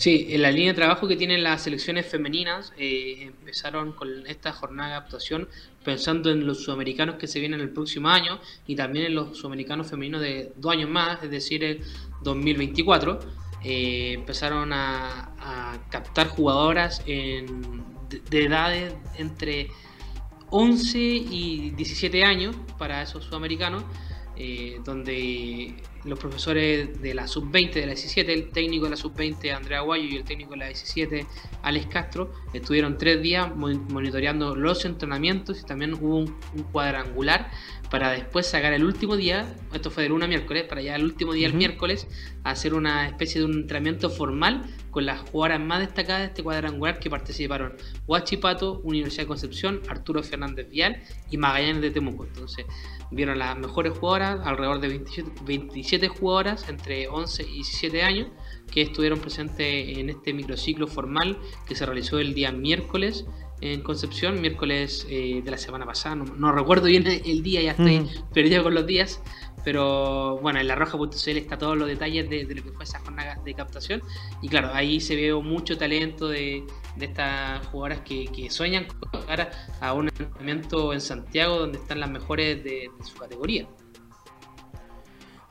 Sí, 0.03 0.27
en 0.31 0.41
la 0.41 0.51
línea 0.51 0.73
de 0.73 0.75
trabajo 0.75 1.07
que 1.07 1.15
tienen 1.15 1.43
las 1.43 1.61
selecciones 1.61 2.05
femeninas 2.05 2.73
eh, 2.77 3.19
empezaron 3.21 3.93
con 3.93 4.27
esta 4.27 4.51
jornada 4.51 4.89
de 4.89 4.95
actuación 4.95 5.47
pensando 5.81 6.29
en 6.29 6.45
los 6.45 6.61
sudamericanos 6.61 7.15
que 7.15 7.25
se 7.25 7.39
vienen 7.39 7.61
el 7.61 7.69
próximo 7.69 8.09
año 8.09 8.37
y 8.67 8.75
también 8.75 9.05
en 9.05 9.15
los 9.15 9.37
sudamericanos 9.37 9.89
femeninos 9.89 10.19
de 10.19 10.51
dos 10.57 10.73
años 10.73 10.89
más, 10.89 11.23
es 11.23 11.31
decir, 11.31 11.63
el 11.63 11.85
2024. 12.21 13.17
Eh, 13.63 14.15
empezaron 14.15 14.73
a, 14.73 15.35
a 15.39 15.87
captar 15.89 16.27
jugadoras 16.27 17.01
en 17.05 17.85
de, 18.29 18.43
edades 18.43 18.93
entre 19.17 19.69
11 20.49 20.99
y 20.99 21.69
17 21.77 22.25
años 22.25 22.57
para 22.77 23.01
esos 23.03 23.23
sudamericanos, 23.23 23.85
eh, 24.35 24.81
donde 24.83 25.75
los 26.05 26.19
profesores 26.19 27.01
de 27.01 27.13
la 27.13 27.27
sub-20 27.27 27.73
de 27.73 27.85
la 27.85 27.93
17, 27.93 28.33
el 28.33 28.49
técnico 28.49 28.85
de 28.85 28.91
la 28.91 28.97
sub-20 28.97 29.55
Andrea 29.55 29.81
Guayo 29.81 30.03
y 30.03 30.17
el 30.17 30.23
técnico 30.23 30.51
de 30.51 30.57
la 30.57 30.67
17 30.67 31.25
Alex 31.61 31.85
Castro, 31.87 32.31
estuvieron 32.53 32.97
tres 32.97 33.21
días 33.21 33.55
monitoreando 33.55 34.55
los 34.55 34.85
entrenamientos 34.85 35.61
y 35.61 35.63
también 35.63 35.93
hubo 35.93 36.17
un, 36.17 36.63
cuadrangular 36.71 37.49
para 37.93 38.09
después 38.09 38.47
sacar 38.47 38.73
el 38.73 38.83
último 38.83 39.15
día, 39.15 39.53
esto 39.71 39.91
fue 39.91 40.01
de 40.01 40.09
luna 40.09 40.25
a 40.25 40.27
miércoles, 40.27 40.63
para 40.63 40.81
ya 40.81 40.95
el 40.95 41.03
último 41.03 41.31
día, 41.31 41.45
el 41.45 41.53
miércoles, 41.53 42.07
hacer 42.43 42.73
una 42.73 43.05
especie 43.05 43.39
de 43.39 43.45
un 43.45 43.53
entrenamiento 43.53 44.09
formal 44.09 44.63
con 44.89 45.05
las 45.05 45.19
jugadoras 45.29 45.59
más 45.59 45.81
destacadas 45.81 46.21
de 46.21 46.27
este 46.29 46.41
cuadrangular 46.41 46.97
que 46.97 47.11
participaron 47.11 47.73
Huachipato, 48.07 48.81
Universidad 48.83 49.25
de 49.25 49.27
Concepción, 49.27 49.81
Arturo 49.87 50.23
Fernández 50.23 50.71
Vial 50.71 51.03
y 51.29 51.37
Magallanes 51.37 51.83
de 51.83 51.91
Temuco. 51.91 52.25
Entonces, 52.25 52.65
vieron 53.11 53.37
las 53.37 53.55
mejores 53.59 53.95
jugadoras, 53.95 54.39
alrededor 54.43 54.79
de 54.79 54.99
27, 55.45 56.07
jugadoras 56.07 56.67
entre 56.69 57.07
11 57.07 57.43
y 57.43 57.53
17 57.57 58.01
años, 58.01 58.27
que 58.71 58.81
estuvieron 58.81 59.19
presentes 59.19 59.99
en 59.99 60.09
este 60.09 60.33
microciclo 60.33 60.87
formal 60.87 61.37
que 61.67 61.75
se 61.75 61.85
realizó 61.85 62.17
el 62.17 62.33
día 62.33 62.51
miércoles 62.51 63.25
en 63.63 63.81
Concepción, 63.81 64.41
miércoles 64.41 65.07
eh, 65.09 65.41
de 65.41 65.49
la 65.49 65.57
semana 65.57 65.85
pasada, 65.85 66.15
no, 66.15 66.51
recuerdo 66.51 66.87
bien 66.87 67.07
el 67.25 67.43
día, 67.43 67.61
ya 67.61 67.71
estoy 67.71 68.01
mm. 68.01 68.09
perdido 68.33 68.61
con 68.61 68.73
los 68.73 68.85
días, 68.85 69.21
pero 69.63 70.37
bueno, 70.41 70.59
en 70.59 70.67
la 70.67 70.75
roja.cl 70.75 71.37
está 71.37 71.57
todos 71.57 71.77
los 71.77 71.87
detalles 71.87 72.29
de, 72.29 72.43
lo 72.43 72.61
que 72.61 72.71
fue 72.73 72.83
esa 72.83 72.99
jornada 72.99 73.39
de 73.45 73.53
captación. 73.53 74.01
Y 74.41 74.49
claro, 74.49 74.71
ahí 74.73 74.99
se 74.99 75.15
ve 75.15 75.33
mucho 75.35 75.77
talento 75.77 76.27
de, 76.27 76.65
estas 76.99 77.65
jugadoras 77.67 78.01
que, 78.01 78.49
sueñan 78.49 78.85
con 78.85 79.21
llegar 79.21 79.51
a 79.79 79.93
un 79.93 80.09
entrenamiento 80.09 80.91
en 80.91 80.99
Santiago 80.99 81.59
donde 81.59 81.77
están 81.77 82.01
las 82.01 82.09
mejores 82.09 82.61
de, 82.65 82.91
su 83.01 83.17
categoría. 83.17 83.65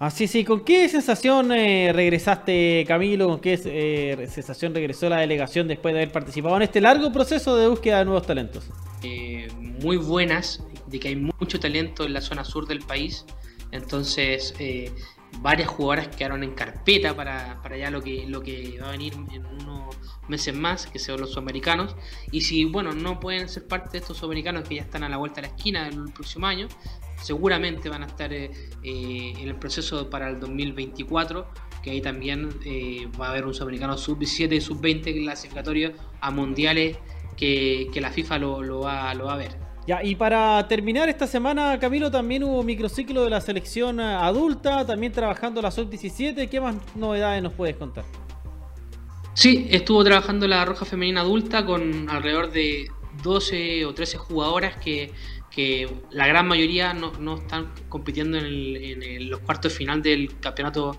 Así 0.03 0.27
sí, 0.27 0.43
¿con 0.43 0.65
qué 0.65 0.89
sensación 0.89 1.53
eh, 1.53 1.93
regresaste 1.93 2.85
Camilo? 2.89 3.29
¿Con 3.29 3.39
qué 3.39 3.57
eh, 3.65 4.27
sensación 4.29 4.75
regresó 4.75 5.09
la 5.09 5.19
delegación 5.19 5.69
después 5.69 5.95
de 5.95 6.01
haber 6.01 6.11
participado 6.11 6.57
en 6.57 6.63
este 6.63 6.81
largo 6.81 7.13
proceso 7.13 7.55
de 7.55 7.69
búsqueda 7.69 8.01
de 8.01 8.07
nuevos 8.07 8.27
talentos? 8.27 8.69
Eh, 9.05 9.47
muy 9.81 9.97
buenas, 9.99 10.61
de 10.89 10.99
que 10.99 11.07
hay 11.07 11.15
mucho 11.15 11.61
talento 11.61 12.05
en 12.05 12.15
la 12.15 12.21
zona 12.21 12.45
sur 12.45 12.67
del 12.67 12.81
país. 12.81 13.25
Entonces, 13.71 14.55
varias 15.41 15.69
jugadoras 15.69 16.09
quedaron 16.09 16.45
en 16.45 16.53
carpeta 16.53 17.15
para, 17.17 17.61
para 17.63 17.77
ya 17.77 17.91
lo 17.91 18.03
que, 18.03 18.27
lo 18.27 18.43
que 18.43 18.79
va 18.81 18.89
a 18.89 18.91
venir 18.93 19.15
en 19.33 19.47
unos 19.47 19.97
meses 20.29 20.55
más, 20.55 20.87
que 20.87 20.99
son 20.99 21.21
los 21.21 21.31
sudamericanos. 21.31 21.97
Y 22.31 22.43
si, 22.43 22.65
bueno, 22.65 22.93
no 22.93 23.21
pueden 23.21 23.49
ser 23.49 23.67
parte 23.67 23.93
de 23.93 23.99
estos 23.99 24.19
sudamericanos 24.19 24.69
que 24.69 24.77
ya 24.77 24.83
están 24.83 25.03
a 25.05 25.09
la 25.09 25.17
vuelta 25.17 25.41
de 25.41 25.49
la 25.49 25.55
esquina 25.55 25.89
el 25.89 26.13
próximo 26.13 26.47
año, 26.47 26.69
seguramente 27.21 27.89
van 27.89 28.03
a 28.03 28.07
estar 28.07 28.33
eh, 28.33 28.51
eh, 28.83 29.33
en 29.39 29.49
el 29.49 29.57
proceso 29.57 30.09
para 30.11 30.29
el 30.29 30.41
2024, 30.41 31.47
que 31.83 31.91
ahí 31.91 32.01
también 32.01 32.49
va 33.21 33.27
a 33.27 33.31
haber 33.31 33.45
un 33.45 33.55
sudamericano 33.55 33.99
sub-17 33.99 34.55
y 34.55 34.61
sub-20 34.61 35.25
clasificatorio 35.25 35.93
a 36.21 36.31
mundiales 36.31 36.99
que, 37.37 37.91
la 38.01 38.11
FIFA 38.11 38.39
lo, 38.39 38.63
lo, 38.63 38.81
va, 38.81 39.13
lo 39.15 39.27
va 39.27 39.35
a 39.35 39.37
ver. 39.37 39.72
Ya, 39.87 40.03
y 40.03 40.15
para 40.15 40.67
terminar 40.69 41.09
esta 41.09 41.27
semana, 41.27 41.79
Camilo, 41.81 42.09
también 42.11 42.45
hubo 42.45 42.63
microciclo 42.63 43.25
de 43.25 43.31
la 43.31 43.41
selección 43.41 43.99
adulta, 43.99 44.87
también 44.87 45.13
trabajando 45.13 45.61
la 45.61 45.73
sub-17. 45.73 46.49
¿Qué 46.49 46.61
más 46.61 46.77
novedades 46.95 47.43
nos 47.43 47.53
puedes 47.53 47.75
contar? 47.77 48.05
Sí, 49.35 49.67
estuvo 49.71 50.05
trabajando 50.05 50.47
la 50.47 50.65
Roja 50.65 50.85
Femenina 50.85 51.23
Adulta 51.23 51.67
con 51.67 52.09
alrededor 52.09 52.53
de 52.53 52.91
12 53.25 53.85
o 53.87 53.95
13 53.95 54.19
jugadoras 54.19 54.77
que, 54.77 55.11
la 56.11 56.27
gran 56.27 56.47
mayoría 56.47 56.95
no, 56.95 57.37
están 57.37 57.73
compitiendo 57.89 58.39
en, 58.39 59.29
los 59.29 59.41
cuartos 59.41 59.73
de 59.73 59.79
final 59.79 60.01
del 60.01 60.39
campeonato 60.39 60.97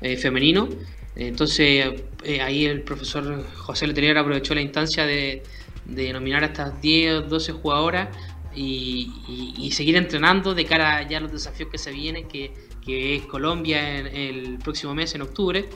eh, 0.00 0.16
femenino. 0.16 0.68
Entonces 1.16 2.02
eh, 2.24 2.40
ahí 2.40 2.66
el 2.66 2.82
profesor 2.82 3.46
José 3.54 3.86
Letelier 3.86 4.18
aprovechó 4.18 4.54
la 4.54 4.60
instancia 4.60 5.06
de, 5.06 5.42
de 5.84 6.12
nominar 6.12 6.42
a 6.42 6.46
estas 6.46 6.80
10 6.80 7.14
o 7.14 7.22
12 7.22 7.52
jugadoras 7.52 8.08
y, 8.56 9.70
seguir 9.72 9.96
entrenando 9.96 10.54
de 10.54 10.64
cara 10.64 11.06
ya 11.08 11.18
a 11.18 11.20
los 11.20 11.32
desafíos 11.32 11.70
que 11.70 11.78
se 11.78 11.90
vienen, 11.90 12.28
que, 12.28 12.52
es 12.86 13.24
Colombia 13.26 13.98
en, 13.98 14.06
el 14.06 14.58
próximo 14.58 14.94
mes, 14.94 15.14
en 15.14 15.22
octubre. 15.22 15.68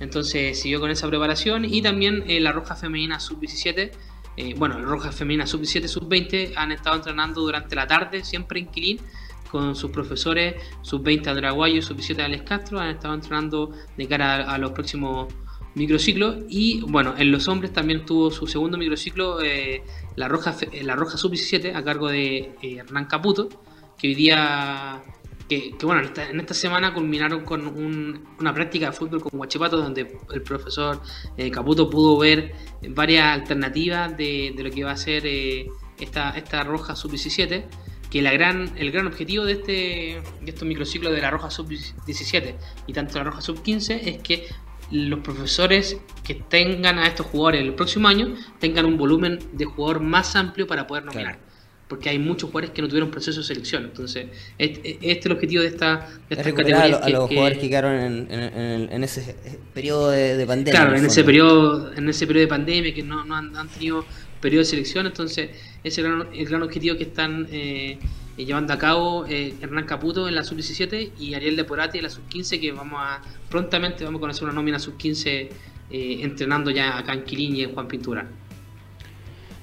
Entonces 0.00 0.60
siguió 0.60 0.80
con 0.80 0.90
esa 0.90 1.08
preparación 1.08 1.64
y 1.64 1.82
también 1.82 2.24
eh, 2.26 2.40
la 2.40 2.52
Roja 2.52 2.74
Femenina 2.74 3.20
Sub-17. 3.20 3.90
Eh, 4.36 4.54
bueno, 4.56 4.78
la 4.78 4.86
Roja 4.86 5.12
Femenina 5.12 5.46
Sub-17, 5.46 5.88
Sub-20 5.88 6.52
han 6.56 6.72
estado 6.72 6.96
entrenando 6.96 7.42
durante 7.42 7.74
la 7.76 7.86
tarde, 7.86 8.24
siempre 8.24 8.60
en 8.60 8.66
Quilín, 8.68 9.00
con 9.50 9.74
sus 9.74 9.90
profesores 9.90 10.54
Sub-20 10.82 11.26
Adraguayo 11.26 11.76
y 11.76 11.82
Sub-17 11.82 12.20
Alex 12.20 12.42
Castro. 12.44 12.80
Han 12.80 12.90
estado 12.90 13.14
entrenando 13.14 13.72
de 13.96 14.08
cara 14.08 14.50
a 14.50 14.56
los 14.58 14.70
próximos 14.72 15.32
microciclo 15.78 16.40
y 16.48 16.82
bueno, 16.82 17.14
en 17.16 17.30
los 17.32 17.48
hombres 17.48 17.72
también 17.72 18.04
tuvo 18.04 18.30
su 18.30 18.46
segundo 18.46 18.76
microciclo 18.76 19.40
eh, 19.42 19.82
la 20.16 20.28
Roja 20.28 20.54
la 20.82 20.96
Roja 20.96 21.16
Sub-17 21.16 21.74
a 21.74 21.82
cargo 21.82 22.08
de 22.08 22.52
eh, 22.60 22.76
Hernán 22.78 23.06
Caputo, 23.06 23.48
que 23.96 24.08
hoy 24.08 24.14
día 24.14 25.02
que, 25.48 25.74
bueno, 25.82 26.02
en 26.30 26.40
esta, 26.40 26.52
semana 26.52 26.92
culminaron 26.92 27.44
con 27.46 27.66
una 28.38 28.52
práctica 28.52 28.86
de 28.86 28.92
fútbol 28.92 29.22
con 29.22 29.38
Guachipato 29.38 29.78
donde 29.78 30.18
el 30.34 30.42
profesor 30.42 31.00
eh, 31.38 31.50
Caputo 31.50 31.88
pudo 31.88 32.18
ver 32.18 32.52
varias 32.90 33.24
alternativas 33.28 34.14
de, 34.14 34.54
lo 34.58 34.70
que 34.70 34.84
va 34.84 34.90
a 34.90 34.96
ser 34.98 35.26
esta, 35.98 36.36
esta 36.36 36.64
Roja 36.64 36.94
Sub-17 36.94 37.64
que 38.10 38.22
la 38.22 38.32
gran, 38.32 38.72
el 38.76 38.90
gran 38.90 39.06
objetivo 39.06 39.44
de, 39.44 39.52
este, 39.52 39.72
de 39.72 40.50
estos 40.50 40.66
microciclos 40.66 41.12
de 41.12 41.20
la 41.20 41.30
Roja 41.30 41.50
Sub-17 41.50 42.54
y 42.86 42.92
tanto 42.92 43.18
la 43.18 43.24
Roja 43.24 43.40
Sub-15 43.40 44.00
es 44.02 44.18
que 44.18 44.48
los 44.90 45.20
profesores 45.20 45.98
que 46.24 46.34
tengan 46.34 46.98
a 46.98 47.06
estos 47.06 47.26
jugadores 47.26 47.62
el 47.62 47.74
próximo 47.74 48.08
año 48.08 48.34
tengan 48.58 48.86
un 48.86 48.96
volumen 48.96 49.38
de 49.52 49.64
jugador 49.64 50.00
más 50.00 50.34
amplio 50.36 50.66
para 50.66 50.86
poder 50.86 51.04
nominar. 51.04 51.38
Porque 51.88 52.10
hay 52.10 52.18
muchos 52.18 52.50
jugadores 52.50 52.70
que 52.70 52.82
no 52.82 52.88
tuvieron 52.88 53.10
proceso 53.10 53.40
de 53.40 53.46
selección. 53.46 53.84
Entonces, 53.84 54.26
este, 54.58 54.96
este 54.96 55.20
es 55.20 55.26
el 55.26 55.32
objetivo 55.32 55.62
de 55.62 55.68
esta, 55.68 56.06
de 56.28 56.36
categoría. 56.36 56.82
A, 56.82 57.08
los 57.08 57.28
jugadores 57.28 57.58
que 57.58 57.68
quedaron 57.70 58.28
en, 58.30 59.04
ese 59.04 59.34
periodo 59.72 60.10
de, 60.10 60.44
pandemia. 60.46 60.80
Claro, 60.80 60.96
en, 60.96 61.06
ese 61.06 61.24
periodo, 61.24 61.94
en 61.94 62.08
ese 62.10 62.26
periodo 62.26 62.42
de 62.42 62.48
pandemia 62.48 62.94
que 62.94 63.02
no, 63.02 63.34
han, 63.34 63.68
tenido 63.70 64.04
periodo 64.38 64.60
de 64.60 64.66
selección. 64.66 65.06
Entonces, 65.06 65.50
ese 65.82 66.02
es 66.02 66.06
el 66.06 66.46
gran, 66.46 66.62
objetivo 66.62 66.98
que 66.98 67.04
están 67.04 67.48
eh, 67.50 67.98
eh, 68.38 68.44
llevando 68.44 68.72
a 68.72 68.78
cabo 68.78 69.26
eh, 69.26 69.54
Hernán 69.60 69.84
Caputo 69.84 70.28
en 70.28 70.36
la 70.36 70.44
sub-17 70.44 71.10
y 71.18 71.34
Ariel 71.34 71.56
Deporati 71.56 71.98
en 71.98 72.04
la 72.04 72.10
sub-15 72.10 72.60
que 72.60 72.70
vamos 72.70 73.00
a 73.02 73.20
prontamente 73.50 74.04
vamos 74.04 74.20
a 74.20 74.20
conocer 74.20 74.44
una 74.44 74.52
nómina 74.52 74.78
sub-15 74.78 75.48
eh, 75.90 76.18
entrenando 76.22 76.70
ya 76.70 76.98
acá 76.98 77.14
en 77.14 77.24
y 77.28 77.62
en 77.64 77.74
Juan 77.74 77.88
Pintura. 77.88 78.28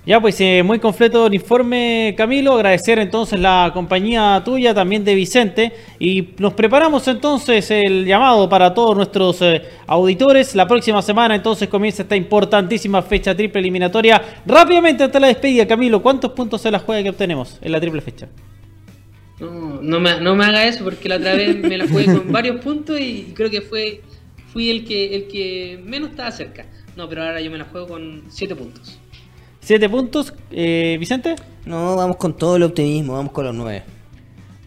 Ya, 0.06 0.20
pues 0.20 0.40
muy 0.64 0.78
completo 0.78 1.26
el 1.26 1.34
informe, 1.34 2.14
Camilo. 2.16 2.54
Agradecer 2.54 3.00
entonces 3.00 3.40
la 3.40 3.72
compañía 3.74 4.40
tuya, 4.46 4.72
también 4.72 5.04
de 5.04 5.16
Vicente. 5.16 5.72
Y 5.98 6.30
nos 6.38 6.54
preparamos 6.54 7.08
entonces 7.08 7.72
el 7.72 8.06
llamado 8.06 8.48
para 8.48 8.72
todos 8.72 8.96
nuestros 8.96 9.44
auditores. 9.88 10.54
La 10.54 10.68
próxima 10.68 11.02
semana 11.02 11.34
entonces 11.34 11.70
comienza 11.70 12.04
esta 12.04 12.16
importantísima 12.16 13.02
fecha 13.02 13.36
triple 13.36 13.62
eliminatoria. 13.62 14.22
Rápidamente 14.46 15.04
hasta 15.04 15.20
la 15.20 15.28
despedida, 15.28 15.66
Camilo, 15.66 16.04
¿cuántos 16.04 16.34
puntos 16.34 16.62
se 16.62 16.70
la 16.70 16.78
juega 16.78 17.02
que 17.02 17.10
obtenemos 17.10 17.58
en 17.62 17.72
la 17.72 17.80
triple 17.80 18.02
fecha? 18.02 18.28
No, 19.40 19.82
no 19.82 20.00
me, 20.00 20.20
no 20.22 20.36
me 20.36 20.46
haga 20.46 20.66
eso 20.66 20.84
porque 20.84 21.10
la 21.10 21.18
otra 21.18 21.36
vez 21.36 21.58
me 21.58 21.78
la 21.78 21.88
jugué 21.88 22.06
con 22.18 22.32
varios 22.32 22.62
puntos 22.62 23.00
y 23.00 23.34
creo 23.36 23.50
que 23.50 23.62
fue 23.62 24.02
fui 24.56 24.70
el 24.70 24.86
que 24.86 25.16
el 25.16 25.28
que 25.28 25.82
menos 25.84 26.12
estaba 26.12 26.32
cerca. 26.32 26.66
No, 26.96 27.10
pero 27.10 27.24
ahora 27.24 27.42
yo 27.42 27.52
me 27.52 27.58
la 27.58 27.66
juego 27.66 27.88
con 27.88 28.24
7 28.30 28.56
puntos. 28.56 28.98
7 29.60 29.90
puntos, 29.90 30.34
eh, 30.50 30.96
Vicente. 30.98 31.36
No, 31.66 31.98
vamos 31.98 32.16
con 32.16 32.38
todo 32.38 32.56
el 32.56 32.64
optimismo, 32.64 33.14
vamos 33.14 33.34
con 33.34 33.44
los 33.44 33.54
9. 33.54 33.84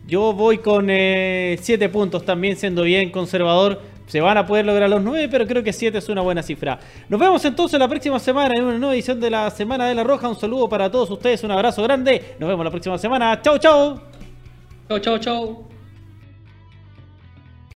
Yo 0.07 0.35
voy 0.35 0.59
con 0.59 0.87
7 0.87 1.59
eh, 1.67 1.89
puntos 1.89 2.25
también, 2.27 2.57
siendo 2.57 2.83
bien 2.83 3.11
conservador. 3.11 3.81
Se 4.09 4.21
van 4.21 4.37
a 4.37 4.47
poder 4.47 4.67
lograr 4.67 4.91
los 4.91 5.03
9, 5.03 5.29
pero 5.31 5.47
creo 5.47 5.63
que 5.63 5.73
7 5.73 5.97
es 5.97 6.09
una 6.11 6.21
buena 6.21 6.43
cifra. 6.43 6.79
Nos 7.09 7.19
vemos 7.19 7.43
entonces 7.47 7.79
la 7.79 7.89
próxima 7.89 8.19
semana 8.19 8.57
en 8.57 8.65
una 8.65 8.79
nueva 8.79 8.95
edición 8.95 9.21
de 9.21 9.31
la 9.31 9.51
Semana 9.51 9.87
de 9.87 9.95
la 9.95 10.05
Roja. 10.05 10.29
Un 10.29 10.39
saludo 10.39 10.69
para 10.69 10.91
todos 10.91 11.11
ustedes, 11.11 11.43
un 11.45 11.51
abrazo 11.51 11.83
grande. 11.83 12.37
Nos 12.39 12.49
vemos 12.49 12.65
la 12.65 12.71
próxima 12.71 12.99
semana. 12.99 13.41
Chau, 13.41 13.59
chau. 13.59 14.18
Chau, 14.89 14.99
chau, 14.99 15.19
chau. 15.19 15.69